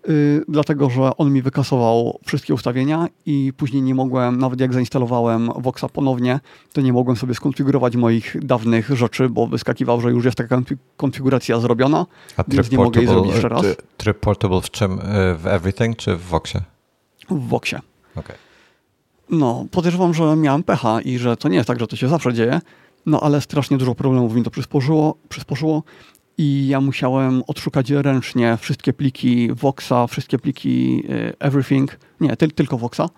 [0.08, 5.50] y, dlatego że on mi wykasował wszystkie ustawienia i później nie mogłem, nawet jak zainstalowałem
[5.56, 6.40] Voxa ponownie,
[6.72, 10.62] to nie mogłem sobie skonfigurować moich dawnych rzeczy, bo wyskakiwał, że już jest taka
[10.96, 12.06] konfiguracja zrobiona,
[12.36, 13.66] A więc nie mogę jej zrobić jeszcze raz.
[13.96, 14.98] Tryb portable w czym?
[15.38, 16.60] W Everything czy w Voxie?
[17.30, 17.80] W Voxie.
[18.16, 18.36] Okay.
[19.30, 22.34] No, podejrzewam, że miałem pecha i że to nie jest tak, że to się zawsze
[22.34, 22.60] dzieje,
[23.06, 25.82] no ale strasznie dużo problemów mi to przysporzyło, przysporzyło
[26.38, 32.78] i ja musiałem odszukać ręcznie wszystkie pliki Voxa, wszystkie pliki y, Everything, nie, ty, tylko
[32.78, 33.08] Voxa,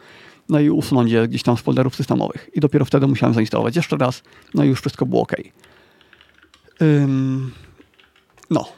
[0.48, 2.50] no i usunąć je gdzieś tam z folderów systemowych.
[2.54, 4.22] I dopiero wtedy musiałem zainstalować jeszcze raz,
[4.54, 5.32] no i już wszystko było ok.
[6.82, 7.52] Ym,
[8.50, 8.68] no,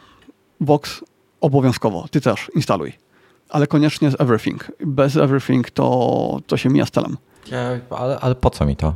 [0.61, 1.05] Vox
[1.41, 2.93] obowiązkowo, ty też instaluj.
[3.49, 4.73] Ale koniecznie z Everything.
[4.87, 7.17] Bez Everything to, to się mija z celem.
[7.51, 8.95] Ja, ale, ale po co mi to?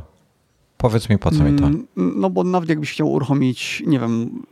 [0.77, 1.65] Powiedz mi, po co mi to?
[1.65, 4.43] Mm, no bo nawet jakbyś chciał uruchomić, nie wiem,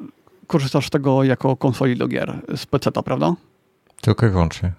[0.53, 3.35] korzystasz z tego jako konsoli do gier z PC-a, prawda?
[4.01, 4.71] Tylko i wyłącznie.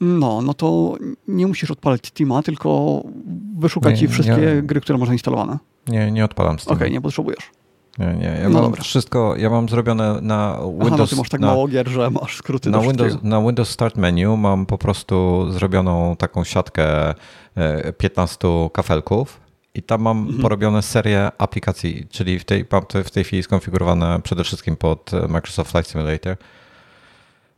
[0.00, 0.94] No, no to
[1.28, 3.02] nie musisz odpalać Steama, tylko
[3.58, 5.58] wyszukać ci wszystkie nie, gry, które masz zainstalowane.
[5.88, 6.76] Nie, nie odpalam Steama.
[6.76, 7.50] Okej, okay, nie potrzebujesz.
[7.98, 8.38] Nie, nie.
[8.42, 8.82] Ja no mam dobra.
[8.82, 10.86] wszystko, ja mam zrobione na Windows.
[10.86, 13.68] Aha, no ty masz tak na, mało gier, że masz skróty na Windows, na Windows
[13.68, 17.14] Start Menu mam po prostu zrobioną taką siatkę
[17.98, 19.41] 15 e, kafelków
[19.74, 20.42] i tam mam mhm.
[20.42, 25.28] porobione serię aplikacji, czyli w tej, mam w tej chwili skonfigurowane przede wszystkim pod e,
[25.28, 26.36] Microsoft Flight Simulator.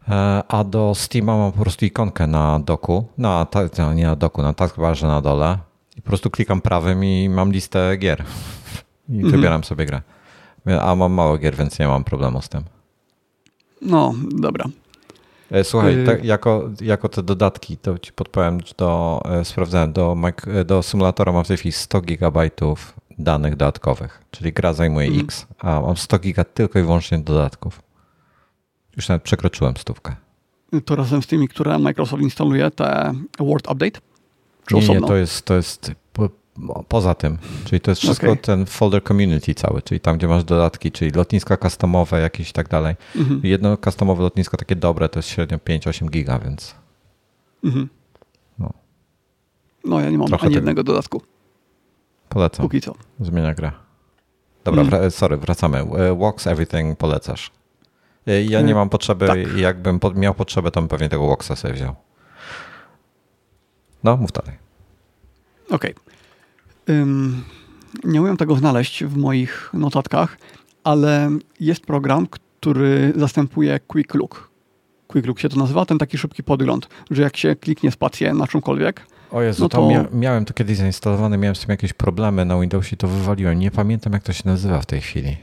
[0.08, 3.46] E, a do Steama mam po prostu ikonkę na doku, na,
[3.94, 5.58] nie na doku, na taskbarze na dole.
[5.96, 8.24] I po prostu klikam prawym i mam listę gier.
[9.08, 9.32] I mhm.
[9.32, 10.02] wybieram sobie grę.
[10.80, 12.62] A mam mało gier, więc nie mam problemu z tym.
[13.82, 14.64] No, dobra.
[15.54, 20.16] E, słuchaj, tak, jako, jako te dodatki, to ci podpowiem, do, e, sprawdzałem, do,
[20.46, 25.20] e, do symulatora mam w tej chwili 100 gigabajtów danych dodatkowych, czyli gra zajmuje mm.
[25.20, 27.82] X, a mam 100 giga tylko i wyłącznie dodatków.
[28.96, 30.16] Już nawet przekroczyłem stówkę.
[30.84, 34.00] To razem z tymi, które Microsoft instaluje, te Word Update?
[34.66, 35.00] Czy nie, osobno?
[35.00, 35.92] nie, to jest, to jest
[36.88, 37.38] poza tym.
[37.64, 38.36] Czyli to jest wszystko okay.
[38.36, 42.68] ten folder community cały, czyli tam, gdzie masz dodatki, czyli lotniska customowe jakieś i tak
[42.68, 42.94] dalej.
[43.16, 43.40] Mhm.
[43.44, 46.74] Jedno customowe lotnisko takie dobre to jest średnio 5-8 giga, więc
[47.64, 47.88] mhm.
[48.58, 48.70] no.
[49.84, 51.22] no ja nie mam Trochę ani jednego dodatku.
[52.28, 52.66] Polecam.
[52.66, 52.94] Póki co.
[53.20, 53.72] Zmienia gra.
[54.64, 55.10] Dobra, mhm.
[55.10, 55.78] sorry, wracamy.
[55.78, 57.50] E, Walks Everything polecasz.
[58.26, 59.38] E, ja nie e, mam potrzeby, tak.
[59.56, 61.94] jakbym miał potrzebę, to bym pewnie tego Walksa sobie wziął.
[64.04, 64.58] No, mów dalej.
[65.70, 65.94] Okej.
[65.94, 66.13] Okay
[68.04, 70.38] nie umiem tego znaleźć w moich notatkach,
[70.84, 71.30] ale
[71.60, 74.50] jest program, który zastępuje Quick Look.
[75.06, 78.46] Quick Look się to nazywa, ten taki szybki podgląd, że jak się kliknie spację na
[78.46, 79.88] czymkolwiek, o Jezu, no to...
[79.88, 83.58] mia miałem to kiedyś zainstalowane, miałem z tym jakieś problemy na Windowsie, to wywaliłem.
[83.58, 85.36] Nie pamiętam, jak to się nazywa w tej chwili.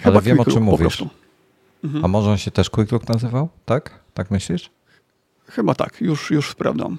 [0.00, 1.04] Chyba Ale wiem o czym mówisz.
[1.84, 2.04] Mhm.
[2.04, 3.48] A może on się też Quick Look nazywał?
[3.64, 4.00] Tak?
[4.14, 4.70] Tak myślisz?
[5.46, 6.98] Chyba tak, już, już sprawdzam.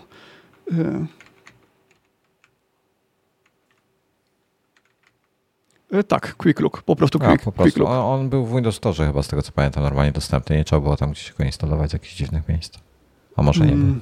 [6.08, 7.64] Tak, Quick Look, po prostu Quick, A, po prostu.
[7.64, 7.90] Quick Look.
[7.90, 10.56] On był w Windows Store chyba, z tego co pamiętam, normalnie dostępny.
[10.56, 12.78] Nie trzeba było tam gdzieś go instalować z jakichś dziwnych miejsc.
[13.36, 14.02] A może nie mm,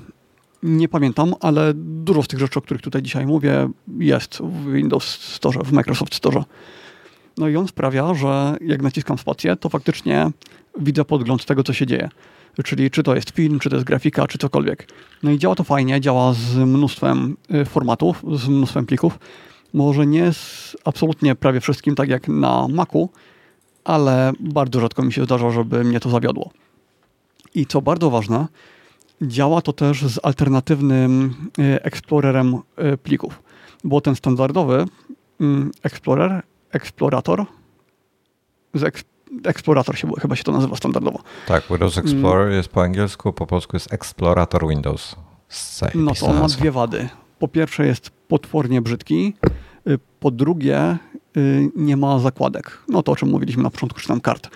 [0.63, 5.05] Nie pamiętam, ale dużo z tych rzeczy, o których tutaj dzisiaj mówię, jest w Windows
[5.21, 6.43] Store, w Microsoft Store.
[7.37, 10.31] No i on sprawia, że jak naciskam spację, to faktycznie
[10.79, 12.09] widzę podgląd tego, co się dzieje.
[12.63, 14.87] Czyli czy to jest film, czy to jest grafika, czy cokolwiek.
[15.23, 19.19] No i działa to fajnie, działa z mnóstwem y, formatów, z mnóstwem plików.
[19.73, 23.09] Może nie z absolutnie prawie wszystkim, tak jak na Macu,
[23.83, 26.49] ale bardzo rzadko mi się zdarza, żeby mnie to zawiodło.
[27.55, 28.47] I co bardzo ważne,
[29.21, 32.55] działa to też z alternatywnym y, Explorerem
[32.93, 33.43] y, plików,
[33.83, 34.85] bo ten standardowy
[35.41, 37.45] mm, Explorer, Explorator
[38.73, 39.03] z
[39.43, 41.19] Explorator się, chyba się to nazywa standardowo.
[41.47, 42.09] Tak, Windows mm.
[42.09, 45.15] Explorer jest po angielsku, po polsku jest Explorator Windows.
[45.95, 47.09] No to ma dwie wady.
[47.39, 49.33] Po pierwsze jest potwornie brzydki,
[49.87, 50.97] y, po drugie
[51.37, 52.83] y, nie ma zakładek.
[52.87, 54.49] No to o czym mówiliśmy na początku, czy tam kart.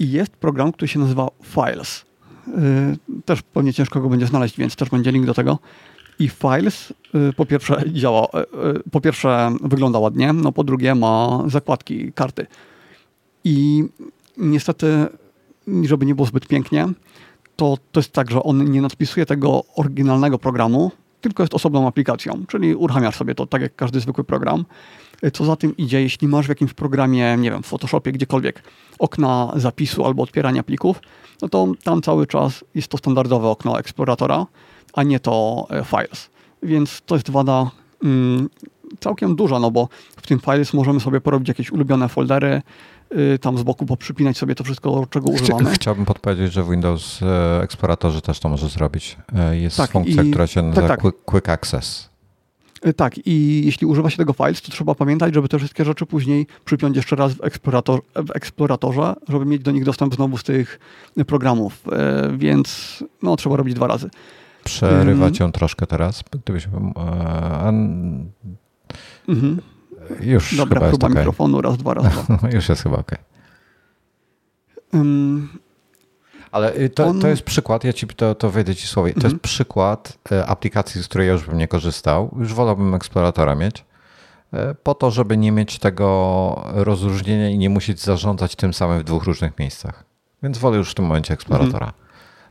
[0.00, 2.04] I jest program, który się nazywa Files.
[2.48, 2.52] Y,
[3.24, 5.58] też pewnie ciężko go będzie znaleźć, więc też będzie link do tego.
[6.18, 6.92] I Files
[7.36, 8.28] po pierwsze działa,
[8.92, 12.46] po pierwsze wygląda ładnie, no po drugie ma zakładki, karty.
[13.44, 13.84] I
[14.36, 15.06] niestety,
[15.82, 16.88] żeby nie było zbyt pięknie,
[17.56, 20.90] to, to jest tak, że on nie nadpisuje tego oryginalnego programu,
[21.28, 24.64] tylko jest osobną aplikacją, czyli uruchamiasz sobie to tak jak każdy zwykły program.
[25.32, 28.62] Co za tym idzie, jeśli masz w jakimś programie, nie wiem, w Photoshopie, gdziekolwiek,
[28.98, 31.00] okna zapisu albo otwierania plików,
[31.42, 34.46] no to tam cały czas jest to standardowe okno eksploratora,
[34.92, 36.30] a nie to e, Files.
[36.62, 37.70] Więc to jest wada
[38.04, 38.48] mm,
[39.00, 42.62] całkiem duża, no bo w tym Files możemy sobie porobić jakieś ulubione foldery,
[43.40, 45.70] tam z boku poprzypinać sobie to wszystko, czego używamy.
[45.70, 49.16] Chciałbym podpowiedzieć, że w Windows e, Exploratorze też to może zrobić.
[49.36, 52.10] E, jest tak, funkcja, i, która się tak, nazywa tak, quick, quick Access.
[52.86, 56.06] Y, tak, i jeśli używa się tego Files, to trzeba pamiętać, żeby te wszystkie rzeczy
[56.06, 60.42] później przypiąć jeszcze raz w, eksplorator, w eksploratorze, żeby mieć do nich dostęp znowu z
[60.42, 60.78] tych
[61.26, 64.10] programów, e, więc no, trzeba robić dwa razy.
[64.64, 66.68] Przerywa cię troszkę teraz, gdybyś...
[69.28, 69.60] Mhm.
[70.20, 72.38] Już Dobra, chyba próba jest mikrofonu, raz, dwa, raz, dwa.
[72.54, 73.10] Już jest chyba ok.
[74.92, 75.48] Um,
[76.50, 77.20] Ale y, to, on...
[77.20, 79.08] to jest przykład, ja ci to, to wejdę ci słowo.
[79.08, 79.40] To jest mhm.
[79.40, 82.36] przykład e, aplikacji, z której ja już bym nie korzystał.
[82.38, 83.84] Już wolałbym eksploratora mieć.
[84.52, 89.04] E, po to, żeby nie mieć tego rozróżnienia i nie musieć zarządzać tym samym w
[89.04, 90.04] dwóch różnych miejscach.
[90.42, 91.86] Więc wolę już w tym momencie eksploratora.
[91.86, 92.06] Mhm.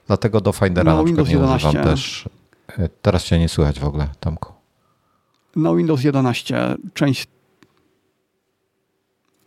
[0.07, 1.68] Dlatego do Findera no, na przykład nie 11.
[1.68, 2.30] używam też.
[3.02, 4.53] Teraz cię nie słychać w ogóle, Tomku.
[5.56, 7.27] Na Windows 11 część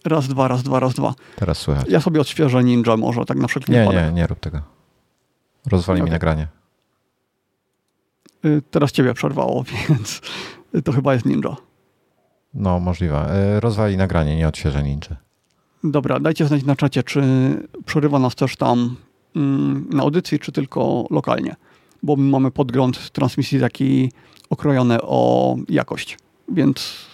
[0.04, 1.14] Raz, dwa, raz, dwa, raz, dwa.
[1.36, 1.86] Teraz słychać.
[1.88, 4.06] Ja sobie odświeżę Ninja może, tak na wszelki Nie, wypadek.
[4.06, 4.60] nie, nie rób tego.
[5.66, 6.06] Rozwali okay.
[6.06, 6.48] mi nagranie.
[8.44, 10.20] Y, teraz ciebie przerwało, więc
[10.84, 11.56] to chyba jest Ninja.
[12.54, 13.56] No, możliwe.
[13.56, 15.16] Y, rozwali nagranie, nie odświeżę Ninja.
[15.84, 17.22] Dobra, dajcie znać na czacie, czy
[17.84, 18.96] przerywa nas też tam
[19.36, 21.56] mm, na audycji, czy tylko lokalnie.
[22.02, 24.12] Bo my mamy podgląd transmisji taki
[24.50, 26.18] okrojony o jakość,
[26.48, 27.06] więc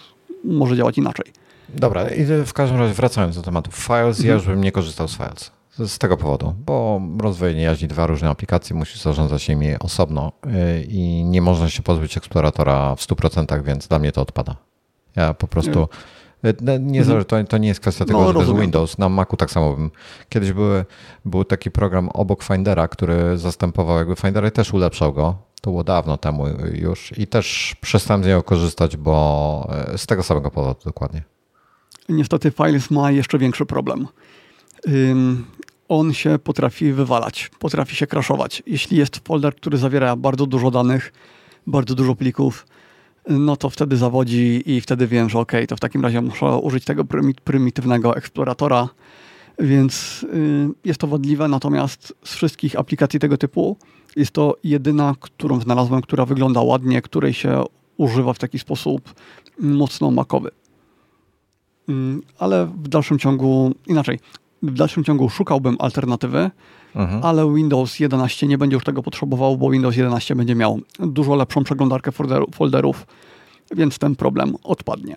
[0.43, 1.25] może działać inaczej.
[1.69, 4.27] Dobra, i w każdym razie wracając do tematu Files, mhm.
[4.27, 5.51] ja już bym nie korzystał z Files.
[5.79, 11.23] Z tego powodu, bo rozwojenie jaźni dwa różne aplikacje, musisz zarządzać nimi osobno y, i
[11.23, 14.55] nie można się pozbyć eksploratora w 100%, więc dla mnie to odpada.
[15.15, 15.87] Ja po prostu.
[16.45, 17.25] Y, nie, nie mhm.
[17.25, 18.97] to, to nie jest kwestia tego, no, że to jest Windows.
[18.97, 19.91] Na Macu tak samo bym.
[20.29, 20.85] Kiedyś były,
[21.25, 25.35] był taki program obok Findera, który zastępował jakby Findera i też ulepszał go.
[25.61, 30.23] To było dawno temu już i też przestałem z niego korzystać, bo y, z tego
[30.23, 31.34] samego powodu dokładnie.
[32.09, 34.07] Niestety Files ma jeszcze większy problem.
[35.89, 38.63] On się potrafi wywalać, potrafi się crashować.
[38.67, 41.13] Jeśli jest folder, który zawiera bardzo dużo danych,
[41.67, 42.67] bardzo dużo plików,
[43.29, 46.85] no to wtedy zawodzi i wtedy wiem, że ok, to w takim razie muszę użyć
[46.85, 47.05] tego
[47.43, 48.89] prymitywnego eksploratora,
[49.59, 53.77] więc y, jest to wadliwe, natomiast z wszystkich aplikacji tego typu
[54.15, 57.63] jest to jedyna, którą znalazłem, która wygląda ładnie, której się
[57.97, 59.13] używa w taki sposób
[59.59, 60.51] mocno makowy.
[61.89, 64.19] Mm, ale w dalszym ciągu inaczej.
[64.63, 66.51] W dalszym ciągu szukałbym alternatywy,
[66.95, 67.23] mhm.
[67.23, 71.63] ale Windows 11 nie będzie już tego potrzebował, bo Windows 11 będzie miał dużo lepszą
[71.63, 72.11] przeglądarkę
[72.51, 73.07] folderów,
[73.75, 75.15] więc ten problem odpadnie.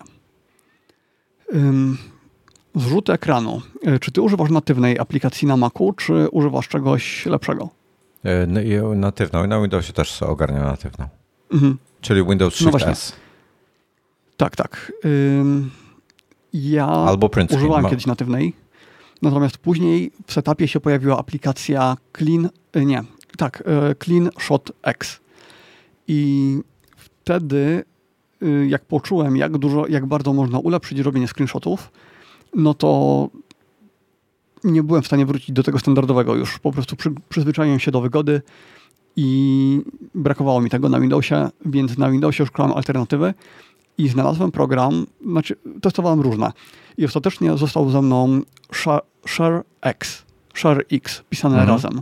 [2.75, 3.61] Zrzut ekranu.
[3.85, 7.69] E, czy ty używasz natywnej aplikacji na Macu, czy używasz czegoś lepszego?
[8.23, 8.47] E,
[8.95, 9.47] natywną.
[9.47, 11.07] Na Windowsie też ogarnia natywną.
[11.53, 11.77] Mhm.
[12.01, 13.13] Czyli Windows 3 no S.
[14.37, 14.91] Tak, tak.
[16.53, 18.53] Ja Albo używałem kiedyś natywnej.
[19.21, 23.03] Natomiast później w setupie się pojawiła aplikacja Clean, y, nie,
[23.37, 25.19] tak, y, Clean Shot X.
[26.07, 26.57] I
[26.95, 27.83] wtedy,
[28.43, 31.91] y, jak poczułem, jak dużo, jak bardzo można ulepszyć robienie screenshotów,
[32.55, 33.29] no to
[34.63, 36.59] nie byłem w stanie wrócić do tego standardowego już.
[36.59, 38.41] Po prostu przy, przyzwyczaiłem się do wygody
[39.15, 39.81] i
[40.15, 43.33] brakowało mi tego na Windowsie, więc na Windowsie szukałem alternatywy
[43.99, 46.51] i znalazłem program, znaczy testowałem różne
[46.97, 48.41] i ostatecznie został ze mną
[49.27, 51.69] ShareX, ShareX, pisane mhm.
[51.69, 52.01] razem.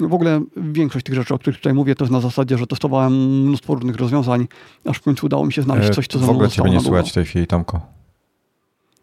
[0.00, 3.12] W ogóle większość tych rzeczy, o których tutaj mówię, to jest na zasadzie, że testowałem
[3.42, 4.48] mnóstwo różnych rozwiązań,
[4.84, 6.70] aż w końcu udało mi się znaleźć e, coś, co ze mną W ogóle ciebie
[6.70, 7.80] nie słychać w tej chwili, Tomko.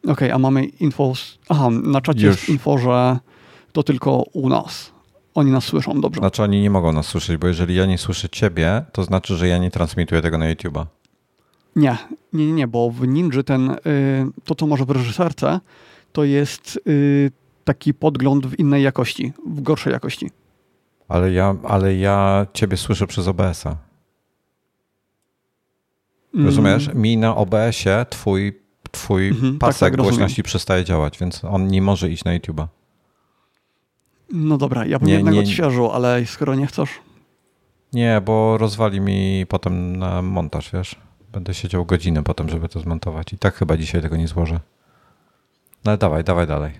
[0.04, 1.14] Okej, okay, a mamy info...
[1.50, 2.36] Aha, na czacie Już.
[2.36, 3.20] jest info, że
[3.72, 4.92] to tylko u nas.
[5.36, 6.20] Oni nas słyszą, dobrze.
[6.20, 9.48] Znaczy oni nie mogą nas słyszeć, bo jeżeli ja nie słyszę ciebie, to znaczy, że
[9.48, 10.86] ja nie transmituję tego na YouTube'a.
[11.76, 11.98] Nie,
[12.34, 13.78] nie, nie, bo w Ninja ten, y,
[14.44, 15.60] to co może w reżyserce,
[16.12, 17.32] to jest y,
[17.64, 20.32] taki podgląd w innej jakości, w gorszej jakości.
[21.08, 23.78] Ale ja, ale ja ciebie słyszę przez OBS-a.
[26.34, 26.46] Mm.
[26.46, 26.88] Rozumiesz?
[26.88, 27.02] Mm.
[27.02, 28.60] Mi na OBS-ie twój,
[28.92, 32.40] twój mhm, tak, pasek tak, tak, głośności przestaje działać, więc on nie może iść na
[32.40, 32.68] YouTube'a.
[34.32, 36.90] No dobra, ja bym nie, jednak nie, odświeżył, ale skoro nie chcesz...
[37.94, 40.96] Nie, bo rozwali mi potem na montaż, wiesz?
[41.36, 43.34] Będę siedział godzinę potem, żeby to zmontować.
[43.34, 44.60] I tak chyba dzisiaj tego nie złożę.
[45.86, 46.74] No ale dawaj, dawaj dalej.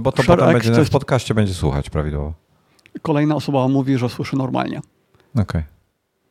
[0.00, 2.32] Bo to Share potem będzie, w podcaście będzie słuchać prawidłowo.
[3.02, 4.78] Kolejna osoba mówi, że słyszy normalnie.
[5.34, 5.42] Okej.
[5.42, 5.64] Okay.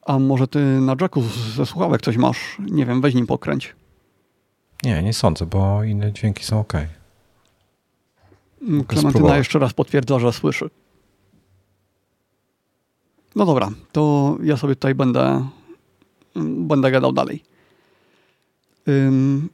[0.06, 1.22] A może ty na jacku
[1.56, 2.58] ze słuchawek coś masz?
[2.60, 3.76] Nie wiem, weź nim pokręć.
[4.84, 6.74] Nie, nie sądzę, bo inne dźwięki są ok.
[8.62, 10.70] Mm, Klementyna jeszcze raz potwierdza, że słyszy.
[13.36, 15.48] No dobra, to ja sobie tutaj będę,
[16.36, 17.44] będę gadał dalej.
[18.88, 19.50] Ym,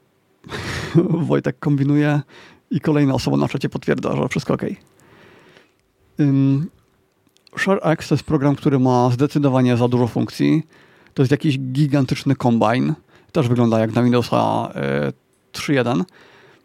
[1.28, 2.22] Wojtek kombinuje
[2.72, 4.64] i kolejna osoba na czacie potwierdza, że wszystko ok.
[6.20, 6.70] Ym,
[8.10, 10.64] to jest program, który ma zdecydowanie za dużo funkcji.
[11.14, 12.94] To jest jakiś gigantyczny combine.
[13.32, 14.72] Też wygląda jak na Windowsa
[15.10, 16.04] y, 3.1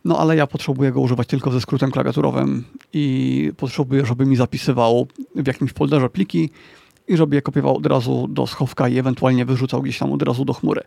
[0.04, 5.06] no ale ja potrzebuję go używać tylko ze skrótem klawiaturowym i potrzebuję, żeby mi zapisywał
[5.34, 6.50] w jakimś folderze pliki
[7.10, 10.44] i żeby je kopiował od razu do schowka i ewentualnie wyrzucał gdzieś tam od razu
[10.44, 10.82] do chmury.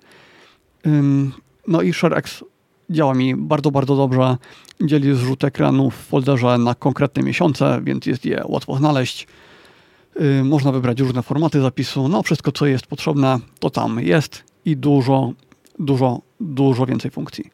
[1.68, 2.44] No i ShareX
[2.90, 4.38] działa mi bardzo, bardzo dobrze.
[4.82, 9.28] Dzieli zrzut ekranu w folderze na konkretne miesiące, więc jest je łatwo znaleźć.
[10.44, 12.08] Można wybrać różne formaty zapisu.
[12.08, 15.34] No, wszystko, co jest potrzebne, to tam jest i dużo,
[15.80, 17.52] dużo, dużo więcej funkcji.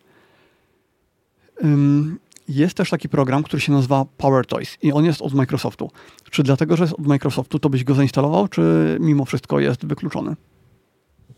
[2.50, 5.92] Jest też taki program, który się nazywa PowerToys i on jest od Microsoftu.
[6.32, 10.36] Czy dlatego, że jest od Microsoftu, to byś go zainstalował, czy mimo wszystko jest wykluczony?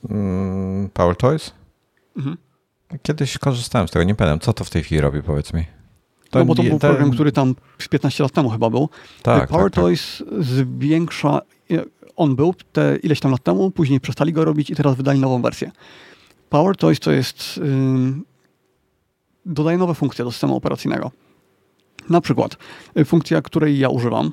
[0.10, 1.52] Mm, PowerToys?
[2.18, 2.38] Mhm.
[3.02, 4.40] Kiedyś korzystałem z tego, nie pamiętam.
[4.40, 5.66] Co to w tej chwili robi, powiedz mi?
[6.30, 6.80] To no bo to był ten...
[6.80, 7.56] program, który tam
[7.90, 8.90] 15 lat temu chyba był.
[9.22, 10.44] Tak, PowerToys tak, tak.
[10.44, 11.42] zwiększa,
[12.16, 15.42] on był te ileś tam lat temu, później przestali go robić i teraz wydali nową
[15.42, 15.72] wersję.
[16.50, 17.60] PowerToys to jest
[19.46, 21.12] dodaje nowe funkcje do systemu operacyjnego.
[22.10, 22.58] Na przykład
[22.98, 24.32] y, funkcja, której ja używam,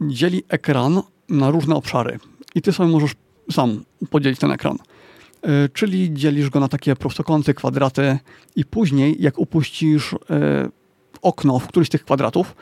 [0.00, 2.18] dzieli ekran na różne obszary
[2.54, 3.12] i ty sobie możesz
[3.50, 4.76] sam podzielić ten ekran.
[5.46, 8.18] Y, czyli dzielisz go na takie prostokąty, kwadraty
[8.56, 10.16] i później jak upuścisz y,
[11.22, 12.54] okno w któryś z tych kwadratów,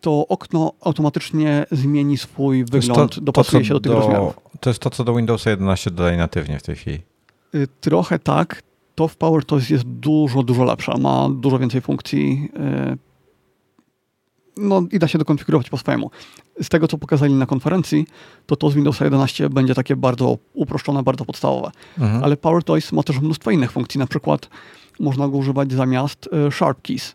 [0.00, 4.34] to okno automatycznie zmieni swój wygląd, to, dopasuje to, się do tych do, rozmiarów.
[4.60, 6.98] To jest to, co do Windowsa 11 dodaje natywnie w tej chwili.
[7.80, 8.62] Trochę tak,
[8.98, 10.96] to w PowerToys jest dużo, dużo lepsza.
[10.96, 12.48] Ma dużo więcej funkcji.
[12.56, 12.96] E,
[14.56, 16.10] no i da się dokonfigurować po swojemu.
[16.62, 18.06] Z tego, co pokazali na konferencji,
[18.46, 21.70] to to z Windowsa 11 będzie takie bardzo uproszczone, bardzo podstawowe.
[21.98, 22.24] Mhm.
[22.24, 23.98] Ale PowerToys ma też mnóstwo innych funkcji.
[23.98, 24.48] Na przykład
[25.00, 27.14] można go używać zamiast e, Sharp Keys,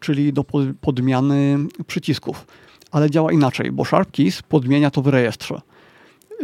[0.00, 0.44] czyli do
[0.80, 2.46] podmiany przycisków.
[2.90, 5.60] Ale działa inaczej, bo Sharp Keys podmienia to w rejestrze.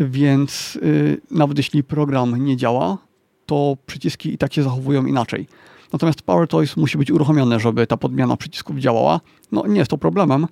[0.00, 2.98] Więc yy, nawet jeśli program nie działa,
[3.46, 5.46] to przyciski i tak się zachowują inaczej.
[5.92, 9.20] Natomiast PowerToys musi być uruchomione, żeby ta podmiana przycisków działała.
[9.52, 10.46] No nie jest to problemem,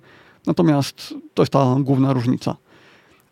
[0.47, 2.55] natomiast to jest ta główna różnica.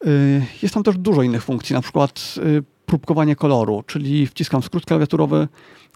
[0.05, 4.85] Y, jest tam też dużo innych funkcji, na przykład y, próbkowanie koloru, czyli wciskam skrót
[4.85, 5.47] klawiaturowy,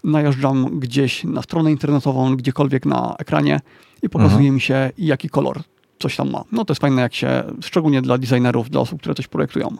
[0.04, 3.60] najeżdżam gdzieś na stronę internetową, gdziekolwiek na ekranie
[4.02, 4.54] i pokazuje mhm.
[4.54, 5.62] mi się, jaki kolor
[5.98, 6.44] coś tam ma.
[6.52, 9.76] No to jest fajne, jak się, szczególnie dla designerów, dla osób, które coś projektują.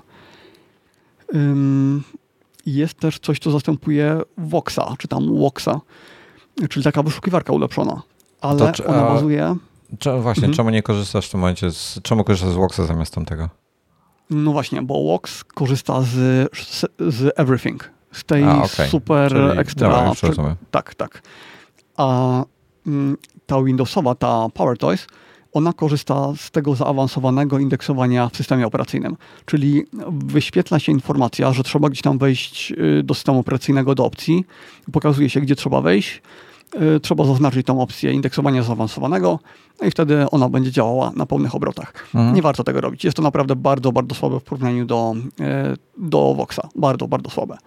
[2.66, 5.80] Jest też coś, co zastępuje Voxa, czy tam Voxa,
[6.70, 8.02] czyli taka wyszukiwarka ulepszona.
[8.40, 9.56] Ale czy, ona bazuje...
[9.98, 10.56] Czy, właśnie, mhm.
[10.56, 13.48] czemu nie korzystasz w tym momencie, z, czemu korzystasz z Voxa zamiast tamtego?
[14.30, 16.48] No właśnie, bo Vox korzysta z,
[16.98, 18.88] z Everything, z tej A, okay.
[18.88, 20.14] super Czyli, ekstra...
[20.14, 21.22] Dobra, tak, tak.
[21.96, 22.44] A
[22.86, 23.16] mm,
[23.46, 25.06] ta Windowsowa, ta PowerToys,
[25.56, 29.16] ona korzysta z tego zaawansowanego indeksowania w systemie operacyjnym.
[29.46, 34.44] Czyli wyświetla się informacja, że trzeba gdzieś tam wejść y, do systemu operacyjnego, do opcji,
[34.92, 36.22] pokazuje się, gdzie trzeba wejść,
[36.96, 39.38] y, trzeba zaznaczyć tą opcję indeksowania zaawansowanego
[39.86, 41.92] i wtedy ona będzie działała na pełnych obrotach.
[42.14, 42.34] Mhm.
[42.34, 43.04] Nie warto tego robić.
[43.04, 46.68] Jest to naprawdę bardzo, bardzo słabe w porównaniu do, y, do Voxa.
[46.74, 47.58] Bardzo, bardzo słabe.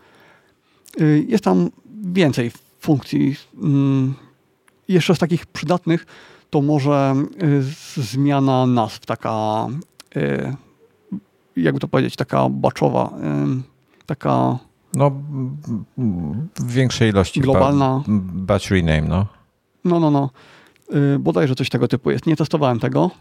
[1.28, 1.70] Jest tam
[2.04, 3.36] więcej funkcji.
[3.64, 4.14] Mm,
[4.88, 6.06] jeszcze z takich przydatnych
[6.50, 7.64] to może y,
[8.04, 9.68] zmiana nazw, taka,
[10.16, 10.56] y,
[11.56, 13.14] jakby to powiedzieć, taka baczowa,
[13.58, 14.58] y, taka...
[14.94, 15.12] No,
[16.56, 17.42] w większej ilości.
[17.42, 18.04] Globalna.
[18.34, 19.26] Batch rename, no.
[19.86, 20.30] No, no, no.
[21.20, 22.26] Bodajże coś tego typu jest.
[22.26, 23.12] Nie testowałem tego,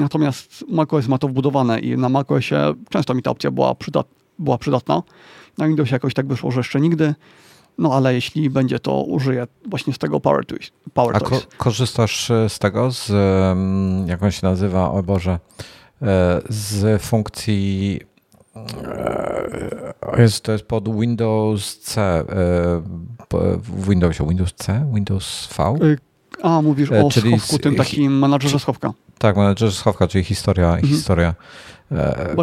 [0.00, 4.06] natomiast macOS ma to wbudowane i na macOSie często mi ta opcja była, przydat
[4.38, 5.02] była przydatna.
[5.58, 7.14] Na Windowsie jakoś tak wyszło, że jeszcze nigdy.
[7.78, 10.44] No ale jeśli będzie to, użyję właśnie z tego Power,
[10.94, 13.08] Power A ko korzystasz e, z tego, z
[14.08, 15.38] jak on się nazywa, o Boże,
[16.02, 18.00] e, z funkcji
[18.56, 22.24] e, jest, to jest pod Windows C
[23.56, 25.74] w Windowsie, Windows C, Windows V?
[26.42, 28.92] A, mówisz o czyli schowku, tym takim menadżerze schowka.
[29.18, 30.88] Tak, menadżerze schowka, czyli historia, mhm.
[30.88, 31.34] historia,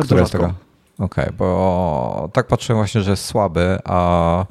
[0.04, 0.54] która jest tego.
[1.00, 4.46] Okej, okay, bo tak patrzę właśnie, że jest słaby, a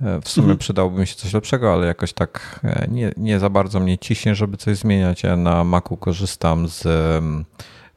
[0.00, 0.58] w sumie mhm.
[0.58, 4.34] przydałoby mi się coś lepszego, ale jakoś tak e, nie, nie za bardzo mnie ciśnie,
[4.34, 5.22] żeby coś zmieniać.
[5.22, 6.86] Ja na Macu korzystam z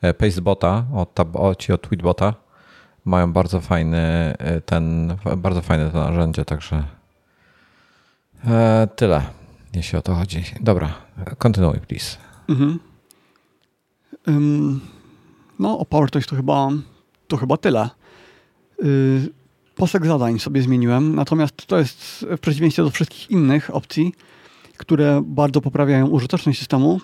[0.02, 2.34] e, Pastebota od, od, od Tweetbota.
[3.06, 4.34] Mają bardzo fajny
[4.66, 6.84] ten, bardzo fajne to narzędzie, także
[8.96, 9.22] tyle,
[9.74, 10.44] jeśli o to chodzi.
[10.62, 10.94] Dobra,
[11.38, 12.18] kontynuuj, please.
[12.50, 12.80] Mhm.
[14.28, 14.82] Um,
[15.60, 16.70] no, o PowerToys to chyba,
[17.28, 17.90] to chyba tyle.
[18.84, 19.41] Y,
[19.82, 24.14] posek zadań sobie zmieniłem, natomiast to jest w przeciwieństwie do wszystkich innych opcji,
[24.78, 27.02] które bardzo poprawiają użyteczność systemu,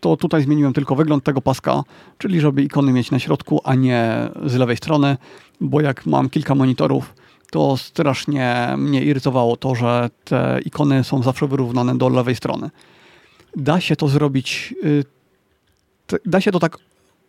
[0.00, 1.82] to tutaj zmieniłem tylko wygląd tego paska,
[2.18, 5.16] czyli żeby ikony mieć na środku, a nie z lewej strony,
[5.60, 7.14] bo jak mam kilka monitorów,
[7.50, 12.70] to strasznie mnie irytowało to, że te ikony są zawsze wyrównane do lewej strony.
[13.56, 15.04] Da się to zrobić, y,
[16.26, 16.78] da się to tak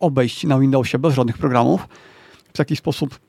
[0.00, 1.88] obejść na Windowsie bez żadnych programów,
[2.54, 3.25] w taki sposób,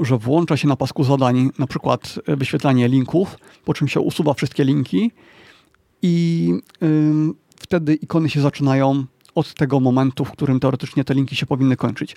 [0.00, 4.34] że włącza się na pasku zadań na przykład e, wyświetlanie linków, po czym się usuwa
[4.34, 5.10] wszystkie linki
[6.02, 6.50] i
[7.56, 9.04] wtedy ikony się zaczynają
[9.34, 12.16] od tego momentu, w którym teoretycznie te linki się powinny kończyć.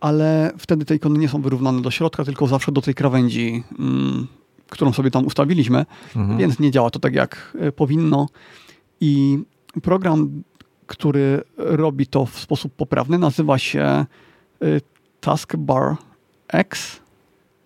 [0.00, 3.64] Ale wtedy te ikony nie są wyrównane do środka, tylko zawsze do tej krawędzi,
[4.68, 5.86] którą sobie tam ustawiliśmy,
[6.16, 6.38] mhm.
[6.38, 8.28] więc nie działa to tak jak e, powinno.
[9.00, 9.38] I
[9.82, 10.42] program,
[10.86, 14.06] który robi to w sposób poprawny, nazywa się e,
[15.20, 15.96] Taskbar
[16.52, 17.00] X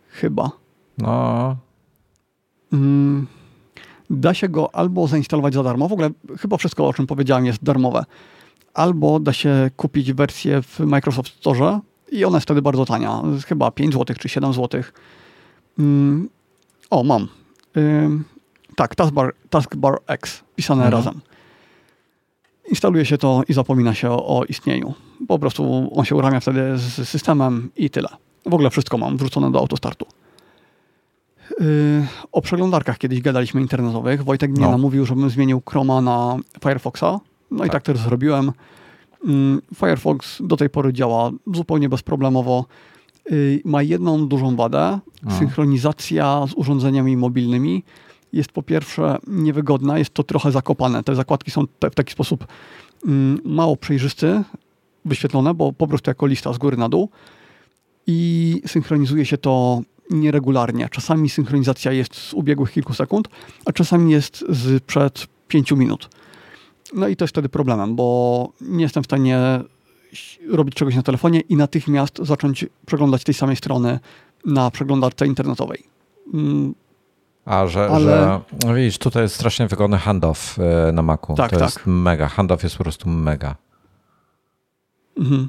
[0.09, 0.51] chyba.
[0.99, 1.57] No.
[2.73, 3.27] Mm,
[4.11, 7.65] da się go albo zainstalować za darmo, w ogóle chyba wszystko, o czym powiedziałem, jest
[7.65, 8.05] darmowe.
[8.75, 11.81] Albo da się kupić wersję w Microsoft Store
[12.13, 14.83] i ona jest wtedy bardzo tania, chyba 5 zł czy 7 zł.
[15.79, 16.29] Mm,
[16.91, 17.29] o, mam.
[18.77, 20.93] tak, Taskbar, Taskbar X, pisane mhm.
[20.93, 21.21] razem.
[22.71, 24.95] Instaluje się to i zapomina się o, o istnieniu.
[25.29, 28.09] Po prostu on się uramia wtedy z systemem i tyle.
[28.47, 30.07] W ogóle wszystko mam wrzucone do autostartu.
[31.61, 34.25] Yy, o przeglądarkach kiedyś gadaliśmy internetowych.
[34.25, 34.71] Wojtek mnie no.
[34.71, 37.21] namówił, żebym zmienił Chroma na Firefoxa.
[37.51, 37.67] No tak.
[37.67, 38.53] i tak też zrobiłem.
[39.25, 42.65] Yy, Firefox do tej pory działa zupełnie bezproblemowo.
[43.31, 44.99] Yy, ma jedną dużą wadę.
[45.39, 47.83] Synchronizacja z urządzeniami mobilnymi
[48.33, 51.03] jest po pierwsze niewygodna, jest to trochę zakopane.
[51.03, 52.47] Te zakładki są w taki sposób
[53.07, 54.43] mm, mało przejrzysty,
[55.05, 57.09] wyświetlone, bo po prostu jako lista z góry na dół
[58.07, 60.89] i synchronizuje się to nieregularnie.
[60.89, 63.29] Czasami synchronizacja jest z ubiegłych kilku sekund,
[63.65, 66.09] a czasami jest z przed pięciu minut.
[66.95, 69.39] No i to jest wtedy problemem, bo nie jestem w stanie
[70.51, 74.01] robić czegoś na telefonie i natychmiast zacząć przeglądać tej samej strony
[74.45, 75.83] na przeglądarce internetowej.
[76.35, 76.75] Mm,
[77.45, 78.13] a, że, Ale...
[78.13, 81.35] że no widzisz, tutaj jest strasznie wygodny handoff e, na Macu.
[81.35, 81.69] Tak, to tak.
[81.69, 82.29] jest mega.
[82.29, 83.57] Handoff jest po prostu mega.
[85.17, 85.49] Mhm.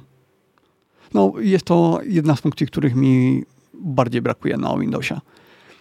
[1.16, 3.44] No, jest to jedna z funkcji, których mi
[3.74, 5.20] bardziej brakuje na Windowsie.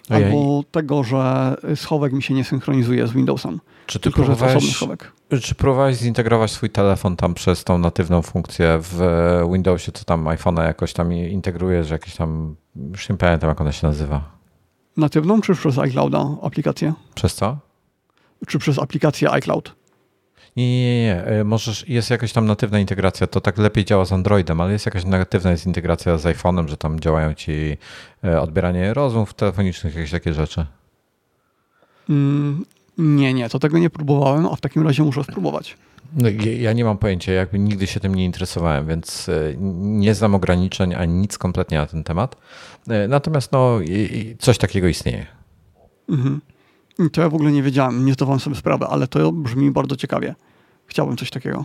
[0.08, 3.60] Albo tego, że schowek mi się nie synchronizuje z Windowsem.
[3.86, 5.12] Czy ty tylko, że schowek.
[5.42, 9.00] Czy próbowałeś zintegrować swój telefon tam przez tą natywną funkcję w
[9.52, 12.56] Windowsie, co tam iPhone'a jakoś tam integruje, że jakieś tam,
[12.90, 14.30] już nie pamiętam jak ona się nazywa.
[14.96, 16.92] Natywną czy przez iClouda aplikację?
[17.14, 17.56] Przez co?
[18.46, 19.74] Czy przez aplikację iCloud?
[20.56, 21.24] Nie, nie, nie.
[21.24, 24.86] E, możesz, jest jakaś tam natywna integracja, to tak lepiej działa z Androidem, ale jest
[24.86, 27.76] jakaś natywna jest integracja z iPhone'em, że tam działają ci
[28.24, 30.66] e, odbieranie rozmów telefonicznych, jakieś takie rzeczy.
[32.10, 32.64] Mm,
[32.98, 35.76] Nie, nie, to tego nie próbowałem, a w takim razie muszę spróbować.
[36.16, 36.28] No,
[36.58, 40.94] ja nie mam pojęcia, jakby nigdy się tym nie interesowałem, więc e, nie znam ograniczeń
[40.94, 42.36] ani nic kompletnie na ten temat.
[43.08, 43.78] Natomiast no,
[44.38, 45.26] coś takiego istnieje.
[46.08, 46.40] Mhm.
[47.12, 50.34] To ja w ogóle nie wiedziałem, nie zdawałem sobie sprawy, ale to brzmi bardzo ciekawie.
[50.86, 51.64] Chciałbym coś takiego.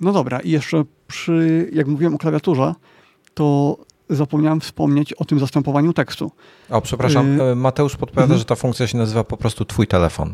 [0.00, 2.74] No dobra, i jeszcze przy, jak mówiłem o klawiaturze,
[3.34, 3.76] to
[4.10, 6.32] zapomniałem wspomnieć o tym zastępowaniu tekstu.
[6.70, 8.38] O, przepraszam, y Mateusz podpowiada, mhm.
[8.38, 10.32] że ta funkcja się nazywa po prostu Twój telefon.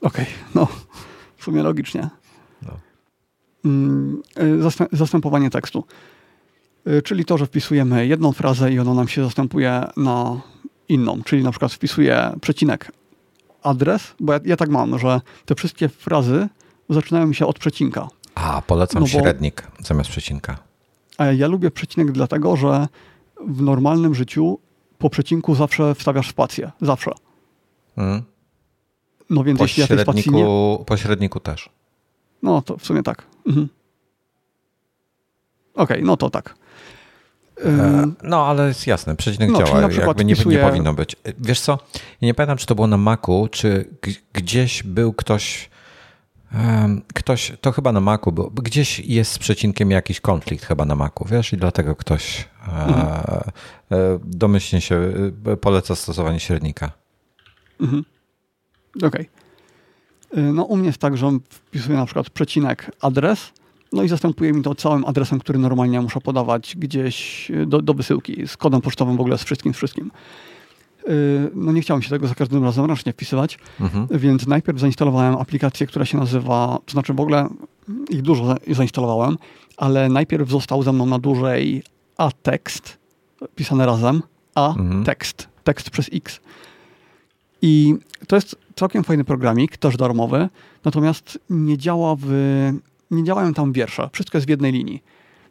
[0.00, 0.68] Okej, okay, no,
[1.36, 2.08] w sumie logicznie.
[2.62, 2.70] No.
[3.64, 4.22] Mm,
[4.92, 5.84] y, zastępowanie tekstu.
[6.88, 10.40] Y, czyli to, że wpisujemy jedną frazę i ona nam się zastępuje na
[10.88, 11.22] inną.
[11.22, 12.92] Czyli na przykład wpisuję przecinek
[13.62, 16.48] adres, bo ja, ja tak mam, że te wszystkie frazy
[16.88, 18.08] zaczynają mi się od przecinka.
[18.34, 20.58] A, polecam no bo, średnik zamiast przecinka.
[21.18, 22.88] A ja lubię przecinek dlatego, że
[23.46, 24.58] w normalnym życiu
[24.98, 26.72] po przecinku zawsze wstawiasz spację.
[26.80, 27.10] Zawsze.
[27.96, 28.22] Hmm.
[29.30, 30.46] No więc po jeśli ja tej spacji nie...
[30.86, 31.68] Po średniku też.
[32.42, 33.26] No to w sumie tak.
[33.46, 33.68] Mhm.
[35.74, 36.54] Okej, okay, no to tak.
[37.64, 41.16] E, no, ale jest jasne, przecinek no, działa, jakby nie, nie powinno być.
[41.38, 43.88] Wiesz co, ja nie pamiętam, czy to było na Macu, czy
[44.32, 45.70] gdzieś był ktoś,
[47.14, 51.24] ktoś, to chyba na Macu był, gdzieś jest z przecinkiem jakiś konflikt chyba na Macu,
[51.24, 53.42] wiesz, i dlatego ktoś e, mhm.
[53.92, 55.12] E, domyślnie się
[55.60, 56.90] poleca stosowanie średnika.
[57.80, 58.04] Mhm.
[58.96, 59.08] Okej.
[59.08, 59.44] Okay.
[60.52, 63.52] No u mnie jest tak, że wpisuję na przykład przecinek adres,
[63.94, 68.48] no i zastępuje mi to całym adresem, który normalnie muszę podawać gdzieś do, do wysyłki,
[68.48, 70.10] z kodem pocztowym w ogóle, z wszystkim, wszystkim.
[71.08, 74.06] Y, no nie chciałem się tego za każdym razem ręcznie wpisywać, mhm.
[74.10, 77.48] więc najpierw zainstalowałem aplikację, która się nazywa, to znaczy w ogóle
[78.10, 79.38] ich dużo zainstalowałem,
[79.76, 81.82] ale najpierw został ze mną na dłużej
[82.16, 82.98] a-tekst,
[83.54, 84.22] pisane razem,
[84.54, 85.54] a-tekst, mhm.
[85.64, 86.40] tekst przez x.
[87.62, 87.94] I
[88.26, 90.48] to jest całkiem fajny programik, też darmowy,
[90.84, 92.28] natomiast nie działa w
[93.14, 94.10] nie działają tam wiersze.
[94.12, 95.02] Wszystko jest w jednej linii.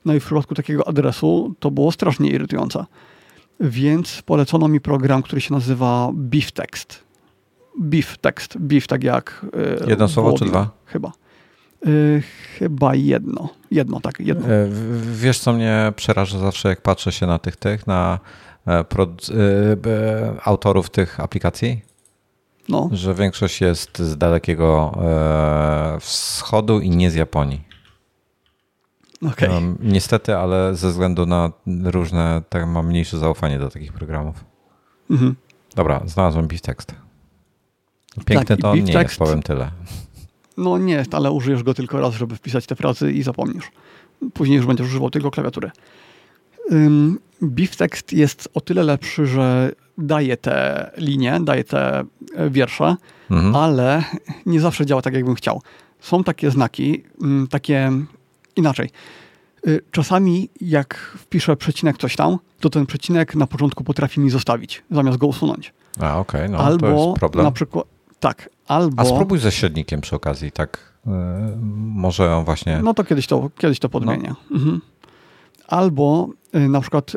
[0.06, 2.86] No i w przypadku takiego adresu to było strasznie irytujące.
[3.60, 7.04] Więc polecono mi program, który się nazywa Beef Text.
[7.80, 8.58] Beef Text.
[8.58, 9.46] Beef tak jak...
[9.82, 10.70] Yy, jedno słowo czy dwa?
[10.86, 11.12] Chyba.
[11.86, 12.24] Yy,
[12.58, 13.50] chyba jedno.
[13.72, 14.48] Jedno, tak, jedno.
[14.48, 14.70] Yy,
[15.14, 18.20] wiesz, co mnie przeraża zawsze, jak patrzę się na tych, tych, na
[20.44, 21.82] autorów tych aplikacji?
[22.70, 22.90] No.
[22.92, 27.62] Że większość jest z dalekiego e, wschodu i nie z Japonii.
[29.32, 29.50] Okay.
[29.50, 31.52] No, niestety, ale ze względu na
[31.84, 34.46] różne, tak mam mniejsze zaufanie do takich programów.
[35.10, 35.36] Mhm.
[35.76, 36.96] Dobra, znalazłem tekst.
[38.26, 39.72] Piękny tak, to nie jest, powiem tyle.
[40.58, 43.72] No nie ale użyjesz go tylko raz, żeby wpisać te frazy i zapomnisz.
[44.34, 45.72] Później już będziesz używał tylko klawiatury.
[46.70, 52.04] Um, Beeftext jest o tyle lepszy, że daje te linie, daje te
[52.36, 52.96] e, wiersze,
[53.32, 53.56] mhm.
[53.56, 54.04] ale
[54.46, 55.62] nie zawsze działa tak, jakbym chciał.
[56.00, 57.92] Są takie znaki, mm, takie
[58.56, 58.90] inaczej.
[59.68, 64.84] Y, czasami jak wpiszę przecinek coś tam, to ten przecinek na początku potrafi mi zostawić,
[64.92, 65.74] zamiast go usunąć.
[66.00, 67.46] A, okej, okay, no albo to jest problem.
[67.46, 67.86] na przykład,
[68.20, 69.02] tak, albo...
[69.02, 71.14] A spróbuj ze średnikiem przy okazji, tak, yy,
[71.76, 72.80] może on właśnie...
[72.84, 74.34] No to kiedyś to, kiedyś to podmienię.
[74.52, 74.58] No.
[74.58, 74.82] Mhm.
[75.68, 77.12] Albo yy, na przykład,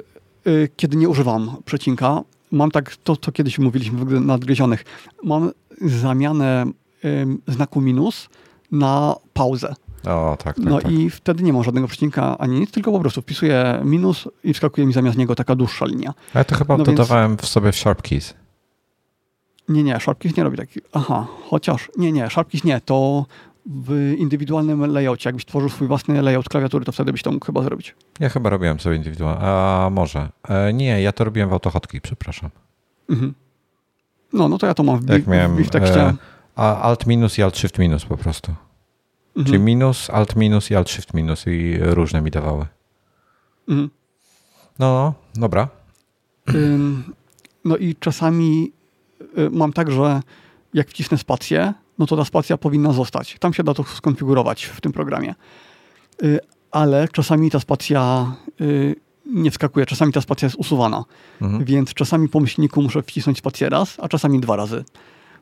[0.44, 4.84] yy, kiedy nie używam przecinka, mam tak, to, to kiedyś mówiliśmy w nadgryzionych,
[5.24, 5.50] mam
[5.80, 6.66] zamianę
[7.48, 8.28] znaku minus
[8.72, 9.74] na pauzę.
[10.04, 10.92] O, tak, tak, no tak.
[10.92, 14.86] i wtedy nie ma żadnego przecinka ani nic, tylko po prostu wpisuję minus i wskakuje
[14.86, 16.14] mi zamiast niego taka dłuższa linia.
[16.34, 17.42] Ale to chyba no dodawałem więc...
[17.42, 18.34] w sobie w Sharp Keys.
[19.68, 20.80] Nie, nie, Sharpkeys nie robi taki.
[20.92, 21.88] Aha, chociaż.
[21.96, 22.80] Nie, nie, Sharpkeys nie.
[22.80, 23.26] To
[23.70, 25.28] w indywidualnym layoutie.
[25.28, 27.94] Jakbyś tworzył swój własny layout klawiatury, to wtedy byś to mógł chyba zrobić.
[28.20, 29.40] Ja chyba robiłem sobie indywidualnie.
[29.40, 30.28] A może.
[30.48, 32.50] E, nie, ja to robiłem w autohotki, przepraszam.
[33.10, 33.34] Mhm.
[34.32, 36.14] No, no to ja to mam w, Jak miałem, w tekście.
[36.58, 38.54] E, alt minus i alt shift minus po prostu.
[39.36, 39.46] Mhm.
[39.46, 42.66] Czyli minus, alt minus i alt shift minus i różne mi dawały.
[43.68, 43.90] Mhm.
[44.78, 45.68] No, no, dobra.
[47.64, 48.72] no i czasami
[49.38, 50.20] y, mam tak, że
[50.74, 53.36] jak wcisnę spację, no to ta spacja powinna zostać.
[53.40, 55.34] Tam się da to skonfigurować w tym programie.
[56.22, 56.38] Y,
[56.70, 58.96] ale czasami ta spacja y,
[59.26, 61.04] nie wskakuje, czasami ta spacja jest usuwana.
[61.42, 61.64] Mhm.
[61.64, 64.84] Więc czasami po myślniku muszę wcisnąć spację raz, a czasami dwa razy.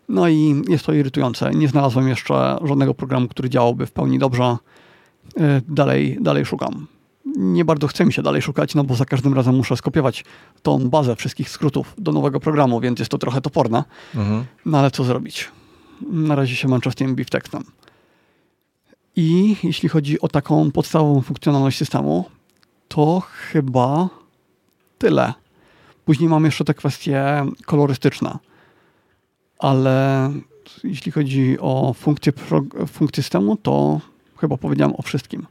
[0.09, 1.51] No i jest to irytujące.
[1.51, 4.57] Nie znalazłem jeszcze żadnego programu, który działałby w pełni dobrze.
[5.37, 6.87] Y, dalej, dalej szukam.
[7.37, 10.25] Nie bardzo chce mi się dalej szukać, no bo za każdym razem muszę skopiować
[10.63, 13.85] tą bazę wszystkich skrótów do nowego programu, więc jest to trochę toporne.
[14.15, 14.45] Mhm.
[14.67, 15.51] No ale co zrobić?
[16.11, 17.65] Na razie się męczę z tym beeftekstem.
[19.17, 22.25] I jeśli chodzi o taką podstawową funkcjonalność systemu,
[22.89, 24.09] to chyba
[24.99, 25.33] tyle.
[26.05, 27.25] Później mam jeszcze te kwestie
[27.67, 28.39] kolorystyczne.
[29.59, 30.31] ale
[30.85, 32.33] jeśli chodzi o funkcję,
[32.87, 34.01] funkcję systemu, to
[34.37, 35.47] chyba powiedziałem o wszystkim.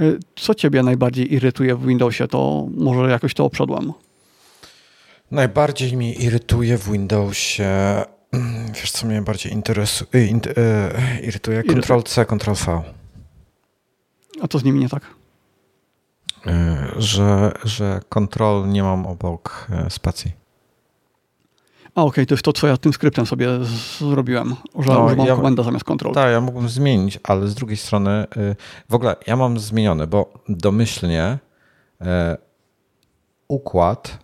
[0.00, 2.28] Y, co ciebie najbardziej irytuje w Windowsie?
[2.28, 3.92] To może jakoś to oprzedłem.
[5.30, 7.64] Najbardziej mnie irytuje w Windowsie.
[8.74, 10.08] Wiesz, co mnie bardziej interesuje?
[10.14, 12.82] Y, y, irytuje Ctrl-C, Ctrl-V.
[14.42, 15.02] A co z nimi nie tak?
[16.98, 20.32] Że, że Ctrl nie mam obok spacji.
[21.94, 23.48] A okej, okay, to jest to, co ja tym skryptem sobie
[23.98, 26.14] zrobiłem, że no, używam ja, komenda zamiast kontrol.
[26.14, 28.56] Tak, ja mógłbym zmienić, ale z drugiej strony y,
[28.88, 31.38] w ogóle ja mam zmieniony, bo domyślnie
[32.00, 32.36] e,
[33.48, 34.18] układ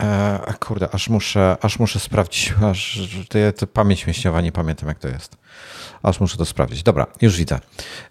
[0.00, 4.98] e, kurde, aż muszę, aż muszę sprawdzić, aż to, to pamięć mięśniowa, nie pamiętam jak
[4.98, 5.36] to jest.
[6.02, 6.82] Aż muszę to sprawdzić.
[6.82, 7.58] Dobra, już widzę.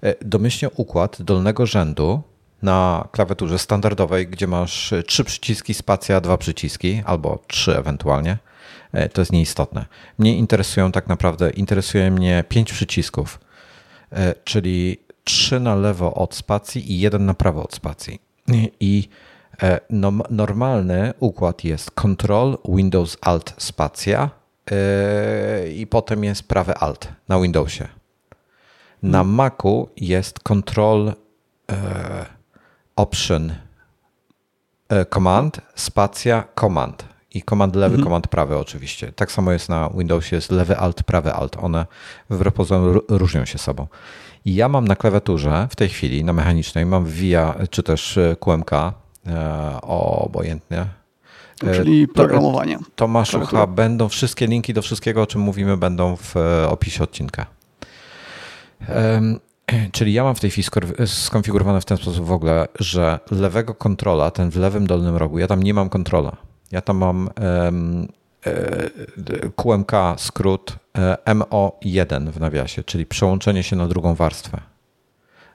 [0.03, 2.21] E, domyślnie układ dolnego rzędu
[2.61, 8.37] na klawiaturze standardowej, gdzie masz trzy przyciski, spacja, dwa przyciski, albo trzy ewentualnie,
[8.91, 9.85] E, to jest nieistotne.
[10.17, 13.39] Mnie interesują tak naprawdę, interesuje mnie pięć przycisków,
[14.11, 18.21] e, czyli trzy na lewo od spacji i jeden na prawo od spacji.
[18.79, 19.09] I
[19.63, 19.79] e,
[20.29, 24.29] normalny układ jest Control, Windows, Alt, spacja
[25.75, 27.87] i potem jest prawy Alt na Windowsie.
[29.03, 29.35] Na hmm.
[29.35, 31.13] Macu jest Control,
[32.95, 33.53] Option,
[35.09, 38.03] Command, spacja, Command i komand lewy, mhm.
[38.03, 39.11] komand prawy oczywiście.
[39.11, 41.57] Tak samo jest na Windowsie, jest lewy alt, prawy alt.
[41.57, 41.85] One
[42.29, 43.87] wbrew pozorom różnią się sobą.
[44.45, 48.71] I ja mam na klawiaturze w tej chwili, na mechanicznej, mam VIA czy też QMK,
[49.81, 50.85] obojętnie.
[51.63, 52.79] E, czyli programowanie.
[52.95, 53.67] Tomaszu H.
[53.67, 57.45] Będą wszystkie linki do wszystkiego, o czym mówimy, będą w e, opisie odcinka.
[59.91, 60.67] Czyli ja mam w tej chwili
[61.05, 65.47] skonfigurowane w ten sposób w ogóle, że lewego kontrola, ten w lewym dolnym rogu, ja
[65.47, 66.37] tam nie mam kontrola.
[66.71, 67.71] Ja tam mam e,
[69.55, 74.61] QMK skrót e, MO1 w nawiasie, czyli przełączenie się na drugą warstwę.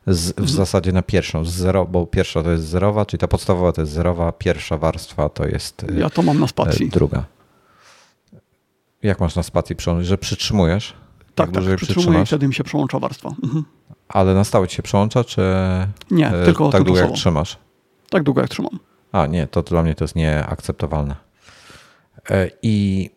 [0.07, 0.49] Z, w mhm.
[0.49, 3.93] zasadzie na pierwszą, z zero, bo pierwsza to jest zerowa, czyli ta podstawowa to jest
[3.93, 6.89] zerowa, pierwsza warstwa to jest e, Ja to mam na spacji.
[6.89, 7.25] druga.
[9.03, 10.95] Jak masz na spacji przełączyć, że przytrzymujesz?
[11.35, 13.29] Tak, tak, przytrzymuję i wtedy mi się przełącza warstwa.
[13.45, 13.65] Mhm.
[14.09, 15.43] Ale na stałe ci się przełącza, czy
[16.11, 17.59] nie, tylko tak długo jak trzymasz?
[18.11, 18.79] Tak długo jak trzymam.
[19.13, 21.17] A nie, to dla mnie to jest nieakceptowalne.
[22.31, 23.11] E, I,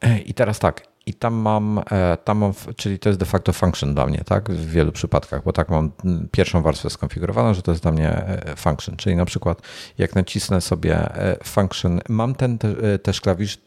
[0.00, 3.52] e, i teraz tak, i tam mam, e, tam mam, czyli to jest de facto
[3.52, 5.90] function dla mnie, tak, w wielu przypadkach, bo tak mam
[6.30, 8.24] pierwszą warstwę skonfigurowaną, że to jest dla mnie
[8.56, 9.62] function, czyli na przykład
[9.98, 11.08] jak nacisnę sobie
[11.44, 12.58] function, mam ten
[13.02, 13.58] też klawisz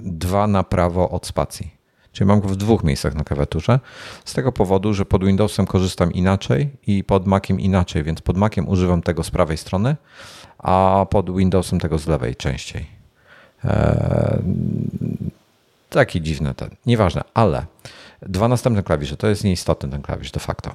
[0.00, 1.74] dwa na prawo od spacji,
[2.12, 3.80] czyli mam go w dwóch miejscach na klawiaturze,
[4.24, 8.68] z tego powodu, że pod Windowsem korzystam inaczej i pod Maciem inaczej, więc pod Maciem
[8.68, 9.96] używam tego z prawej strony,
[10.58, 12.86] a pod Windowsem tego z lewej częściej.
[15.90, 16.70] Taki dziwny ten.
[16.86, 17.66] Nieważne, ale
[18.22, 20.74] dwa następne klawisze, to jest nieistotny ten klawisz de facto.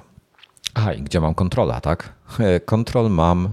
[0.74, 2.12] Aha, i gdzie mam kontrola, tak?
[2.64, 3.48] Kontrol mam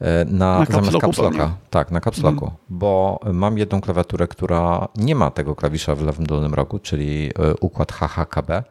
[0.00, 1.56] e, na, na zamiast capslocka.
[1.70, 2.56] Tak, na capslocku, mm.
[2.68, 7.54] bo mam jedną klawiaturę, która nie ma tego klawisza w lewym dolnym rogu, czyli e,
[7.60, 8.62] układ HHKB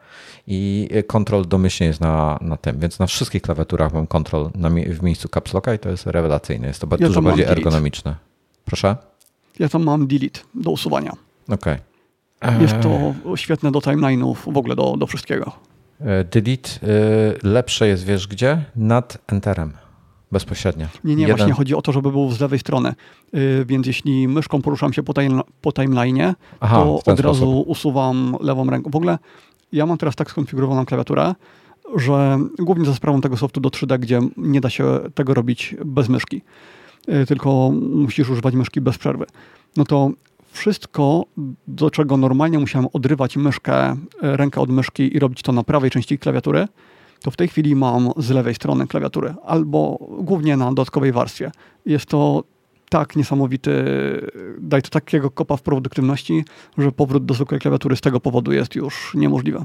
[0.46, 5.02] i kontrol domyślnie jest na, na tym, więc na wszystkich klawiaturach mam kontrol na, w
[5.02, 6.66] miejscu capslocka i to jest rewelacyjne.
[6.66, 8.16] Jest to ja dużo bardziej ergonomiczne.
[8.64, 8.96] Proszę?
[9.58, 11.12] Ja tam mam delete do usuwania.
[11.48, 11.56] Okej.
[11.74, 11.78] Okay.
[12.60, 15.52] Jest to świetne do timeline'ów, w ogóle do, do wszystkiego.
[16.00, 18.64] E, delete e, lepsze jest, wiesz gdzie?
[18.76, 19.72] Nad enterem.
[20.32, 20.86] Bezpośrednio.
[21.04, 21.36] Nie, nie, Jeden...
[21.36, 22.94] właśnie chodzi o to, żeby był z lewej strony.
[23.66, 28.90] Więc jeśli myszką poruszam się po, time, po timeline'ie, to od razu usuwam lewą ręką.
[28.90, 29.18] W ogóle
[29.72, 31.34] ja mam teraz tak skonfigurowaną klawiaturę,
[31.96, 36.08] że głównie za sprawą tego softu do 3D, gdzie nie da się tego robić bez
[36.08, 36.42] myszki,
[37.28, 39.26] tylko musisz używać myszki bez przerwy.
[39.76, 40.10] No to
[40.58, 41.24] wszystko,
[41.68, 45.90] do czego normalnie musiałem odrywać myszkę, y, rękę od myszki i robić to na prawej
[45.90, 46.68] części klawiatury,
[47.22, 51.50] to w tej chwili mam z lewej strony klawiatury, albo głównie na dodatkowej warstwie.
[51.86, 52.44] Jest to
[52.90, 53.70] tak niesamowity,
[54.58, 56.44] daje to takiego kopa w produktywności,
[56.78, 59.64] że powrót do zwykłej klawiatury z tego powodu jest już niemożliwy.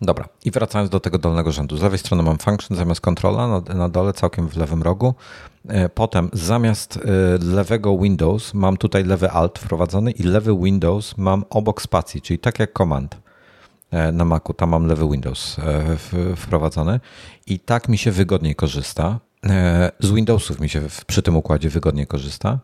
[0.00, 1.76] Dobra, i wracając do tego dolnego rzędu.
[1.76, 5.14] Z lewej strony mam function zamiast kontrola, na, na dole całkiem w lewym rogu.
[5.68, 7.00] E, potem zamiast e,
[7.44, 12.58] lewego Windows mam tutaj lewy Alt wprowadzony i lewy Windows mam obok spacji, czyli tak
[12.58, 13.16] jak command
[13.90, 15.56] e, na Macu, tam mam lewy Windows
[16.36, 17.00] wprowadzony
[17.46, 19.18] i tak mi się wygodniej korzysta.
[20.00, 22.58] Z Windowsów mi się przy tym układzie wygodniej korzysta.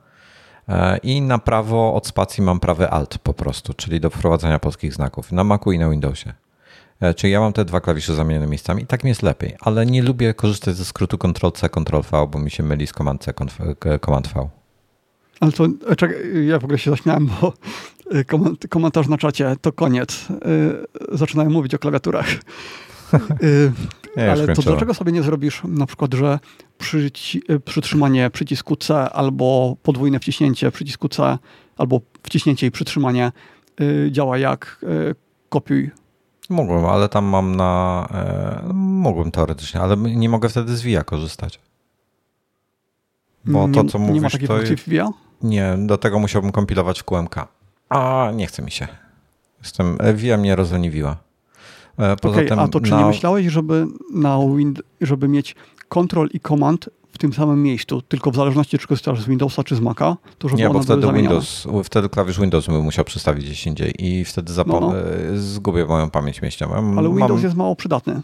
[1.02, 5.32] I na prawo od spacji mam prawy Alt po prostu, czyli do wprowadzania polskich znaków
[5.32, 6.34] na Macu i na Windowsie.
[7.02, 9.86] E, czyli ja mam te dwa klawisze zamienione miejscami i tak mi jest lepiej, ale
[9.86, 13.34] nie lubię korzystać ze skrótu Ctrl-C, Ctrl-V, bo mi się myli z Command-C,
[14.04, 14.48] Command-V.
[15.40, 17.52] Ale to, e, czekaj, ja w ogóle się zaśmiałem, bo
[18.68, 20.26] komentarz na czacie, to koniec.
[21.12, 22.26] Zaczynają mówić o klawiaturach.
[24.16, 26.38] Ja Ale to dlaczego sobie nie zrobisz na przykład, że
[26.78, 31.38] przyci przytrzymanie przycisku C albo podwójne wciśnięcie przycisku C
[31.76, 33.32] albo wciśnięcie i przytrzymanie
[34.10, 34.84] działa jak
[35.48, 35.90] kopiuj?
[36.50, 38.08] Mogłem, ale tam mam na...
[38.70, 41.60] Y, mogłem teoretycznie, ale nie mogę wtedy z VIA korzystać.
[43.44, 45.08] Bo to, co nie, mówisz, nie ma takiej funkcji w VIA?
[45.42, 47.48] Nie, do tego musiałbym kompilować w QMK.
[47.88, 48.88] A nie chce mi się.
[49.62, 51.16] Jestem, e, VIA mnie rozleniwiła.
[51.98, 53.00] E, okay, a to czy na...
[53.00, 55.54] nie myślałeś, żeby, na Wind, żeby mieć
[55.88, 59.76] Control i Command w tym samym miejscu, tylko w zależności czy korzystasz z Windowsa czy
[59.76, 63.66] z Maca, to żeby Nie, bo wtedy Windows, wtedy klawisz Windows bym musiał przestawić gdzieś
[63.66, 64.98] indziej i wtedy no, no.
[64.98, 66.74] E, zgubię moją pamięć mieściową.
[66.98, 67.42] Ale Windows Mam...
[67.42, 68.22] jest mało przydatny.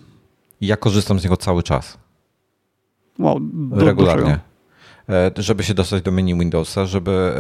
[0.61, 1.99] Ja korzystam z niego cały czas.
[3.19, 4.41] Wow, do, Regularnie.
[5.09, 7.35] E, żeby się dostać do menu Windowsa, żeby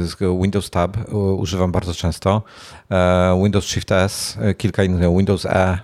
[0.00, 2.42] z Windows Tab używam bardzo często,
[2.90, 5.78] e, Windows Shift S, e, kilka innych, Windows E.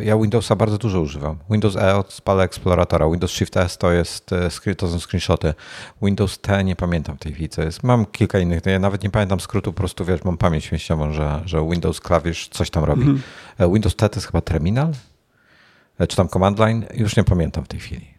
[0.00, 1.38] Ja Windowsa bardzo dużo używam.
[1.50, 4.30] Windows E odpala Exploratora, Windows Shift S to, jest,
[4.76, 5.54] to są screenshoty.
[6.02, 7.82] Windows T nie pamiętam tej chwili, co jest.
[7.82, 11.42] Mam kilka innych, ja nawet nie pamiętam skrótu, po prostu wiesz, mam pamięć mieściową, że,
[11.44, 13.02] że Windows klawisz coś tam robi.
[13.02, 13.72] Mhm.
[13.72, 14.92] Windows T to jest chyba terminal?
[16.08, 16.86] Czy tam command line?
[16.94, 18.17] Już nie pamiętam w tej chwili.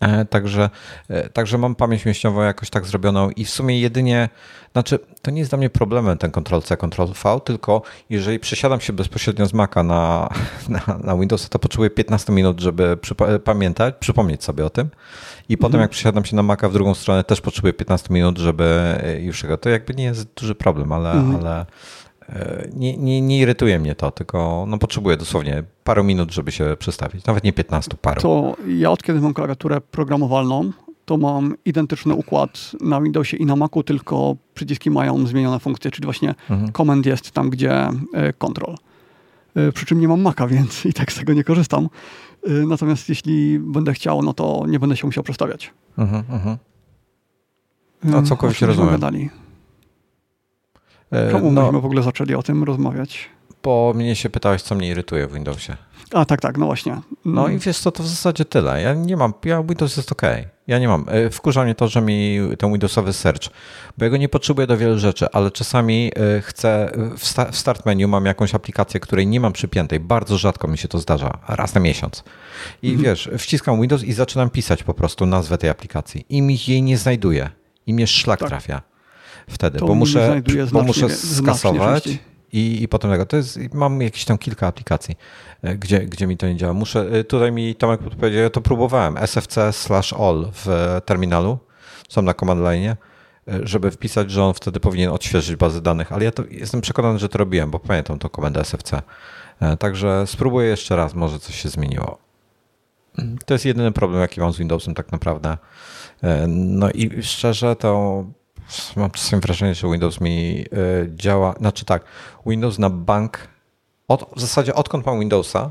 [0.00, 0.70] E, także,
[1.08, 4.28] e, także mam pamięć mięśniową jakoś tak zrobioną i w sumie jedynie,
[4.72, 9.46] znaczy to nie jest dla mnie problemem ten Ctrl-C, Ctrl-V, tylko jeżeli przesiadam się bezpośrednio
[9.46, 10.28] z Maca na,
[10.68, 14.90] na, na Windowsa, to potrzebuję 15 minut, żeby przypo- pamiętać, przypomnieć sobie o tym.
[15.48, 15.82] I potem mhm.
[15.82, 18.64] jak przesiadam się na Maca w drugą stronę, też potrzebuję 15 minut, żeby
[19.02, 19.56] e, już tego.
[19.56, 21.36] To jakby nie jest duży problem, ale, mhm.
[21.36, 21.66] ale
[22.74, 27.26] nie, nie, nie irytuje mnie to, tylko no, potrzebuję dosłownie parę minut, żeby się przestawić.
[27.26, 28.20] Nawet nie 15, parę.
[28.20, 30.72] To ja od kiedy mam klawiaturę programowalną,
[31.08, 36.04] to mam identyczny układ na Windowsie i na Macu, tylko przyciski mają zmienione funkcje, czyli
[36.04, 36.72] właśnie mhm.
[36.72, 38.76] command jest tam, gdzie e, control.
[39.54, 41.88] E, przy czym nie mam Maca, więc i tak z tego nie korzystam.
[42.46, 45.72] E, natomiast jeśli będę chciał, no to nie będę się musiał przestawiać.
[45.98, 46.56] Mhm, mhm.
[48.04, 48.90] No całkowicie rozumiem.
[48.90, 49.30] Gadali.
[51.10, 53.28] Czemu no, myśmy w ogóle zaczęli o tym rozmawiać?
[53.62, 55.76] Bo mnie się pytałeś, co mnie irytuje w Windowsie.
[56.12, 57.00] A tak, tak, no właśnie.
[57.24, 57.56] No mm.
[57.56, 58.82] i wiesz co, to w zasadzie tyle.
[58.82, 60.22] Ja nie mam, ja Windows jest ok.
[60.66, 61.04] Ja nie mam.
[61.08, 63.48] E, wkurza mnie to, że mi ten Windowsowy search,
[63.98, 66.92] bo ja go nie potrzebuję do wielu rzeczy, ale czasami e, chcę,
[67.50, 70.00] w start menu mam jakąś aplikację, której nie mam przypiętej.
[70.00, 72.24] Bardzo rzadko mi się to zdarza, raz na miesiąc.
[72.82, 73.04] I mhm.
[73.04, 76.98] wiesz, wciskam Windows i zaczynam pisać po prostu nazwę tej aplikacji i mi jej nie
[76.98, 77.50] znajduje.
[77.86, 78.48] I mnie szlak tak.
[78.48, 78.82] trafia
[79.48, 80.42] wtedy, to bo muszę,
[80.72, 82.08] bo muszę skasować
[82.52, 83.26] i, i potem tego.
[83.26, 85.16] To jest, mam jakieś tam kilka aplikacji,
[85.62, 86.72] e, gdzie, gdzie mi to nie działa.
[86.72, 91.58] Muszę, e, tutaj mi Tomek podpowiedział, ja to próbowałem, sfc slash all w terminalu,
[92.08, 92.96] są na command line, e,
[93.62, 97.28] żeby wpisać, że on wtedy powinien odświeżyć bazę danych, ale ja to jestem przekonany, że
[97.28, 99.02] to robiłem, bo pamiętam tą komendę sfc.
[99.78, 102.18] Także spróbuję jeszcze raz, może coś się zmieniło.
[103.46, 105.58] To jest jedyny problem, jaki mam z Windowsem tak naprawdę.
[106.48, 108.24] No i szczerze to
[108.96, 112.04] mam czasem wrażenie, że Windows mi e, działa, znaczy tak,
[112.46, 113.48] Windows na bank,
[114.08, 115.70] od, w zasadzie odkąd mam Windowsa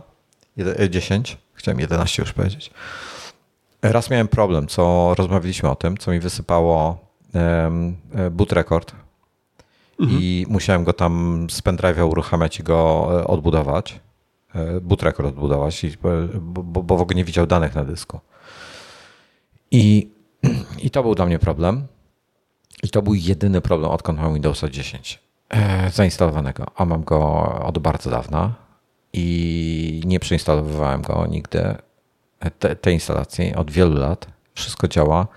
[0.90, 2.72] 10, e, chciałem 11 już powiedzieć,
[3.82, 6.98] raz miałem problem, co rozmawialiśmy o tym, co mi wysypało
[7.34, 7.95] um,
[8.32, 8.91] boot record
[9.99, 10.22] mhm.
[10.22, 13.99] i musiałem go tam z pendrive'a uruchamiać i go odbudować,
[14.82, 16.10] boot record odbudować, bo,
[16.64, 18.19] bo, bo w ogóle nie widział danych na dysku.
[19.72, 20.10] I,
[20.86, 21.88] I to był dla mnie problem.
[22.84, 27.78] I to był jedyny problem, odkąd mam Windowsa 10 e, zainstalowanego, a mam go od
[27.80, 28.56] bardzo dawna
[29.14, 31.60] i nie przeinstalowywałem go nigdy,
[32.40, 34.28] e, te, tej instalacji od wielu lat.
[34.54, 35.28] Wszystko działa.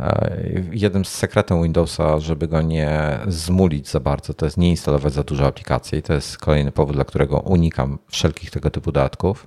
[0.00, 0.36] E,
[0.72, 5.22] jednym z sekretów Windowsa, żeby go nie zmulić za bardzo, to jest nie instalować za
[5.22, 6.02] dużo aplikacji.
[6.02, 9.46] To jest kolejny powód, dla którego unikam wszelkich tego typu dodatków,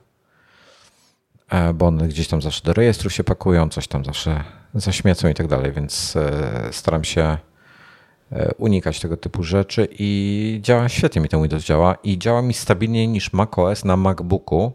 [1.74, 4.44] bo one gdzieś tam zawsze do rejestru się pakują, coś tam zawsze
[4.74, 7.38] zaśmiecą i tak dalej, więc e, staram się
[8.32, 12.54] e, unikać tego typu rzeczy i działa świetnie mi ten Windows działa i działa mi
[12.54, 14.72] stabilniej niż macOS na MacBooku,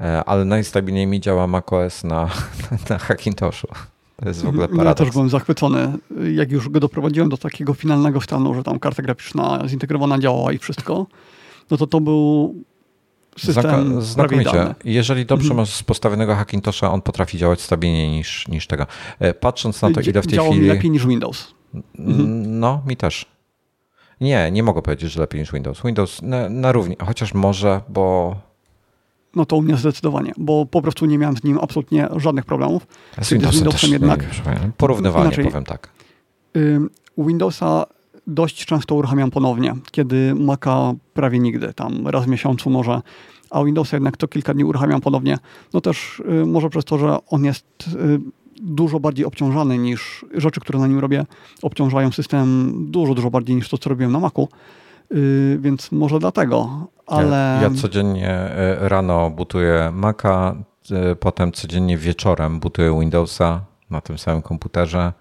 [0.00, 2.28] e, ale najstabilniej mi działa macOS na,
[2.90, 3.68] na Hackintoshu.
[4.16, 5.00] To jest w ogóle paradoks.
[5.00, 5.92] Ja też byłem zachwycony,
[6.34, 10.58] jak już go doprowadziłem do takiego finalnego stanu, że tam karta graficzna zintegrowana działała i
[10.58, 11.06] wszystko,
[11.70, 12.54] no to to był
[13.38, 14.74] system Znakomicie.
[14.84, 15.60] Jeżeli dobrze mhm.
[15.60, 18.86] masz postawionego Hackintosha, on potrafi działać stabilniej niż, niż tego.
[19.18, 20.68] E, patrząc na to, ile w tej Działał chwili...
[20.68, 21.54] lepiej niż Windows.
[21.98, 22.60] Mhm.
[22.60, 23.26] No, mi też.
[24.20, 25.82] Nie, nie mogę powiedzieć, że lepiej niż Windows.
[25.84, 28.36] Windows na, na równi, chociaż może, bo...
[29.36, 32.86] No to u mnie zdecydowanie, bo po prostu nie miałem z nim absolutnie żadnych problemów.
[33.20, 34.22] Z Windowsem, z Windowsem też jednak...
[34.46, 35.88] Nie, porównywalnie, Inaczej, powiem tak.
[37.16, 37.86] U Windowsa
[38.26, 43.02] dość często uruchamiam ponownie, kiedy Maca prawie nigdy, tam raz w miesiącu może,
[43.50, 45.38] a Windows jednak to kilka dni uruchamiam ponownie.
[45.72, 48.20] No też y, może przez to, że on jest y,
[48.62, 51.26] dużo bardziej obciążany niż rzeczy, które na nim robię,
[51.62, 54.48] obciążają system dużo, dużo bardziej niż to, co robiłem na Macu.
[55.10, 57.58] Yy, więc może dlatego, ale...
[57.62, 58.50] Ja, ja codziennie
[58.82, 60.54] y, rano butuję Maca,
[61.12, 63.60] y, potem codziennie wieczorem butuję Windowsa
[63.90, 65.12] na tym samym komputerze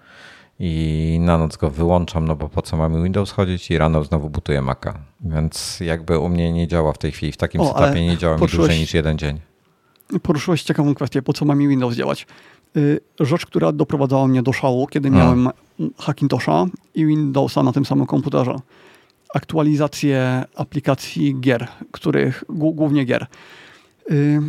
[0.60, 4.30] i na noc go wyłączam, no bo po co mamy Windows chodzić i rano znowu
[4.30, 4.94] butuję Maca.
[5.22, 8.38] Więc jakby u mnie nie działa w tej chwili, w takim o, setupie nie działa
[8.38, 9.40] mi dłużej niż jeden dzień.
[10.22, 12.28] Poruszyłeś ciekawą kwestię, po co ma mi Windows działać.
[12.78, 15.18] Y, rzecz, która doprowadzała mnie do szału, kiedy no.
[15.18, 15.50] miałem
[15.98, 16.66] Hackintosha
[16.96, 18.56] i Windowsa na tym samym komputerze.
[19.36, 23.28] Aktualizacje aplikacji gier, których głównie gier.
[24.12, 24.42] Y,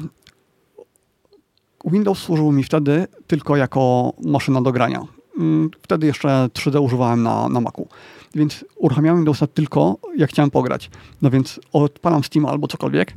[1.84, 5.06] Windows służył mi wtedy tylko jako maszyna do grania.
[5.38, 7.88] Y, wtedy jeszcze 3D używałem na, na Macu.
[8.34, 10.90] Więc uruchamiałem Windowsa tylko jak chciałem pograć.
[11.22, 13.14] No więc odpalam Steam albo cokolwiek,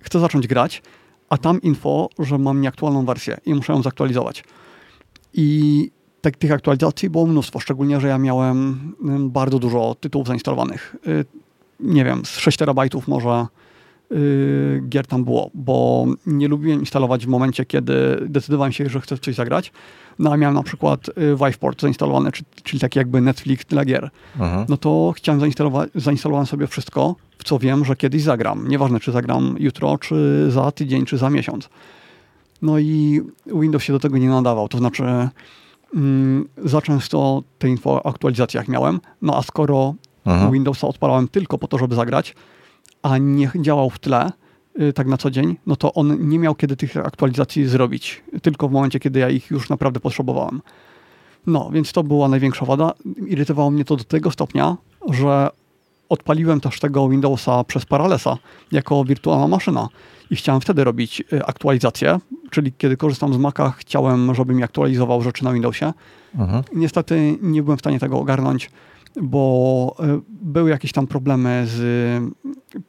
[0.00, 0.82] chcę zacząć grać,
[1.28, 4.44] a tam info, że mam nieaktualną wersję i muszę ją zaktualizować.
[5.34, 5.90] I
[6.20, 8.94] tak, tych aktualizacji było mnóstwo, szczególnie, że ja miałem
[9.30, 10.96] bardzo dużo tytułów zainstalowanych.
[11.06, 11.24] Y,
[11.80, 13.46] nie wiem, z 6 terabajtów może
[14.88, 19.34] gier tam było, bo nie lubiłem instalować w momencie, kiedy decydowałem się, że chcę coś
[19.34, 19.72] zagrać.
[20.18, 22.30] No a miałem na przykład y, Viveport zainstalowany,
[22.62, 24.10] czyli taki jakby Netflix dla gier.
[24.40, 24.66] Mhm.
[24.68, 28.68] No to chciałem zainstalować, zainstalowałem sobie wszystko, w co wiem, że kiedyś zagram.
[28.68, 31.68] Nieważne, czy zagram jutro, czy za tydzień, czy za miesiąc.
[32.62, 35.04] No i Windows się do tego nie nadawał, to znaczy
[35.94, 39.94] mm, za często te info o aktualizacjach miałem, no a skoro
[40.26, 40.52] mhm.
[40.52, 42.34] Windowsa odpalałem tylko po to, żeby zagrać,
[43.02, 44.30] a nie działał w tle,
[44.80, 48.68] y, tak na co dzień, no to on nie miał kiedy tych aktualizacji zrobić, tylko
[48.68, 50.60] w momencie, kiedy ja ich już naprawdę potrzebowałem.
[51.46, 52.92] No, więc to była największa wada.
[53.26, 54.76] Irytowało mnie to do tego stopnia,
[55.10, 55.50] że
[56.08, 58.36] odpaliłem też tego Windowsa przez Paralesa
[58.72, 59.88] jako wirtualna maszyna
[60.30, 62.18] i chciałem wtedy robić y, aktualizację,
[62.50, 65.92] czyli kiedy korzystam z Maca, chciałem, żeby mi aktualizował rzeczy na Windowsie.
[66.38, 66.62] Mhm.
[66.74, 68.70] Niestety nie byłem w stanie tego ogarnąć,
[69.22, 71.80] bo y, były jakieś tam problemy z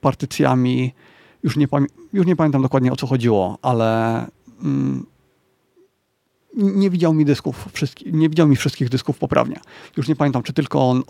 [0.01, 0.93] partycjami.
[1.43, 1.68] Już nie,
[2.14, 4.26] już nie pamiętam dokładnie o co chodziło, ale
[4.64, 5.06] mm,
[6.57, 7.68] nie widział mi dysków,
[8.06, 9.60] nie widział mi wszystkich dysków poprawnie.
[9.97, 11.03] Już nie pamiętam, czy tylko on,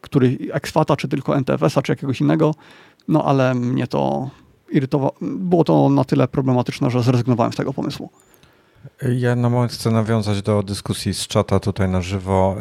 [0.00, 2.54] który Exfata, czy tylko NTFS-a, czy jakiegoś innego,
[3.08, 4.30] no ale mnie to
[4.70, 5.14] irytowało.
[5.20, 8.10] Było to na tyle problematyczne, że zrezygnowałem z tego pomysłu.
[9.20, 12.56] Ja na moment chcę nawiązać do dyskusji z czata tutaj na żywo.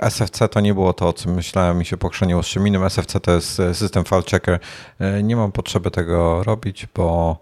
[0.00, 2.84] E, SFC to nie było to, o czym myślałem i się pochrzeniło z czym innym.
[2.84, 4.58] SFC to jest system file checker.
[4.98, 7.38] E, nie mam potrzeby tego robić, bo,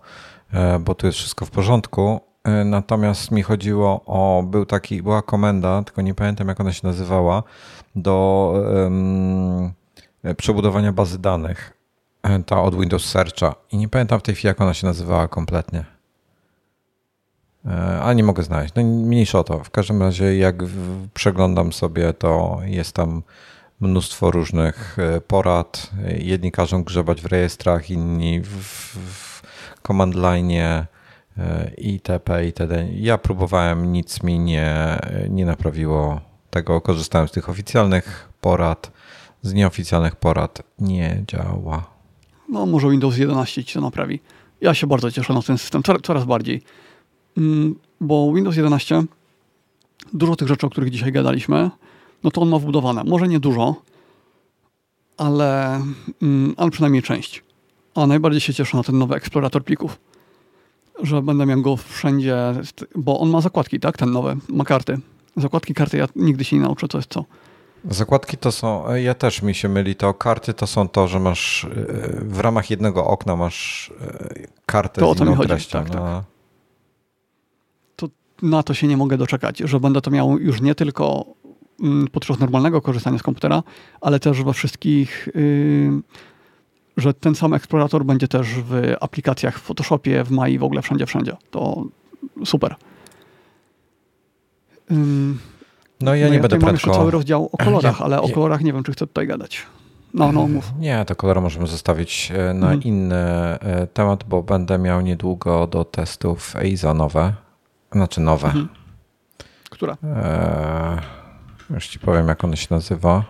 [0.53, 2.21] e, bo tu jest wszystko w porządku.
[2.65, 7.43] Natomiast mi chodziło o, był taki, była komenda, tylko nie pamiętam jak ona się nazywała,
[7.97, 9.73] do um,
[10.37, 11.73] przebudowania bazy danych.
[12.47, 13.55] Ta od Windows Searcha.
[13.73, 15.96] I nie pamiętam w tej chwili, jak ona się nazywała kompletnie.
[18.03, 18.75] A nie mogę znaleźć.
[18.75, 19.65] No mniejsza o to.
[19.65, 20.57] W każdym razie, jak
[21.15, 23.23] przeglądam sobie, to jest tam
[23.81, 25.91] mnóstwo różnych e, porad.
[26.19, 28.49] Jedni każą grzebać w rejestrach, inni w,
[28.97, 29.43] w
[29.83, 30.87] command line
[31.39, 32.45] E, itp.
[32.47, 32.87] itd.
[32.95, 34.99] Ja próbowałem, nic mi nie,
[35.31, 36.21] nie naprawiło
[36.51, 36.81] tego.
[36.81, 38.91] Korzystałem z tych oficjalnych porad,
[39.43, 41.91] z nieoficjalnych porad nie działa.
[42.49, 44.21] No może Windows 11 ci to naprawi.
[44.61, 46.63] Ja się bardzo cieszę na ten system, coraz bardziej.
[47.39, 49.05] Mm, bo Windows 11,
[50.13, 51.71] dużo tych rzeczy, o których dzisiaj gadaliśmy,
[52.25, 53.05] no to on ma wbudowane.
[53.05, 53.75] Może nie dużo,
[55.17, 55.83] ale,
[56.23, 57.43] mm, ale przynajmniej część.
[57.95, 59.99] A najbardziej się cieszę na ten nowy eksplorator plików
[61.03, 62.37] że będę miał go wszędzie,
[62.95, 63.97] bo on ma zakładki, tak?
[63.97, 64.99] Ten nowy, ma karty.
[65.37, 67.25] Zakładki, karty, ja nigdy się nie nauczę, co jest co.
[67.91, 71.65] Zakładki to są, ja też mi się myli, to karty to są to, że masz
[71.65, 71.69] e,
[72.23, 74.35] w ramach jednego okna masz e,
[74.67, 75.79] kartę to z inną treścią.
[75.79, 75.97] Tak, tak.
[76.01, 76.05] No.
[76.05, 76.36] To
[78.43, 81.25] na to się nie mogę doczekać, że będę to miał już nie tylko
[81.83, 83.63] mm, podczas normalnego korzystania z komputera,
[84.01, 86.03] ale też we wszystkich yy,
[86.97, 91.07] że ten sam eksplorator będzie też w aplikacjach w Photoshopie, w Mai, w ogóle wszędzie,
[91.07, 91.37] wszędzie.
[91.51, 91.85] To
[92.45, 92.75] super.
[96.01, 96.67] no ja no nie ja będę prędko...
[96.67, 99.63] Mam jeszcze cały rozdział o kolorach, ale o kolorach nie wiem, czy chcę tutaj gadać.
[100.15, 100.73] No, no, mów.
[100.79, 102.83] Nie, to kolory możemy zostawić e, na mhm.
[102.83, 107.35] inny e, temat, bo będę miał niedługo do testów EIZA nowe.
[107.97, 108.47] Znaczy nowe.
[108.47, 108.69] Mhm.
[109.71, 109.97] Która?
[110.05, 111.01] Eee,
[111.71, 113.25] już ci powiem, jak one się nazywa.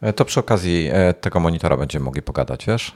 [0.00, 2.92] E, to przy okazji e, tego monitora będziemy mogli pogadać, wiesz?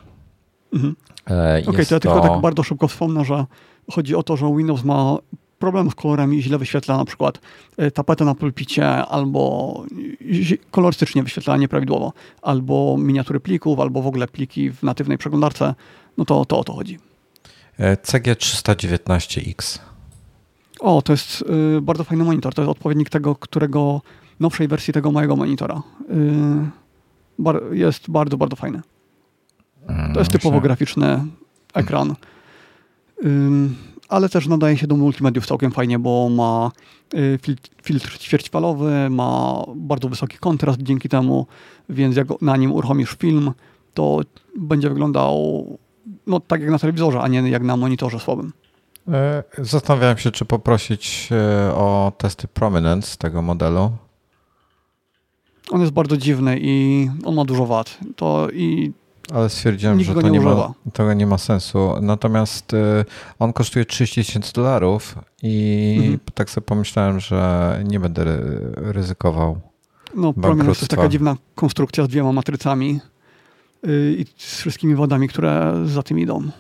[0.73, 0.97] Mhm.
[1.31, 3.47] E, Okej, okay, to ja tylko tak bardzo szybko wspomnę, że
[3.93, 5.17] chodzi o to, że Windows ma
[5.59, 7.39] problem z kolorami źle wyświetla na przykład
[7.77, 9.75] e, tapetę na pulpicie, albo
[10.71, 12.13] kolorystycznie wyświetla nieprawidłowo,
[12.43, 15.75] albo miniatury plików, albo w ogóle pliki w natywnej przeglądarce,
[16.17, 17.08] no to, to o to chodzi.
[17.79, 19.79] CG319X.
[20.81, 21.45] O, to jest
[21.77, 22.55] y, bardzo fajny monitor.
[22.55, 24.01] To jest odpowiednik tego, którego
[24.41, 25.83] nowszej wersji tego mojego monitora.
[26.11, 26.71] Y,
[27.39, 28.81] bar, jest bardzo, bardzo fajny.
[30.15, 31.25] To jest typowo graficzny
[31.75, 32.15] ekran.
[33.25, 33.29] Y,
[34.09, 36.71] ale też nadaje się do multimediów całkiem fajnie, bo ma
[37.15, 37.39] y,
[37.83, 41.47] filtr ćwierćfalowy, ma bardzo wysoki kontrast dzięki temu,
[41.89, 43.53] więc jak na nim uruchomisz film,
[43.95, 44.21] to
[44.57, 45.79] będzie wyglądał
[46.27, 48.53] no, tak jak na telewizorze, a nie jak na monitorze słabym.
[49.09, 53.91] E, zastanawiałem się, czy poprosić e, o testy Prominence tego modelu.
[55.71, 57.99] On jest bardzo dziwny i on ma dużo wad.
[58.17, 58.93] To i
[59.35, 61.95] ale stwierdziłem, że to nie, nie ma, to nie ma sensu.
[62.01, 63.05] Natomiast y,
[63.39, 66.19] on kosztuje 30 tysięcy dolarów i mhm.
[66.35, 68.25] tak sobie pomyślałem, że nie będę
[68.77, 69.61] ryzykował.
[70.15, 73.01] No, Prominence to jest taka dziwna konstrukcja z dwiema matrycami
[73.87, 76.51] i z wszystkimi wadami, które za tym idą.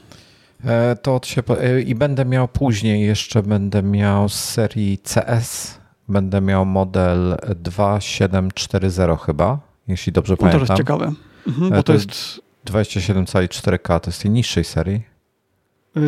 [0.64, 5.78] E, to się, e, I będę miał później, jeszcze będę miał z serii CS,
[6.08, 9.58] będę miał model 2740 chyba,
[9.88, 10.66] jeśli dobrze no, pamiętam.
[10.66, 11.12] To jest ciekawe,
[11.46, 15.18] mhm, e, bo to, jest 27 cali 4K, to jest tej niższej serii.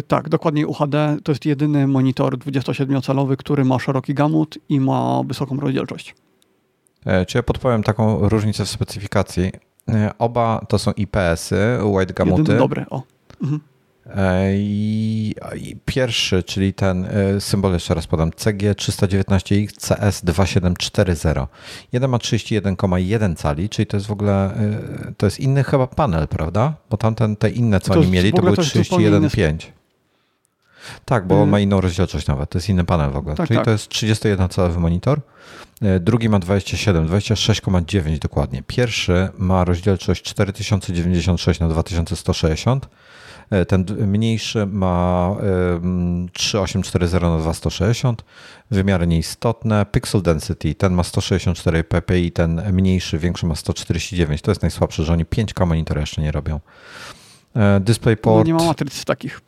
[0.07, 5.61] Tak, dokładniej UHD to jest jedyny monitor 27-calowy, który ma szeroki gamut i ma wysoką
[5.61, 6.15] rozdzielczość.
[7.27, 9.51] Czy ja podpowiem taką różnicę w specyfikacji?
[10.19, 12.41] Oba to są IPS-y, wide gamuty.
[12.41, 13.03] Jedyny dobry, o.
[13.43, 13.61] Mhm.
[14.17, 15.35] E, I,
[15.85, 21.47] pierwszy, czyli ten e, symbol, jeszcze raz podam, CG319X CS2740.
[21.93, 26.29] Jeden ma 31,1 cali, czyli to jest w ogóle, e, to jest inny chyba panel,
[26.29, 26.75] prawda?
[26.91, 29.80] Bo tamten, te inne, co to oni mieli, to były 31,5.
[31.05, 33.35] Tak, bo on ma inną rozdzielczość nawet, to jest inny panel w ogóle.
[33.35, 33.65] Tak, czyli tak.
[33.65, 35.21] to jest 31-calowy monitor.
[36.01, 38.63] Drugi ma 27, 26,9 dokładnie.
[38.67, 42.89] Pierwszy ma rozdzielczość 4096 na 2160
[43.51, 45.37] E, ten mniejszy ma
[46.33, 48.25] 3840 na 2160,
[48.71, 49.87] wymiary nieistotne.
[49.87, 54.43] Pixel Density, ten ma 164 ppi, ten mniejszy, większy ma 149.
[54.43, 56.61] To jest najsłabsze, że oni 5K monitor jeszcze nie robią.
[57.81, 58.39] DisplayPort...
[58.39, 59.41] No nie ma matryc takich.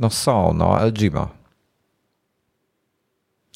[0.00, 1.28] No są, no LG ma.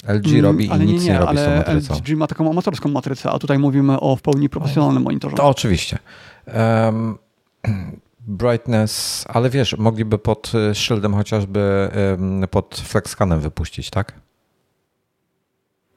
[0.08, 1.94] LG mm, robi i nic nie, nie, robi z tą matrycą.
[1.94, 5.36] LG ma taką amatorską matrycę, a tutaj mówimy o w pełni profesjonalnym monitorze.
[5.36, 5.98] To oczywiście.
[6.86, 7.18] Um,
[8.20, 11.90] brightness, ale wiesz, mogliby pod y, shieldem chociażby
[12.50, 14.22] pod flexcanem wypuścić, tak?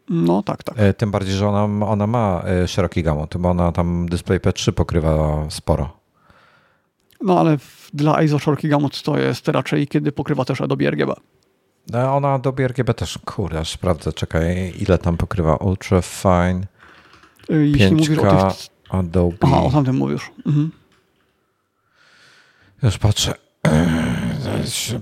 [0.10, 0.80] No tak, tak.
[0.80, 5.46] E, tym bardziej, że ona, ona ma e, szeroki gamut, bo ona tam DisplayP3 pokrywa
[5.50, 6.05] sporo.
[7.22, 7.58] No ale
[7.94, 11.14] dla ISO szeroki gamut to jest raczej, kiedy pokrywa też Adobe RGB.
[11.90, 16.62] No, ona Adobe RGB też, kurde, aż sprawdzę, czekaj, ile tam pokrywa Ultra Fine,
[17.50, 18.68] y, Jeśli 5K, mówisz o tych...
[18.90, 19.38] Adobe.
[19.42, 20.32] Aha, o tamtym mówisz.
[20.46, 20.72] Mhm.
[22.84, 23.34] Już patrzę.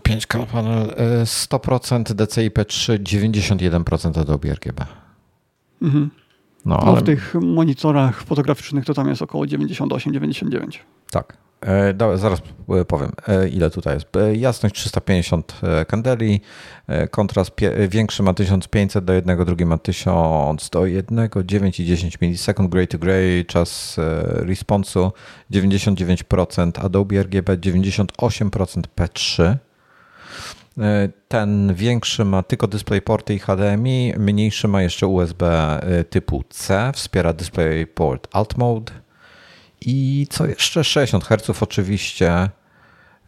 [0.04, 0.88] 5K panel
[1.24, 4.86] 100% DCI-P3, 91% Adobe RGB.
[5.82, 6.10] Mhm.
[6.66, 7.02] No, ale...
[7.02, 10.80] w tych monitorach fotograficznych to tam jest około 98-99.
[11.12, 11.38] Tak.
[11.66, 14.08] E, zaraz e, powiem, e, ile tutaj jest.
[14.34, 16.42] Jasność 350 kandeli,
[17.12, 17.52] kontrast
[17.88, 22.88] większy ma 1500 do 1, drugi ma 1000 do 1, 9 i 10 milisekund, gray
[22.88, 25.12] to gray, czas responsu
[25.52, 28.06] 99%, Adobe RGB 98%
[28.96, 29.56] P3.
[31.28, 35.44] Ten większy ma tylko DisplayPorty i HDMI, mniejszy ma jeszcze USB
[36.10, 39.03] typu C, wspiera DisplayPort Alt Mode
[39.86, 40.84] i co jeszcze?
[40.84, 42.50] 60 Hz oczywiście.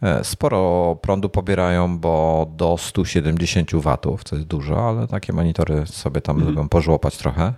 [0.02, 6.20] E, sporo prądu pobierają, bo do 170 W, co jest dużo, ale takie monitory sobie
[6.20, 6.48] tam mm.
[6.48, 7.52] lubią pożłopać trochę.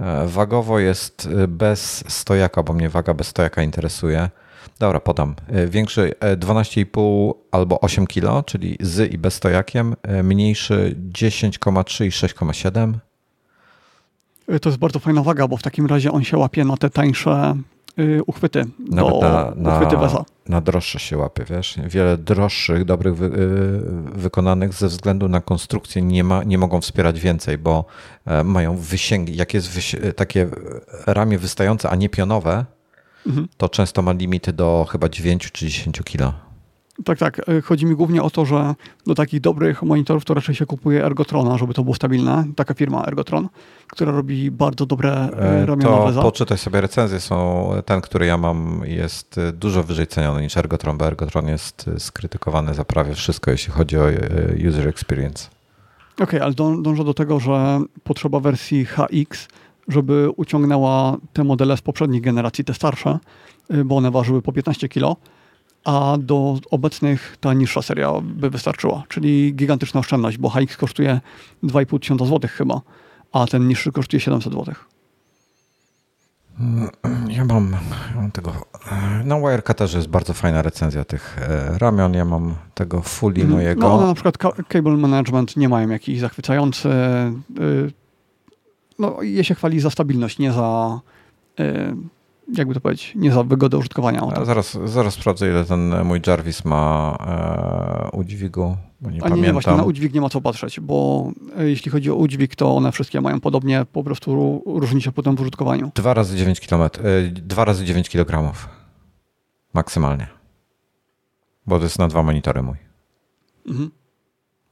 [0.00, 4.30] E, wagowo jest e, bez stojaka, bo mnie waga bez stojaka interesuje.
[4.78, 5.34] Dobra, podam.
[5.68, 9.96] Większy 12,5 albo 8 kg, czyli z i bez stojakiem.
[10.22, 12.92] Mniejszy 10,3 i 6,7.
[14.54, 16.90] Y, to jest bardzo fajna waga, bo w takim razie on się łapie na te
[16.90, 17.56] tańsze
[17.98, 20.24] y, uchwyty Nawet do na, na, uchwyty WESA.
[20.48, 21.78] Na droższe się łapie, wiesz.
[21.86, 23.30] Wiele droższych, dobrych wy, y,
[24.20, 27.84] wykonanych ze względu na konstrukcję nie, ma, nie mogą wspierać więcej, bo
[28.26, 29.36] e, mają wysięgi.
[29.36, 30.48] Jak jest takie
[31.06, 32.64] ramię wystające, a nie pionowe,
[33.26, 33.48] mhm.
[33.56, 36.45] to często ma limity do chyba 9 czy 10 kg.
[37.04, 37.48] Tak, tak.
[37.48, 38.74] E, chodzi mi głównie o to, że
[39.06, 42.44] do takich dobrych monitorów to raczej się kupuje Ergotrona, żeby to było stabilne.
[42.56, 43.48] Taka firma Ergotron,
[43.88, 47.20] która robi bardzo dobre e, e, ramionowe To poczytaj sobie recenzje.
[47.20, 52.74] Są, ten, który ja mam jest dużo wyżej ceniony niż Ergotron, bo Ergotron jest skrytykowany
[52.74, 54.04] za prawie wszystko, jeśli chodzi o
[54.68, 55.48] user experience.
[56.20, 59.48] okay, ale dążę do tego, że potrzeba wersji HX,
[59.88, 63.18] żeby uciągnęła te modele z poprzednich generacji, te starsze,
[63.84, 65.16] bo one ważyły po 15 kg,
[65.86, 71.20] a do obecnych ta niższa seria by wystarczyła, czyli gigantyczna oszczędność, bo HX kosztuje
[71.64, 72.80] 2,5 tysiąca złotych chyba,
[73.32, 74.84] a ten niższy kosztuje 700 złotych.
[77.28, 77.76] Ja mam,
[78.10, 78.52] ja mam tego.
[79.24, 82.14] Na Wirecuterze jest bardzo fajna recenzja tych e, ramion.
[82.14, 83.50] Ja mam tego fully mhm.
[83.50, 83.88] mojego.
[83.88, 84.36] No, na przykład
[84.68, 86.88] Cable Management nie mają jakichś zachwycający.
[86.88, 87.32] E,
[88.98, 91.00] no, je się chwali za stabilność, nie za
[91.58, 91.94] e,
[92.54, 94.28] jakby to powiedzieć, nie za wygodę użytkowania.
[94.44, 97.16] Zaraz, zaraz sprawdzę, ile ten mój Jarvis ma
[98.12, 99.44] e, udźwigu, bo nie A pamiętam.
[99.44, 101.28] Nie, właśnie na udźwig nie ma co patrzeć, bo
[101.58, 105.36] e, jeśli chodzi o udźwig, to one wszystkie mają podobnie, po prostu różni się potem
[105.36, 105.90] w użytkowaniu.
[105.94, 106.88] 2 razy 9 km, e,
[107.30, 108.52] 2 razy 9 kg
[109.74, 110.26] maksymalnie,
[111.66, 112.76] bo to jest na dwa monitory mój.
[113.68, 113.90] Mhm.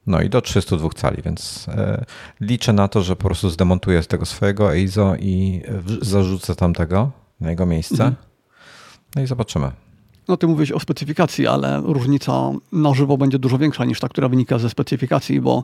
[0.07, 2.05] No i do 302 cali, więc e,
[2.41, 5.61] liczę na to, że po prostu zdemontuję z tego swojego EIZO i
[6.01, 7.11] zarzucę tamtego
[7.41, 7.93] na jego miejsce.
[7.93, 8.15] Mhm.
[9.15, 9.71] No i zobaczymy.
[10.27, 14.29] No ty mówisz o specyfikacji, ale różnica na żywo będzie dużo większa niż ta, która
[14.29, 15.63] wynika ze specyfikacji, bo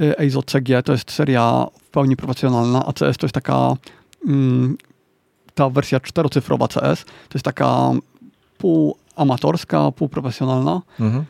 [0.00, 3.74] y, EIZO CG to jest seria w pełni profesjonalna, a CS to jest taka
[4.28, 4.76] mm,
[5.54, 7.90] ta wersja czterocyfrowa CS, to jest taka
[8.58, 10.82] półamatorska, półprofesjonalna.
[11.00, 11.24] Mhm.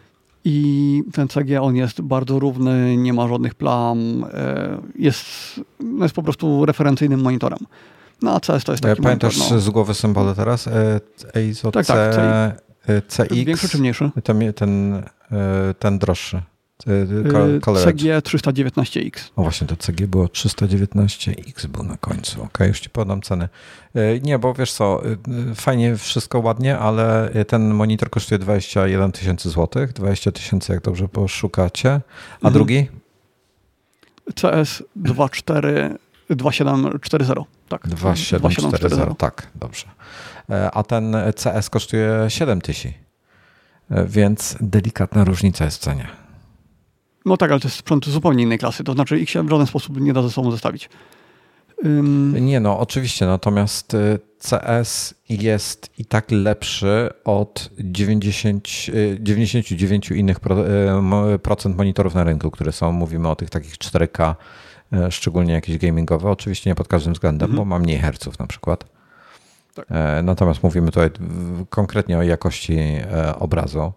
[0.45, 5.27] I ten CG on jest bardzo równy, nie ma żadnych plam, e, jest,
[5.81, 7.59] no jest po prostu referencyjnym monitorem.
[8.23, 9.63] No a CS to jest taki Pamiętasz monitor, no.
[9.63, 10.69] z głowy symbole teraz?
[11.35, 12.15] EIZO tak, tak,
[13.09, 13.35] CX.
[13.35, 14.11] Większy czy mniejszy?
[14.25, 15.05] Ten, ten, e,
[15.79, 16.43] ten droższy.
[16.87, 19.31] E, CG 319X.
[19.37, 22.43] O właśnie, to CG było 319X był na końcu.
[22.43, 23.49] Ok, już ci podam ceny.
[23.95, 25.03] E, nie, bo wiesz co,
[25.55, 29.93] fajnie, wszystko ładnie, ale ten monitor kosztuje 21 tysięcy złotych.
[29.93, 31.91] 20 tysięcy, jak dobrze poszukacie.
[31.91, 32.55] A mhm.
[32.55, 32.89] drugi?
[34.35, 35.99] CS 24
[36.37, 37.89] 2740, tak.
[37.89, 39.87] 2740, tak, dobrze.
[40.51, 42.89] E, a ten CS kosztuje 7000,
[43.91, 46.07] e, więc delikatna różnica jest w cenie.
[47.25, 49.67] No tak, ale to jest sprzęt zupełnie innej klasy, to znaczy ich się w żaden
[49.67, 50.89] sposób nie da ze sobą zestawić.
[52.41, 58.69] Nie no, oczywiście, natomiast e, CS jest i tak lepszy od 90,
[59.21, 60.39] 99 innych
[61.43, 64.35] procent monitorów na rynku, które są, mówimy o tych takich 4K E,
[65.11, 66.31] szczególnie jakieś gamingowe.
[66.31, 67.57] Oczywiście nie pod każdym względem, mhm.
[67.57, 68.85] bo ma mniej herców na przykład.
[69.75, 69.87] Tak.
[69.91, 71.11] E, natomiast mówimy tutaj
[71.71, 73.93] konkretnie o jakości e, obrazu.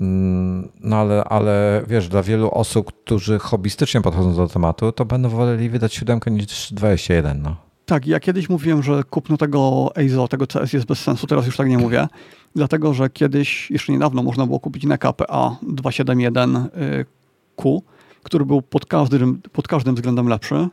[0.00, 5.28] Mm, no ale, ale wiesz, dla wielu osób, którzy hobbystycznie podchodzą do tematu, to będą
[5.28, 7.42] woleli wydać 7 niż 21.
[7.42, 7.56] No.
[7.86, 11.56] Tak, ja kiedyś mówiłem, że kupno tego EIZO, tego CS jest bez sensu, teraz już
[11.56, 12.08] tak nie mówię.
[12.56, 17.80] Dlatego, że kiedyś, jeszcze niedawno, można było kupić NECA PA 271Q
[18.22, 20.68] który był pod każdym, pod każdym względem lepszy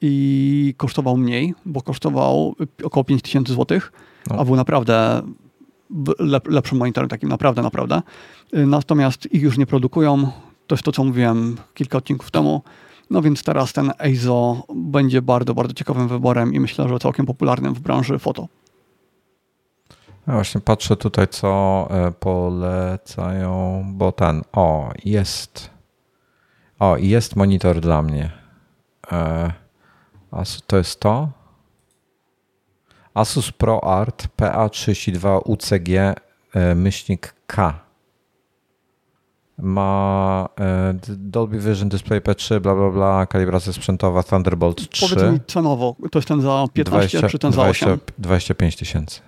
[0.00, 2.54] i kosztował mniej, bo kosztował
[2.84, 3.80] około 5000 zł,
[4.30, 4.36] no.
[4.38, 5.22] a był naprawdę
[6.18, 8.02] lep, lepszym monitorem, takim naprawdę, naprawdę.
[8.52, 10.30] Natomiast ich już nie produkują.
[10.66, 12.62] To jest to, co mówiłem kilka odcinków temu.
[13.10, 17.74] No więc teraz ten EIZO będzie bardzo, bardzo ciekawym wyborem i myślę, że całkiem popularnym
[17.74, 18.48] w branży foto.
[20.26, 25.70] Ja właśnie patrzę tutaj, co e, polecają, bo ten, o, jest
[26.80, 28.30] o, jest monitor dla mnie.
[29.12, 29.52] E,
[30.66, 31.28] to jest to.
[33.14, 35.88] Asus ProArt PA32 UCG
[36.54, 37.80] e, myślnik K.
[39.58, 45.08] Ma e, Dolby Vision Display P3, bla bla bla, kalibracja sprzętowa Thunderbolt 3.
[45.08, 47.98] Powiedz mi cenowo, to jest ten za 15 20, czy ten za 8?
[48.18, 49.20] 25 tysięcy.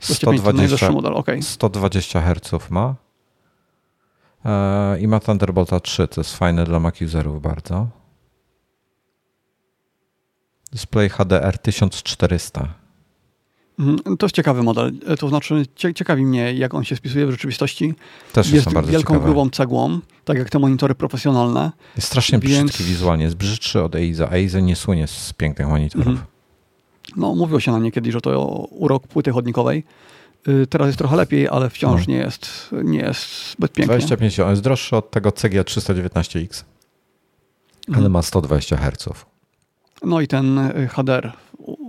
[0.00, 1.42] 120, model, okay.
[1.42, 3.03] 120 Hz ma.
[4.44, 7.88] E, I ma Thunderbolta 3, to jest fajne dla Mac userów bardzo.
[10.72, 12.68] Display HDR 1400.
[13.78, 14.92] Mhm, to jest ciekawy model.
[15.06, 17.94] E, to znaczy, ciekawi mnie, jak on się spisuje w rzeczywistości.
[18.32, 19.24] Też jest bardzo wielką, ciekawe.
[19.24, 21.72] grubą cegłą, tak jak te monitory profesjonalne.
[21.96, 22.70] Jest strasznie więc...
[22.70, 24.28] brzydki wizualnie, jest brzydszy od Eiza.
[24.30, 26.06] Eiza nie słynie z pięknych monitorów.
[26.06, 26.26] Mhm.
[27.16, 28.40] No, mówiło się na nie kiedyś, że to
[28.70, 29.84] urok płyty chodnikowej.
[30.48, 32.14] Y, teraz jest trochę lepiej, ale wciąż no.
[32.14, 33.94] nie, jest, nie jest zbyt pięknie.
[33.94, 36.64] 25, on jest droższy od tego CG 319X,
[37.88, 38.12] ale mhm.
[38.12, 39.24] ma 120 Hz.
[40.04, 41.32] No i ten y, HDR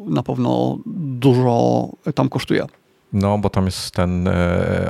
[0.07, 2.65] na pewno dużo tam kosztuje.
[3.13, 4.31] No, bo tam jest ten, y,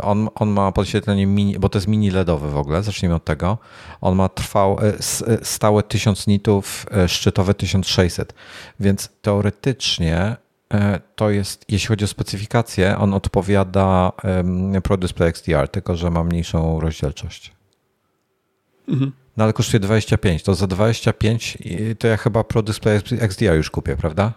[0.01, 3.57] on, on ma podświetlenie mini, bo to jest mini LEDowy w ogóle, zacznijmy od tego.
[4.01, 4.77] On ma trwał,
[5.43, 8.33] stałe 1000 nitów, szczytowe 1600,
[8.79, 10.35] więc teoretycznie
[11.15, 14.11] to jest, jeśli chodzi o specyfikację, on odpowiada
[14.83, 17.51] Pro Display XDR, tylko że ma mniejszą rozdzielczość.
[18.87, 19.11] Mhm.
[19.37, 20.43] No ale kosztuje 25.
[20.43, 21.57] To za 25
[21.99, 24.33] to ja chyba Pro Display XDR już kupię, prawda?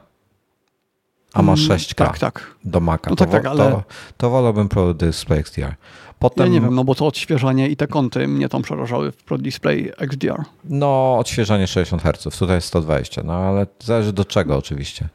[1.35, 2.55] A ma 6K mm, tak, tak.
[2.65, 3.11] do Maca.
[3.11, 3.71] No tak, tak, ale...
[3.71, 3.83] to,
[4.17, 5.75] to wolałbym Pro Display XDR.
[6.19, 6.47] Potem...
[6.47, 9.39] Ja nie wiem, no bo to odświeżanie i te kąty mnie tam przerażały w Pro
[9.39, 10.43] Display XDR.
[10.65, 15.09] No, odświeżanie 60 Hz, tutaj jest 120, no ale zależy do czego oczywiście.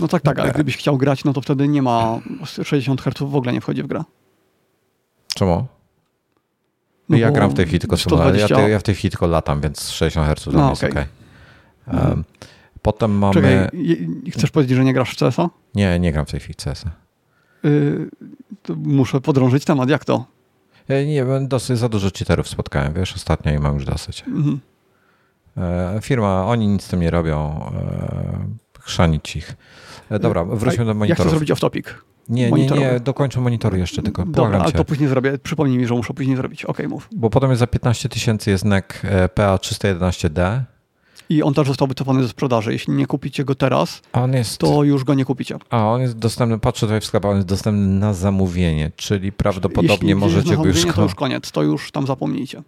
[0.00, 0.52] No tak, tak, ale e.
[0.52, 3.86] gdybyś chciał grać, no to wtedy nie ma 60 Hz w ogóle nie wchodzi w
[3.86, 4.04] grę.
[5.34, 5.66] Czemu?
[7.08, 8.60] No ja gram w tej chwili tylko 120...
[8.60, 11.06] ja, ja, w tej chwili tylko latam, więc 60 Hz dla no, mnie jest okay.
[11.86, 12.24] Um,
[12.82, 13.34] potem mamy...
[13.34, 13.68] Czekaj,
[14.30, 15.48] chcesz powiedzieć, że nie grasz w CS-a?
[15.74, 16.90] Nie, nie gram w tej chwili w CS-a.
[17.68, 18.10] Yy,
[18.76, 20.24] muszę podrążyć temat, jak to?
[20.88, 24.24] Ja nie wiem, dosyć za dużo cheaterów spotkałem, wiesz, ostatnio i mam już dosyć.
[24.26, 24.60] Mhm.
[25.56, 28.48] E, firma, oni nic z tym nie robią, e,
[28.82, 29.56] chrzanić ich.
[30.10, 31.08] E, dobra, wróćmy do monitorów.
[31.08, 31.84] Jak chcę zrobić off-topic?
[32.28, 35.38] Nie, nie, nie, dokończę monitory jeszcze, tylko Dobra, ale to później zrobię.
[35.38, 36.64] Przypomnij mi, że muszę później zrobić.
[36.64, 37.08] Ok, mów.
[37.12, 38.84] Bo potem jest za 15 tysięcy jest NEC
[39.34, 40.60] PA311D.
[41.28, 42.72] I on też został wycofany ze sprzedaży.
[42.72, 44.02] Jeśli nie kupicie go teraz,
[44.32, 45.56] jest, to już go nie kupicie.
[45.70, 49.92] A on jest dostępny, patrzę tutaj w sklepie, on jest dostępny na zamówienie, czyli prawdopodobnie
[49.92, 50.86] Jeśli możecie go już...
[50.94, 52.62] to już koniec, to już tam zapomnijcie.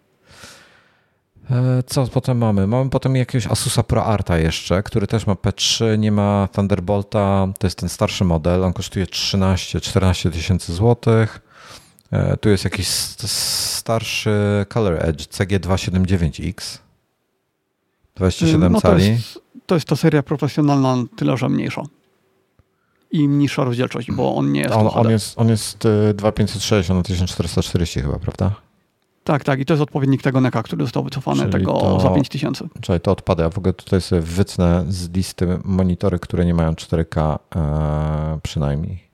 [1.50, 2.66] E, co potem mamy?
[2.66, 7.48] Mamy potem jakiegoś Asusa ProArta jeszcze, który też ma P3, nie ma Thunderbolta.
[7.58, 8.64] To jest ten starszy model.
[8.64, 11.40] On kosztuje 13-14 tysięcy złotych.
[12.10, 16.78] E, tu jest jakiś starszy Color Edge CG279X.
[18.16, 19.04] 27 no cali.
[19.04, 21.82] To jest, to jest ta seria profesjonalna, tyle że mniejsza.
[23.10, 24.74] I mniejsza rozdzielczość, bo on nie jest.
[24.74, 28.54] On, on jest, on jest 2560 na 1440 chyba, prawda?
[29.24, 29.60] Tak, tak.
[29.60, 32.68] I to jest odpowiednik tego NECA, który został wycofany Czyli tego to, za 5000.
[32.80, 33.42] Czyli to odpada.
[33.42, 39.04] Ja w ogóle tutaj sobie wycnę z listy monitory, które nie mają 4K e, przynajmniej.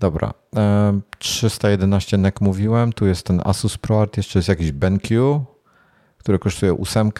[0.00, 0.34] Dobra.
[0.56, 2.92] E, 311 NEC mówiłem.
[2.92, 4.16] Tu jest ten Asus ProArt.
[4.16, 5.40] Jeszcze jest jakiś BenQ,
[6.18, 7.10] który kosztuje 8.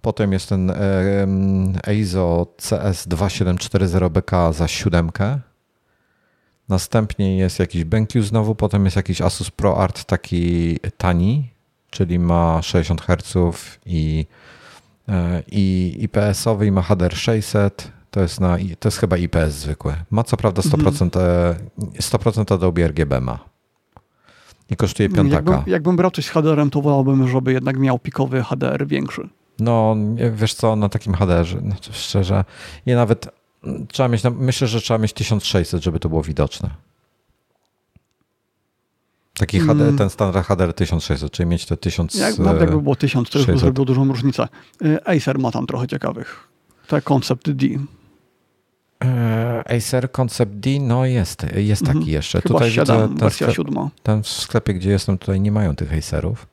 [0.00, 0.74] Potem jest ten e,
[1.86, 5.10] EIZO CS2740BK za 7.
[6.68, 11.50] Następnie jest jakiś BenQ znowu, potem jest jakiś Asus ProArt taki tani,
[11.90, 13.34] czyli ma 60 Hz
[13.86, 14.26] i,
[15.08, 17.92] e, i IPS-owy i ma HDR 600.
[18.10, 19.94] To jest, na, to jest chyba IPS zwykły.
[20.10, 21.60] Ma co prawda 100%, mhm.
[22.00, 23.38] 100% Adobe RGB ma.
[24.70, 25.52] I kosztuje piątaka.
[25.52, 29.28] Jakbym, jakbym brał coś z HDR-em, to wolałbym, żeby jednak miał pikowy HDR większy.
[29.58, 29.96] No,
[30.32, 32.44] wiesz co, na takim HDR-ze, no szczerze,
[32.86, 33.28] ja nawet
[33.88, 36.70] Trzeba mieć, myślę, że trzeba mieć 1600, żeby to było widoczne.
[39.34, 39.98] Taki HD, mm.
[39.98, 42.14] ten standard HDR 1600, czyli mieć te 1000.
[42.14, 44.48] Jak, nawet jakby było 1000, to już by zrobiło dużą różnicę.
[44.84, 46.48] Y, Acer ma tam trochę ciekawych.
[46.86, 47.66] Te Concept D.
[49.04, 52.08] E, Acer Concept D, no jest, jest taki mm.
[52.08, 52.40] jeszcze.
[52.40, 53.88] Chyba tutaj 7, widzę, ten, wersja sklep, 7.
[54.02, 56.46] Ten w sklepie, gdzie jestem, tutaj nie mają tych Acerów.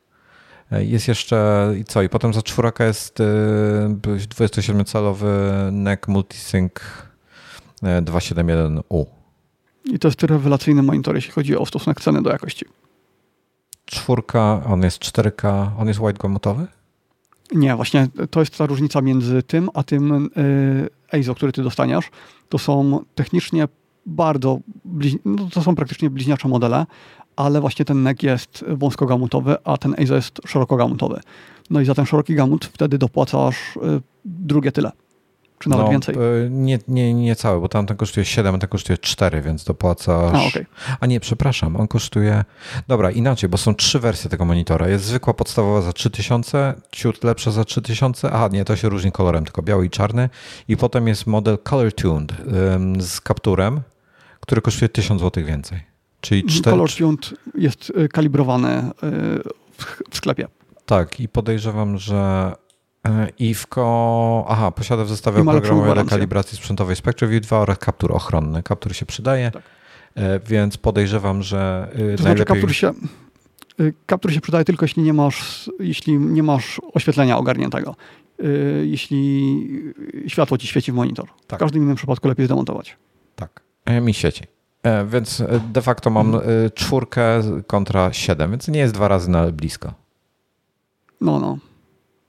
[0.71, 2.01] E, jest jeszcze i co?
[2.01, 3.19] I potem za czwóraka jest
[3.89, 6.71] 27-calowy e, NEC Multisync
[7.83, 9.01] 271U.
[9.01, 9.05] E,
[9.85, 12.65] I to jest rewelacyjny monitor, jeśli chodzi o stosunek ceny do jakości.
[13.85, 16.67] Czwórka, on jest 4K, on jest wide gomotowy?
[17.51, 20.29] Nie, właśnie to jest ta różnica między tym, a tym
[21.13, 22.05] EIZO, który ty dostaniesz.
[22.49, 23.67] To są technicznie
[24.05, 24.59] bardzo,
[25.25, 26.85] no to są praktycznie bliźniacze modele,
[27.39, 31.19] ale właśnie ten NEC jest wąskogamutowy, a ten EIZO jest szerokogamutowy.
[31.69, 33.79] No i za ten szeroki gamut wtedy dopłacasz y,
[34.25, 34.91] drugie tyle.
[35.59, 36.15] Czy nawet no, więcej?
[36.15, 40.35] Y, nie, nie, nie cały, bo tamten kosztuje 7, a ten kosztuje 4, więc dopłacasz.
[40.35, 40.65] A, okay.
[40.99, 42.43] a nie, przepraszam, on kosztuje.
[42.87, 44.87] Dobra, inaczej, bo są trzy wersje tego monitora.
[44.87, 48.31] Jest zwykła podstawowa za 3000, ciut lepsza za 3000.
[48.31, 50.29] Aha, nie, to się różni kolorem, tylko biały i czarny.
[50.67, 52.33] I potem jest model Color Tuned
[52.99, 53.81] z kapturem,
[54.39, 55.88] który kosztuje 1000 zł więcej.
[56.21, 56.75] Czyli 4...
[56.75, 58.91] Color Tuned jest y, kalibrowany y,
[60.09, 60.47] w sklepie.
[60.85, 62.53] Tak, i podejrzewam, że
[63.07, 63.09] y,
[63.39, 68.63] IFCO, aha, posiada w zestawie oprogramowanie do kalibracji sprzętowej SpectreView 2 oraz kaptur ochronny.
[68.63, 69.63] Kaptur się przydaje, tak.
[70.45, 72.17] więc podejrzewam, że to najlepiej...
[72.17, 72.93] Znaczy kaptur się,
[74.05, 77.95] kaptur się przydaje tylko jeśli nie masz, jeśli nie masz oświetlenia ogarniętego.
[78.83, 79.53] Jeśli
[80.27, 81.27] światło ci świeci w monitor.
[81.47, 81.59] Tak.
[81.59, 82.97] W każdym innym przypadku lepiej zdemontować.
[83.35, 83.63] Tak,
[84.01, 84.58] mi świeci.
[84.83, 86.39] E, więc e, de facto mam e,
[86.73, 89.93] czwórkę kontra siedem, więc nie jest dwa razy na blisko.
[91.21, 91.57] No, no.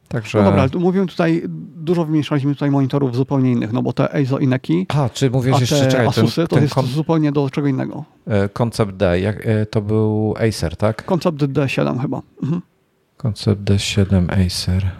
[0.08, 0.38] Także...
[0.38, 1.42] No dobra, tu mówimy tutaj,
[1.76, 5.60] dużo wymieszaliśmy tutaj monitorów zupełnie innych, no bo te EIZO i NECI, a, czy mówisz
[5.60, 6.86] jeszcze, czekaj, Asusy, ten, to ten jest kon...
[6.86, 8.04] zupełnie do czego innego.
[8.52, 11.04] Koncept D, jak, to był Acer, tak?
[11.04, 12.22] Koncept D7 chyba.
[12.42, 12.62] Mhm.
[13.16, 14.90] Koncept D7 Acer.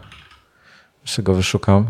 [1.03, 1.87] Jeszcze go wyszukam.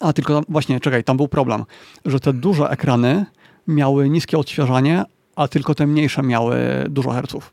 [0.00, 1.64] A, tylko właśnie, czekaj, tam był problem,
[2.04, 3.26] że te duże ekrany
[3.66, 5.04] miały niskie odświeżanie,
[5.36, 6.56] a tylko te mniejsze miały
[6.88, 7.52] dużo herców.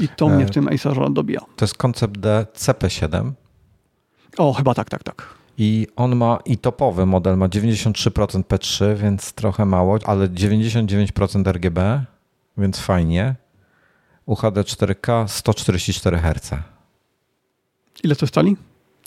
[0.00, 1.40] I to mnie w tym Acerze dobija.
[1.56, 3.32] To jest koncept D CP7.
[4.38, 5.26] O, chyba tak, tak, tak.
[5.58, 12.04] I on ma, i topowy model ma 93% P3, więc trochę mało, ale 99% RGB,
[12.58, 13.34] więc fajnie.
[14.26, 16.50] UHD 4K 144 Hz.
[18.04, 18.56] Ile to jest cali?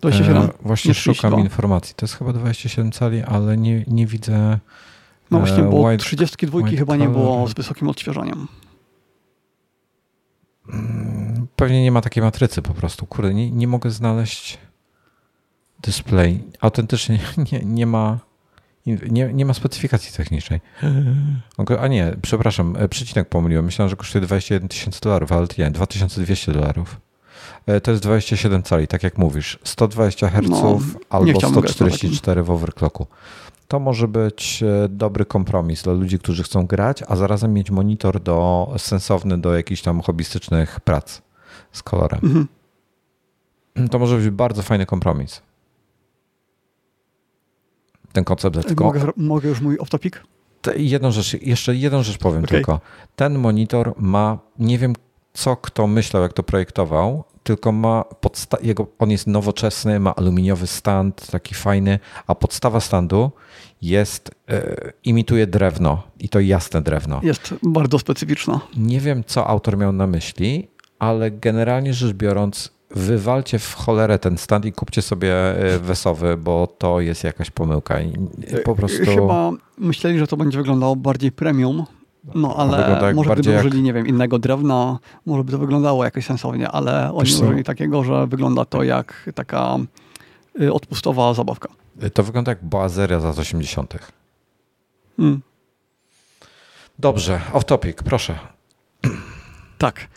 [0.02, 0.44] 27?
[0.44, 1.96] E, właśnie szukam informacji.
[1.96, 4.60] To jest chyba 27 cali, ale nie, nie widzę.
[5.34, 8.47] No właśnie, bo white, 32 chyba nie było z wysokim odświeżaniem.
[10.69, 13.05] Mm, pewnie nie ma takiej matrycy po prostu.
[13.05, 14.57] Kurde, nie, nie mogę znaleźć
[15.84, 16.43] display.
[16.61, 17.19] Autentycznie
[17.51, 18.19] nie, nie ma.
[18.85, 20.61] Nie, nie ma specyfikacji technicznej.
[21.81, 23.65] A nie, przepraszam, e, przecinek pomyliłem.
[23.65, 26.99] Myślałem, że kosztuje 21 tysięcy dolarów, ale nie, 2200 dolarów.
[27.65, 29.60] E, to jest 27 cali, tak jak mówisz.
[29.64, 30.80] 120 Hz no,
[31.10, 33.07] albo 144 w overclocku.
[33.68, 38.19] To może być e, dobry kompromis dla ludzi, którzy chcą grać, a zarazem mieć monitor
[38.19, 41.22] do, sensowny do jakichś tam hobbystycznych prac
[41.72, 42.19] z kolorem.
[42.23, 42.48] Mhm.
[43.90, 45.41] To może być bardzo fajny kompromis.
[48.14, 48.84] Ten koncept tylko.
[48.84, 50.18] Mogę, mogę już mój off-topic?
[50.76, 52.57] Jedną rzecz, jeszcze jedną rzecz powiem okay.
[52.57, 52.81] tylko.
[53.15, 54.94] Ten monitor ma, nie wiem
[55.34, 60.68] co kto myślał, jak to projektował, tylko ma podsta- jego, on jest nowoczesny, ma aluminiowy
[60.68, 63.32] stand, taki fajny, a podstawa standu
[63.82, 67.20] jest, e, imituje drewno i to jasne drewno.
[67.24, 68.60] Jest bardzo specyficzna.
[68.78, 70.68] Nie wiem, co autor miał na myśli,
[70.99, 76.68] ale generalnie rzecz biorąc, wywalcie w cholerę ten stand i kupcie sobie e, wesowy, bo
[76.68, 78.02] to jest jakaś pomyłka.
[78.02, 78.14] I
[78.65, 79.06] po e, prostu...
[79.06, 81.86] Chyba myśleli, że to będzie wyglądało bardziej premium,
[82.36, 83.86] no ale może gdyby użyli, jak...
[83.86, 88.04] nie wiem, innego drewna, może by to wyglądało jakoś sensownie, ale oni Wiesz użyli takiego,
[88.04, 89.78] że wygląda to jak taka
[90.62, 91.70] y, odpustowa zabawka.
[92.14, 93.94] To wygląda jak Boazeria z lat 80.
[95.18, 95.41] Hmm.
[97.00, 98.40] Dobrze, off topic, proszę.
[99.78, 100.08] Tak.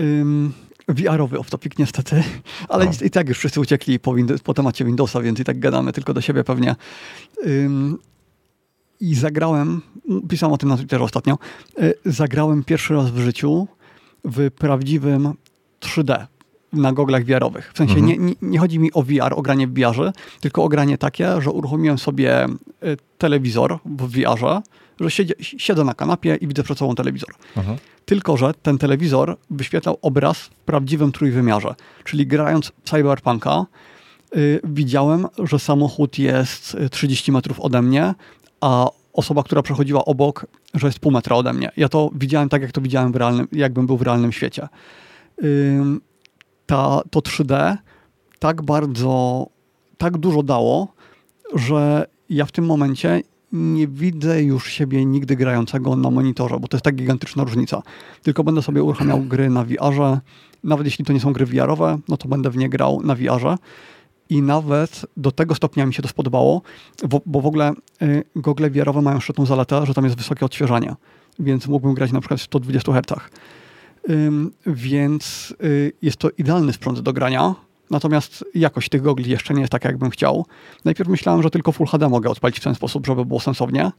[0.00, 0.52] Ym,
[0.88, 2.22] VR-owy off-topic niestety,
[2.68, 2.90] ale no.
[3.02, 4.14] i, i, tak już wszyscy uciekli po,
[4.44, 6.76] po temacie Windowsa, więc i tak gadamy tylko do siebie pewnie.
[9.00, 9.82] I zagrałem,
[10.28, 11.38] pisałem o tym na Twitterze ostatnio,
[11.78, 13.68] e, zagrałem pierwszy raz w życiu
[14.24, 15.32] w prawdziwym
[15.80, 16.26] 3D
[16.72, 17.72] na goglach VR-owych.
[17.74, 18.06] W sensie mhm.
[18.06, 21.40] nie, nie, nie, chodzi mi o VR, o granie w VR-ze, tylko o granie takie,
[21.40, 22.48] że uruchomiłem sobie e,
[23.18, 24.62] telewizor w VR-ze,
[25.00, 27.30] że siedzę, siedzę na kanapie i widzę przed sobą telewizor.
[27.56, 27.78] Mhm.
[28.04, 31.74] Tylko, że ten telewizor wyświetlał obraz w prawdziwym trójwymiarze.
[32.04, 33.66] Czyli grając Cyberpunka,
[34.36, 38.14] y, widziałem, że samochód jest 30 metrów ode mnie,
[38.60, 41.70] a osoba, która przechodziła obok, że jest pół metra ode mnie.
[41.76, 44.68] Ja to widziałem tak, jak to widziałem w realnym, jakbym był w realnym świecie.
[46.66, 47.76] Ta, to 3D
[48.38, 49.46] tak bardzo,
[49.98, 50.92] tak dużo dało,
[51.54, 53.22] że ja w tym momencie
[53.52, 57.82] nie widzę już siebie nigdy grającego na monitorze, bo to jest tak gigantyczna różnica.
[58.22, 60.20] Tylko będę sobie uruchamiał gry na VR-ze.
[60.64, 63.56] Nawet jeśli to nie są gry VR-owe, no to będę w nie grał na VR-ze.
[64.30, 66.62] I nawet do tego stopnia mi się to spodobało,
[67.08, 67.72] bo, bo w ogóle
[68.02, 70.94] y, gogle VR-owe mają jeszcze zaletę, że tam jest wysokie odświeżanie,
[71.38, 73.20] więc mógłbym grać na przykład w 120 Hz.
[74.66, 77.54] Więc y, jest to idealny sprzęt do grania,
[77.90, 80.46] natomiast jakość tych gogli jeszcze nie jest taka, jakbym chciał.
[80.84, 83.90] Najpierw myślałem, że tylko Full HD mogę odpalić w ten sposób, żeby było sensownie,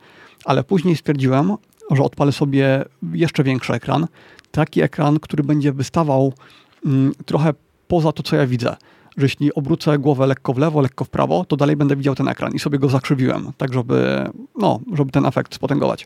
[0.45, 1.55] ale później stwierdziłem,
[1.91, 4.07] że odpalę sobie jeszcze większy ekran,
[4.51, 6.33] taki ekran, który będzie wystawał
[6.85, 7.53] mm, trochę
[7.87, 8.75] poza to, co ja widzę
[9.17, 12.27] że jeśli obrócę głowę lekko w lewo, lekko w prawo, to dalej będę widział ten
[12.27, 16.05] ekran i sobie go zakrzywiłem, tak żeby, no, żeby ten efekt spotęgować.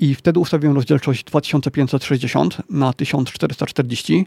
[0.00, 4.26] I wtedy ustawiłem rozdzielczość 2560 na 1440.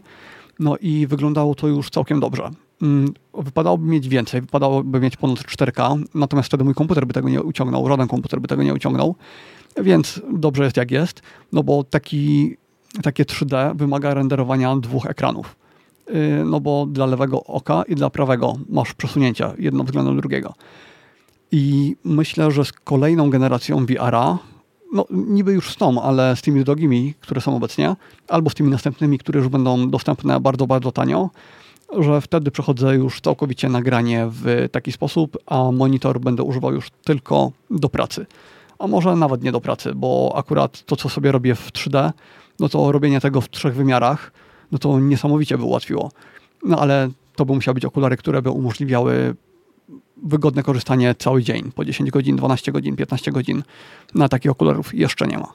[0.58, 2.50] No i wyglądało to już całkiem dobrze.
[2.82, 7.42] Mm, wypadałoby mieć więcej, wypadałoby mieć ponad 4K, natomiast wtedy mój komputer by tego nie
[7.42, 9.14] uciągnął, żaden komputer by tego nie uciągnął,
[9.82, 11.22] więc dobrze jest jak jest,
[11.52, 12.56] no bo taki,
[13.02, 15.59] takie 3D wymaga renderowania dwóch ekranów.
[16.14, 20.54] Y, no bo dla lewego oka i dla prawego masz przesunięcia jedno względem drugiego.
[21.52, 24.38] I myślę, że z kolejną generacją VR-a,
[24.92, 27.96] no niby już z tą, ale z tymi drogimi, które są obecnie,
[28.28, 31.30] albo z tymi następnymi, które już będą dostępne bardzo, bardzo tanio,
[31.98, 37.52] że wtedy przechodzę już całkowicie nagranie w taki sposób, a monitor będę używał już tylko
[37.70, 38.26] do pracy.
[38.78, 42.12] A może nawet nie do pracy, bo akurat to, co sobie robię w 3D,
[42.60, 44.32] no to robienie tego w trzech wymiarach,
[44.72, 46.10] no to niesamowicie by ułatwiło.
[46.64, 49.34] No ale to by musiały być okulary, które by umożliwiały
[50.22, 53.62] wygodne korzystanie cały dzień, po 10 godzin, 12 godzin, 15 godzin.
[54.14, 55.52] Na takich okularów jeszcze nie ma.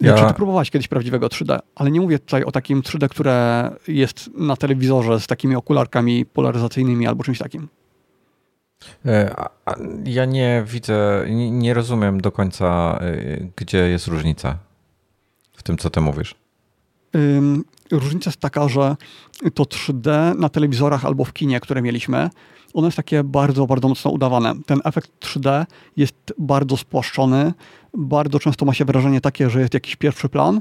[0.00, 0.14] Ja...
[0.14, 1.58] Czy ty próbowałeś kiedyś prawdziwego 3D?
[1.74, 7.06] Ale nie mówię tutaj o takim 3D, które jest na telewizorze z takimi okularkami polaryzacyjnymi
[7.06, 7.68] albo czymś takim.
[9.06, 9.34] E,
[10.04, 13.16] ja nie widzę, nie rozumiem do końca, e,
[13.56, 14.58] gdzie jest różnica
[15.52, 16.34] w tym, co ty mówisz
[17.90, 18.96] różnica jest taka, że
[19.54, 22.30] to 3D na telewizorach albo w kinie, które mieliśmy,
[22.74, 24.54] ono jest takie bardzo, bardzo mocno udawane.
[24.66, 27.52] Ten efekt 3D jest bardzo spłaszczony,
[27.94, 30.60] bardzo często ma się wrażenie takie, że jest jakiś pierwszy plan,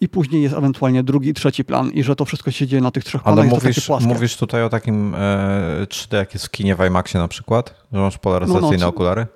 [0.00, 3.04] i później jest ewentualnie drugi, trzeci plan i że to wszystko się dzieje na tych
[3.04, 3.44] trzech planach.
[3.44, 7.28] Ale mówisz, mówisz tutaj o takim e, 3D, jak jest w kinie w IMAXie na
[7.28, 7.74] przykład?
[7.92, 9.26] Że masz polaryzacyjne no, no, okulary?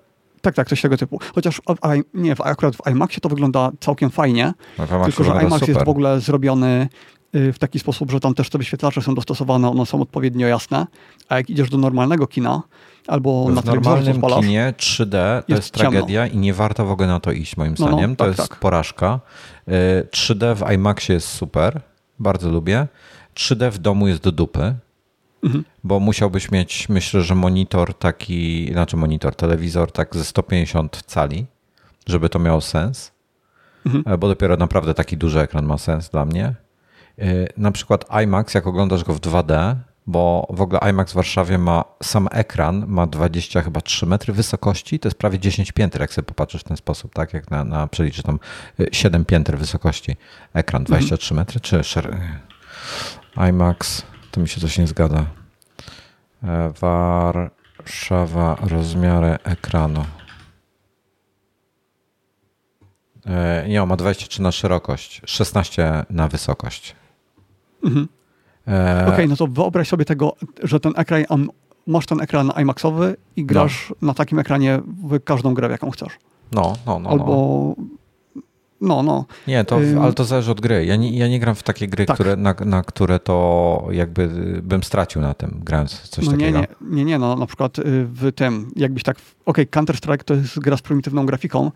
[0.40, 1.20] Tak, tak, coś tego typu.
[1.34, 5.68] Chociaż w, nie, akurat w IMAXie to wygląda całkiem fajnie, no, tylko że IMAX super.
[5.68, 6.88] jest w ogóle zrobiony
[7.32, 10.86] w taki sposób, że tam też te wyświetlacze są dostosowane, one są odpowiednio jasne,
[11.28, 12.62] a jak idziesz do normalnego kina
[13.06, 17.08] albo w na normalnym kinie 3D to jest, jest tragedia i nie warto w ogóle
[17.08, 18.00] na to iść moim zdaniem.
[18.00, 18.58] No, no, to tak, jest tak.
[18.58, 19.20] porażka.
[20.10, 21.80] 3D y, w IMAXie jest super,
[22.18, 22.86] bardzo lubię.
[23.34, 24.74] 3D w domu jest do dupy.
[25.42, 25.64] Mhm.
[25.84, 31.46] Bo musiałbyś mieć, myślę, że monitor taki, znaczy monitor, telewizor tak ze 150 cali,
[32.06, 33.12] żeby to miało sens.
[33.86, 34.14] Mhm.
[34.14, 36.54] E, bo dopiero naprawdę taki duży ekran ma sens dla mnie.
[37.18, 37.24] E,
[37.56, 39.76] na przykład IMAX, jak oglądasz go w 2D,
[40.06, 44.98] bo w ogóle IMAX w Warszawie ma sam ekran, ma 20 chyba 3 metry wysokości,
[44.98, 47.86] to jest prawie 10 pięter, jak sobie popatrzysz w ten sposób, tak jak na, na
[47.86, 48.38] przeliczy tam
[48.92, 50.16] 7 e, pięter wysokości
[50.54, 51.36] ekran, 23 mhm.
[51.36, 51.82] metry, czy
[53.48, 55.26] IMAX to mi się coś nie zgadza.
[56.80, 60.04] Warszawa, rozmiary ekranu.
[63.68, 66.96] Nie, on ma 23 na szerokość, 16 na wysokość.
[67.84, 68.08] Mhm.
[68.68, 69.02] E...
[69.02, 70.32] Okej, okay, no to wyobraź sobie tego,
[70.62, 71.48] że ten ekran,
[71.86, 74.06] masz ten ekran IMAXowy i grasz no.
[74.06, 76.12] na takim ekranie w każdą grę, jaką chcesz.
[76.52, 77.10] No, no, no.
[77.10, 77.84] Albo no.
[78.80, 79.24] No, no.
[79.46, 80.84] Nie, to, ale to zależy od gry.
[80.84, 82.14] Ja nie, ja nie gram w takie gry, tak.
[82.14, 84.28] które, na, na, które to jakby
[84.62, 86.58] bym stracił na tym, grając coś no takiego.
[86.58, 90.24] Nie, nie, nie, nie, no na przykład y, w tym, jakbyś tak, okej, okay, Counter-Strike
[90.24, 91.70] to jest gra z prymitywną grafiką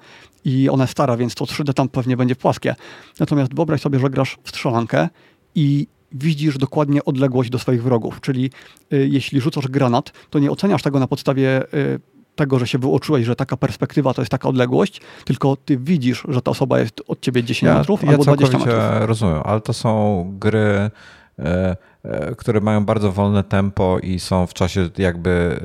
[0.45, 2.75] i ona jest stara, więc to 3D tam pewnie będzie płaskie.
[3.21, 5.09] Natomiast wyobraź sobie, że grasz w strzelankę
[5.55, 8.51] i widzisz dokładnie odległość do swoich wrogów, czyli
[8.93, 12.01] y, jeśli rzucasz granat, to nie oceniasz tego na podstawie y,
[12.37, 16.43] tego, że się wyuczyłeś, że taka perspektywa to jest taka odległość, tylko ty widzisz, że
[16.43, 18.75] ta osoba jest od ciebie 10 ja, metrów ja albo 20 metrów.
[19.01, 20.91] Rozumiem, ale to są gry,
[21.39, 25.61] e, e, które mają bardzo wolne tempo i są w czasie jakby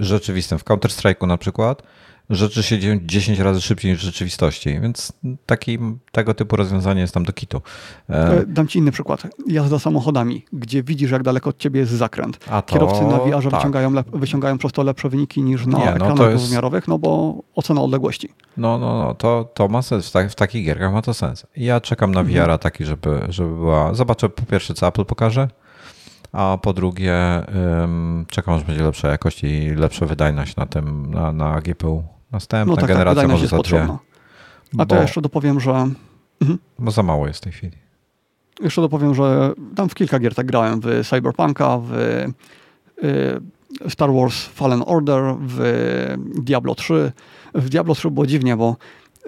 [0.00, 0.58] rzeczywistym.
[0.58, 1.82] W Counter-Strike'u na przykład
[2.30, 5.12] rzeczy się dzieją 10 razy szybciej niż w rzeczywistości, więc
[5.46, 5.78] taki,
[6.12, 7.62] tego typu rozwiązanie jest tam do kitu.
[8.10, 9.22] E, e, dam ci inny przykład.
[9.46, 12.38] Jazda samochodami, gdzie widzisz, jak daleko od ciebie jest zakręt.
[12.50, 13.60] A to, Kierowcy na VR tak.
[13.60, 16.48] wyciągają, wyciągają przez to lepsze wyniki niż na Nie, no ekranach jest...
[16.48, 18.28] wymiarowych, no bo ocena odległości.
[18.56, 20.08] No, no, no, to, to ma sens.
[20.08, 21.46] W, tak, w takich gierkach ma to sens.
[21.56, 22.44] Ja czekam na mhm.
[22.44, 23.94] VR-a taki, żeby, żeby była...
[23.94, 25.48] Zobaczę po pierwsze, co Apple pokaże,
[26.32, 27.16] a po drugie
[27.80, 32.17] um, czekam, aż będzie lepsza jakość i lepsza wydajność na tym, na, na GPU.
[32.32, 33.88] Następna no tak, generacja tak, może za dwie.
[34.78, 35.70] A to ja jeszcze dopowiem, że...
[36.40, 36.58] Mhm.
[36.78, 37.76] Bo za mało jest w tej chwili.
[38.60, 40.80] Jeszcze dopowiem, że tam w kilka gier tak grałem.
[40.80, 42.32] W Cyberpunka, w y,
[43.88, 47.12] Star Wars Fallen Order, w Diablo 3.
[47.54, 48.76] W Diablo 3 było dziwnie, bo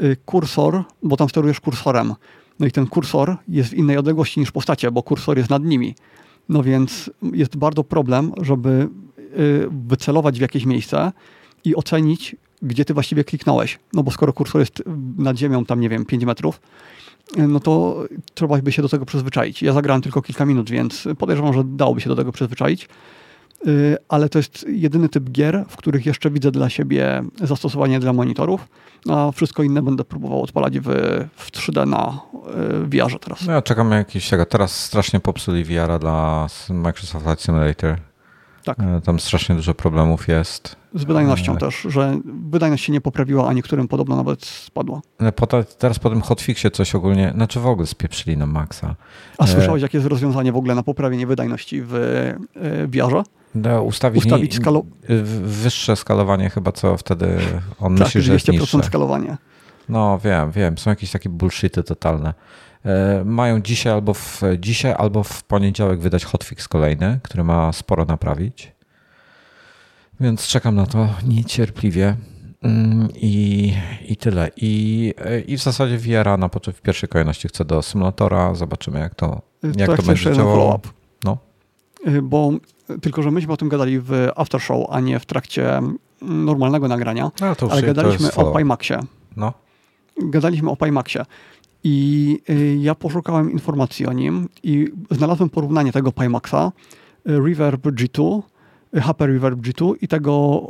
[0.02, 2.14] y, kursor, bo tam sterujesz kursorem.
[2.58, 5.94] No i ten kursor jest w innej odległości niż postacie, bo kursor jest nad nimi.
[6.48, 8.88] No więc jest bardzo problem, żeby
[9.38, 11.12] y, wycelować w jakieś miejsce
[11.64, 13.78] i ocenić, gdzie ty właściwie kliknąłeś.
[13.92, 14.82] No bo skoro kursor jest
[15.18, 16.60] nad ziemią, tam nie wiem, 5 metrów,
[17.36, 18.04] no to
[18.34, 19.62] trzeba by się do tego przyzwyczaić.
[19.62, 22.88] Ja zagrałem tylko kilka minut, więc podejrzewam, że dałoby się do tego przyzwyczaić.
[23.66, 28.12] Y, ale to jest jedyny typ gier, w których jeszcze widzę dla siebie zastosowanie dla
[28.12, 28.68] monitorów,
[29.08, 30.88] a wszystko inne będę próbował odpalać w,
[31.36, 32.20] w 3D na
[32.84, 33.46] y, VR-ze teraz.
[33.46, 34.46] No ja czekam jakiś tego.
[34.46, 38.09] Teraz strasznie popsuli VR-a dla Microsoft Flight Simulator.
[38.76, 38.86] Tak.
[38.86, 40.76] E, tam strasznie dużo problemów jest.
[40.94, 42.18] Z wydajnością e, też, że
[42.50, 45.00] wydajność się nie poprawiła, a niektórym podobno nawet spadła.
[45.36, 45.46] Po
[45.78, 48.94] teraz po tym hotfixie coś ogólnie, znaczy w ogóle spieprzyli na maksa.
[49.38, 51.92] A e, słyszałeś, jakie jest rozwiązanie w ogóle na poprawienie wydajności w
[52.88, 53.22] VR-ze?
[53.54, 54.82] No, ustawić, ustawić skalo...
[55.42, 57.38] wyższe skalowanie chyba, co wtedy
[57.80, 58.82] on tak, myśli, że jest niższe.
[58.82, 59.36] skalowanie.
[59.88, 60.78] No wiem, wiem.
[60.78, 62.34] Są jakieś takie bullshity totalne.
[62.84, 68.04] E, mają dzisiaj albo w, dzisiaj albo w poniedziałek wydać hotfix kolejny, który ma sporo
[68.04, 68.72] naprawić.
[70.20, 72.16] Więc czekam na to niecierpliwie.
[72.62, 73.74] Mm, I,
[74.08, 74.50] i tyle.
[74.56, 75.14] I,
[75.46, 78.54] I w zasadzie VR na w pierwszej kolejności chcę do symulatora.
[78.54, 79.42] Zobaczymy, jak to,
[79.76, 80.80] jak to, to będzie działało.
[81.24, 81.38] No.
[82.08, 82.52] Y, bo
[83.02, 85.80] tylko, że myśmy o tym gadali w after show, a nie w trakcie
[86.22, 87.30] normalnego nagrania.
[87.40, 89.00] No, ale gadaliśmy o Pimaxie.
[89.36, 89.52] No.
[90.22, 91.24] Gadaliśmy o Pimaxie.
[91.84, 96.72] I y, ja poszukałem informacji o nim i znalazłem porównanie tego Pimaxa,
[97.28, 98.42] y, Reverb G2,
[98.94, 100.62] HP Reverb G2 i tego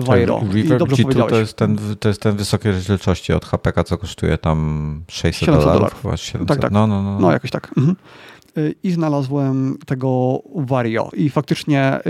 [0.00, 0.40] Viro.
[0.52, 5.02] Reverb G2 to jest, ten, to jest ten wysokiej rozdzielczości od HP, co kosztuje tam
[5.08, 6.02] 600 dolarów.
[6.46, 6.70] Tak, tak.
[6.70, 7.20] No, no, no, no.
[7.20, 7.70] no jakoś tak.
[7.76, 7.96] Mhm.
[8.82, 11.10] i znalazłem tego Vario.
[11.12, 12.00] I faktycznie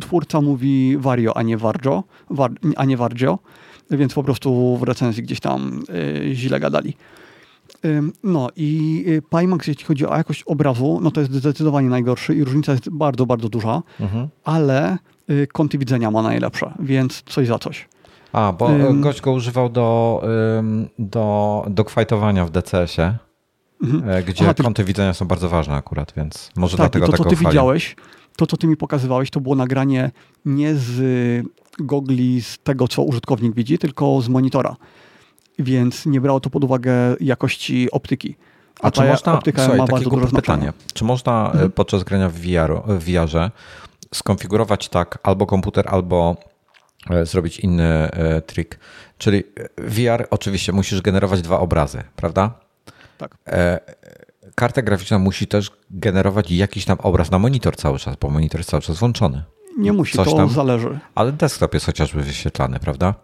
[0.00, 2.04] twórca mówi Vario, a nie Varjo,
[2.76, 3.38] a nie Vargio,
[3.90, 5.82] więc po prostu w recenzji gdzieś tam
[6.32, 6.96] źle gadali.
[8.24, 12.72] No i Pimax, jeśli chodzi o jakość obrazu, no to jest zdecydowanie najgorszy i różnica
[12.72, 14.28] jest bardzo, bardzo duża, mhm.
[14.44, 14.98] ale
[15.52, 17.88] kąty widzenia ma najlepsze, więc coś za coś.
[18.32, 20.22] A, bo um, gość go używał do,
[20.98, 23.18] do, do kwajtowania w DCS-ie,
[23.82, 24.10] mhm.
[24.10, 24.62] E, gdzie Aha, ty...
[24.62, 27.96] kąty widzenia są bardzo ważne akurat, więc może tak, dlatego to, co ty widziałeś,
[28.36, 30.10] to, co ty mi pokazywałeś, to było nagranie
[30.44, 31.46] nie z
[31.78, 34.76] gogli, z tego, co użytkownik widzi, tylko z monitora.
[35.58, 38.36] Więc nie brało to pod uwagę jakości optyki.
[38.80, 40.72] A, A czy można, optyka słuchaj, ma bardzo dużo pytanie.
[40.94, 41.72] Czy można e, mhm.
[41.72, 43.50] podczas grania w, VR, w VR-ze
[44.14, 46.36] skonfigurować tak albo komputer, albo
[47.10, 48.78] E, zrobić inny e, trik.
[49.18, 49.44] Czyli
[49.78, 52.50] VR oczywiście musisz generować dwa obrazy, prawda?
[53.18, 53.36] Tak.
[53.46, 53.80] E,
[54.54, 58.70] karta graficzna musi też generować jakiś tam obraz na monitor cały czas, bo monitor jest
[58.70, 59.44] cały czas włączony.
[59.78, 60.98] Nie musi, Coś to tam, zależy.
[61.14, 63.14] Ale desktop jest chociażby wyświetlany, prawda?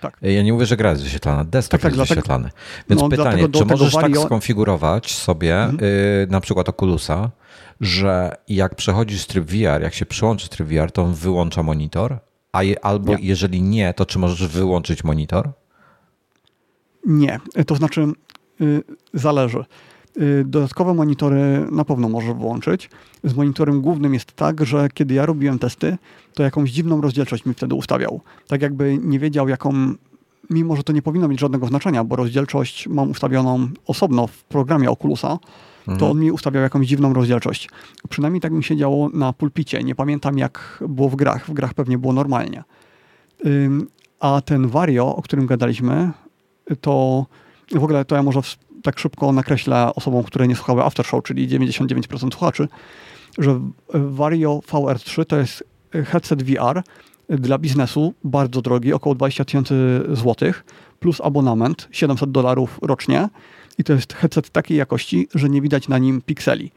[0.00, 0.16] Tak.
[0.22, 2.50] Ja nie mówię, że gra jest wyświetlana, desktop tak, tak, jest wyświetlany.
[2.90, 5.84] Więc no, pytanie, czy możesz tak skonfigurować sobie mhm.
[5.84, 7.30] y, na przykład Oculusa,
[7.80, 12.18] że jak przechodzisz tryb VR, jak się przyłączy tryb VR, to on wyłącza monitor,
[12.52, 13.18] a je, albo nie.
[13.20, 15.52] jeżeli nie, to czy możesz wyłączyć monitor?
[17.06, 18.06] Nie, to znaczy
[18.60, 18.82] yy,
[19.14, 19.64] zależy.
[20.16, 22.90] Yy, dodatkowe monitory na pewno możesz włączyć.
[23.24, 25.98] Z monitorem głównym jest tak, że kiedy ja robiłem testy,
[26.34, 28.20] to jakąś dziwną rozdzielczość mi wtedy ustawiał.
[28.48, 29.94] Tak jakby nie wiedział, jaką
[30.50, 34.90] mimo że to nie powinno mieć żadnego znaczenia, bo rozdzielczość mam ustawioną osobno w programie
[34.90, 35.38] Oculusa,
[35.78, 35.98] mhm.
[35.98, 37.68] to on mi ustawiał jakąś dziwną rozdzielczość.
[38.08, 39.84] Przynajmniej tak mi się działo na pulpicie.
[39.84, 41.46] Nie pamiętam jak było w grach.
[41.46, 42.64] W grach pewnie było normalnie.
[44.20, 46.10] A ten Vario, o którym gadaliśmy,
[46.80, 47.26] to
[47.72, 48.40] w ogóle to ja może
[48.86, 52.68] tak szybko nakreślę osobom, które nie słuchały Aftershow, czyli 99% słuchaczy,
[53.38, 53.60] że
[53.94, 56.82] Vario VR3 to jest headset VR
[57.28, 60.64] dla biznesu, bardzo drogi, około 20 tysięcy złotych,
[61.00, 63.28] plus abonament 700 dolarów rocznie
[63.78, 66.70] i to jest headset takiej jakości, że nie widać na nim pikseli.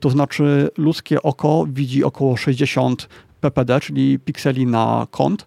[0.00, 3.08] To znaczy ludzkie oko widzi około 60
[3.40, 5.46] ppd, czyli pikseli na kąt,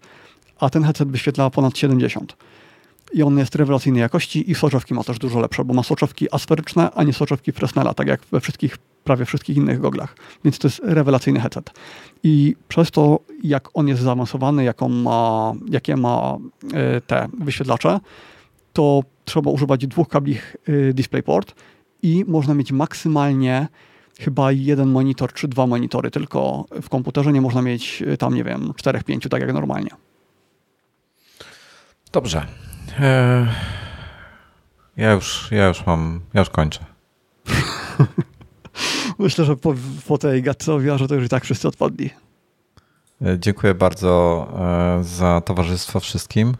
[0.59, 2.35] a ten headset wyświetla ponad 70.
[3.13, 6.91] I on jest rewelacyjnej jakości i soczewki ma też dużo lepsze, bo ma soczewki asferyczne,
[6.91, 10.15] a nie soczewki Fresnela, tak jak we wszystkich, prawie wszystkich innych goglach.
[10.43, 11.71] Więc to jest rewelacyjny headset.
[12.23, 16.37] I przez to, jak on jest zaawansowany, jaką ma, jakie ma
[16.97, 17.99] y, te wyświetlacze,
[18.73, 20.37] to trzeba używać dwóch kabli
[20.69, 21.55] y, DisplayPort
[22.01, 23.67] i można mieć maksymalnie
[24.19, 28.43] chyba jeden monitor czy dwa monitory, tylko w komputerze nie można mieć y, tam, nie
[28.43, 29.89] wiem, czterech, pięciu, tak jak normalnie.
[32.11, 32.68] Dobrze.
[33.01, 33.47] Eee,
[34.97, 36.79] ja już, ja już mam, ja już kończę.
[39.19, 39.75] Myślę, że po,
[40.07, 42.09] po tej gadce o to już i tak wszyscy odpadli.
[43.21, 44.47] E, dziękuję bardzo
[44.99, 46.55] e, za towarzystwo wszystkim.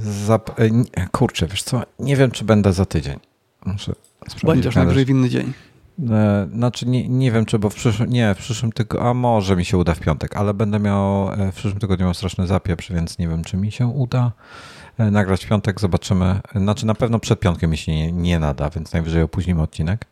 [0.00, 0.60] Zap...
[0.60, 3.18] E, kurczę, wiesz co, nie wiem, czy będę za tydzień.
[3.64, 3.92] Muszę
[4.44, 5.52] Będziesz najwyżej w inny dzień.
[6.10, 9.56] E, znaczy nie, nie wiem, czy bo w przyszłym, nie, w przyszłym tygodniu, a może
[9.56, 12.92] mi się uda w piątek, ale będę miał, e, w przyszłym tygodniu miał straszny zapieprz,
[12.92, 14.32] więc nie wiem, czy mi się uda
[14.98, 16.40] nagrać w piątek, zobaczymy.
[16.54, 20.11] Znaczy na pewno przed piątkiem mi się nie, nie nada, więc najwyżej opóźnimy odcinek.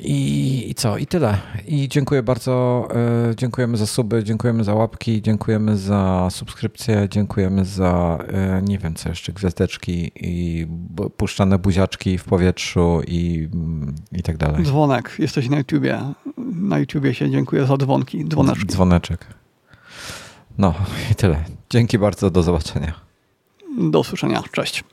[0.00, 0.98] I, I, co?
[0.98, 1.38] I tyle.
[1.66, 2.88] I dziękuję bardzo.
[3.30, 8.94] E, dziękujemy za suby, dziękujemy za łapki, dziękujemy za subskrypcję, dziękujemy za e, nie wiem
[8.94, 10.66] co jeszcze, gwiazdeczki i
[11.16, 13.48] puszczane buziaczki w powietrzu i,
[14.12, 14.64] i tak dalej.
[14.64, 15.16] Dzwonek.
[15.18, 16.00] Jesteś na YouTubie.
[16.54, 18.24] Na YouTubie się dziękuję za dzwonki.
[18.28, 18.66] Dzwoneczki.
[18.66, 19.26] Dzwoneczek.
[20.58, 20.74] No
[21.12, 21.44] i tyle.
[21.70, 22.30] Dzięki bardzo.
[22.30, 22.94] Do zobaczenia.
[23.78, 24.42] Do usłyszenia.
[24.52, 24.84] Cześć.